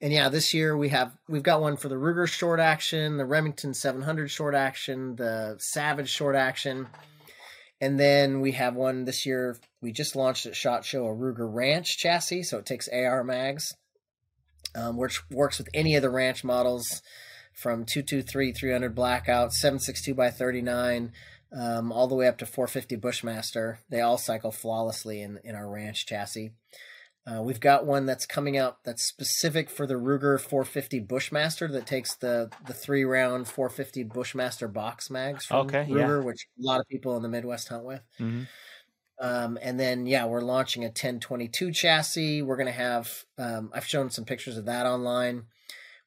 [0.00, 3.26] And yeah, this year we have we've got one for the Ruger short action, the
[3.26, 6.86] Remington 700 short action, the Savage short action,
[7.80, 9.56] and then we have one this year.
[9.80, 13.74] We just launched at Shot Show a Ruger Ranch chassis, so it takes AR mags,
[14.74, 17.02] um, which works with any of the Ranch models
[17.52, 21.12] from 223 300 blackout 762 by 39
[21.52, 25.68] um, all the way up to 450 bushmaster they all cycle flawlessly in, in our
[25.68, 26.52] ranch chassis
[27.26, 31.86] uh, we've got one that's coming out that's specific for the ruger 450 bushmaster that
[31.86, 35.96] takes the the three round 450 bushmaster box mags from Okay, yeah.
[35.96, 38.46] ruger which a lot of people in the midwest hunt with Mhm.
[39.18, 42.40] um, and then, yeah, we're launching a 1022 chassis.
[42.40, 45.44] We're going to have, um, I've shown some pictures of that online.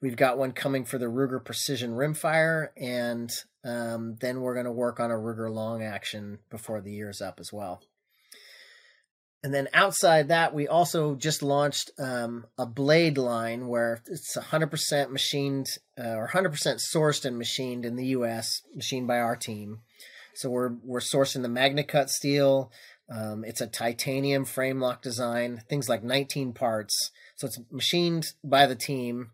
[0.01, 3.29] We've got one coming for the Ruger Precision Rimfire, and
[3.63, 7.39] um, then we're going to work on a Ruger Long Action before the year's up
[7.39, 7.83] as well.
[9.43, 15.09] And then outside that, we also just launched um, a blade line where it's 100%
[15.09, 15.67] machined
[15.99, 19.79] uh, or 100% sourced and machined in the U.S., machined by our team.
[20.33, 22.71] So we're we're sourcing the MagnaCut steel.
[23.09, 27.11] Um, it's a titanium frame lock design, things like 19 parts.
[27.35, 29.31] So it's machined by the team,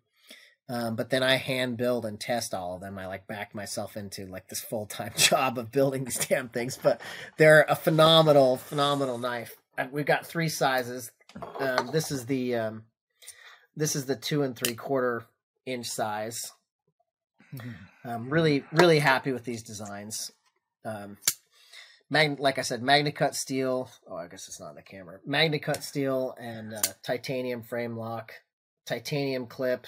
[0.68, 2.98] um, but then I hand build and test all of them.
[2.98, 6.78] I like back myself into like this full time job of building these damn things,
[6.82, 7.00] but
[7.38, 9.56] they're a phenomenal, phenomenal knife
[9.92, 11.12] we've got three sizes.
[11.60, 12.84] Um, this is the um,
[13.76, 15.26] this is the two and three quarter
[15.66, 16.52] inch size.
[18.04, 20.32] I'm really really happy with these designs.
[20.86, 21.18] Um,
[22.12, 23.90] Mag- like I said, Magna Cut steel.
[24.10, 25.20] Oh, I guess it's not in the camera.
[25.26, 28.34] Magna Cut steel and uh, titanium frame lock,
[28.86, 29.86] titanium clip.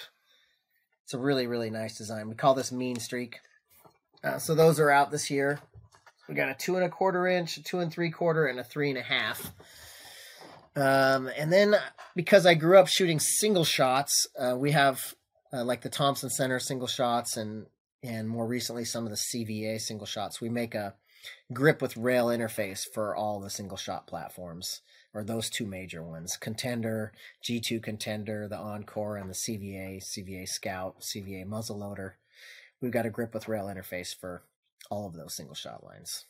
[1.04, 2.28] It's a really really nice design.
[2.28, 3.40] We call this Mean Streak.
[4.22, 5.58] Uh, so those are out this year.
[6.28, 8.64] We got a two and a quarter inch, a two and three quarter, and a
[8.64, 9.52] three and a half.
[10.74, 11.76] Um, and then
[12.16, 15.14] because I grew up shooting single shots, uh, we have
[15.52, 17.66] uh, like the Thompson Center single shots and
[18.02, 20.40] and more recently some of the CVA single shots.
[20.40, 20.94] We make a
[21.52, 24.80] grip with rail interface for all the single shot platforms
[25.14, 27.12] or those two major ones contender
[27.48, 32.14] g2 contender the encore and the cva cva scout cva muzzleloader
[32.82, 34.42] we've got a grip with rail interface for
[34.90, 36.26] all of those single shot lines.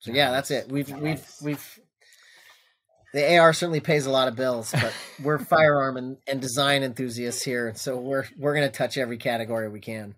[0.00, 0.68] So yeah that's it.
[0.68, 1.80] We've we've we've
[3.12, 7.42] the AR certainly pays a lot of bills, but we're firearm and, and design enthusiasts
[7.42, 10.14] here, so we're we're gonna touch every category we can.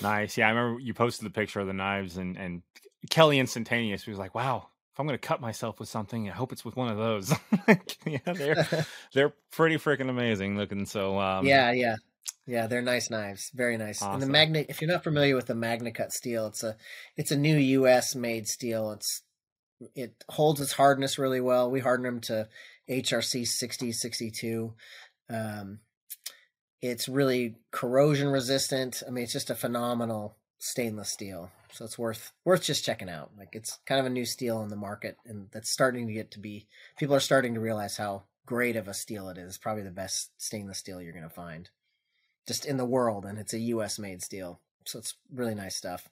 [0.00, 0.46] Nice, yeah.
[0.46, 2.62] I remember you posted the picture of the knives, and and
[3.10, 6.64] Kelly instantaneous was like, "Wow, if I'm gonna cut myself with something, I hope it's
[6.64, 7.32] with one of those."
[8.06, 8.66] yeah, they're
[9.12, 10.86] they're pretty freaking amazing looking.
[10.86, 11.96] So um, yeah, yeah,
[12.46, 14.02] yeah, they're nice knives, very nice.
[14.02, 14.14] Awesome.
[14.14, 16.76] And the magnet, if you're not familiar with the MagnaCut steel, it's a
[17.16, 18.14] it's a new U.S.
[18.14, 18.90] made steel.
[18.92, 19.22] It's
[19.94, 21.70] it holds its hardness really well.
[21.70, 22.48] We harden them to
[22.88, 24.74] HRC 60, 62.
[25.30, 25.80] Um,
[26.80, 29.02] it's really corrosion resistant.
[29.06, 31.50] I mean, it's just a phenomenal stainless steel.
[31.72, 33.30] So it's worth worth just checking out.
[33.38, 36.30] Like it's kind of a new steel in the market, and that's starting to get
[36.32, 36.66] to be.
[36.98, 39.58] People are starting to realize how great of a steel it is.
[39.58, 41.70] Probably the best stainless steel you're going to find,
[42.46, 43.98] just in the world, and it's a U.S.
[43.98, 44.60] made steel.
[44.84, 46.08] So it's really nice stuff.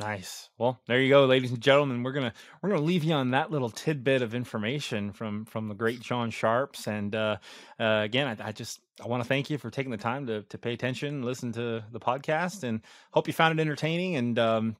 [0.00, 0.50] Nice.
[0.58, 2.02] Well, there you go, ladies and gentlemen.
[2.02, 5.74] We're gonna we're gonna leave you on that little tidbit of information from from the
[5.74, 6.88] great John Sharps.
[6.88, 7.36] And uh,
[7.78, 10.42] uh, again, I, I just I want to thank you for taking the time to
[10.42, 12.80] to pay attention, listen to the podcast, and
[13.12, 14.16] hope you found it entertaining.
[14.16, 14.76] And um,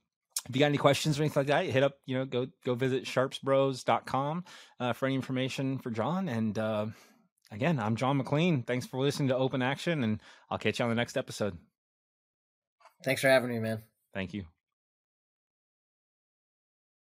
[0.49, 2.74] if you got any questions or anything like that, hit up you know go go
[2.74, 4.45] visit sharpsbros.com
[4.81, 6.28] uh, for any information for John.
[6.28, 6.86] And uh,
[7.53, 8.66] again, I'm John McClain.
[8.66, 10.20] Thanks for listening to Open Action, and
[10.51, 11.57] I'll catch you on the next episode.
[13.05, 13.85] Thanks for having me, man.
[14.12, 14.45] Thank you.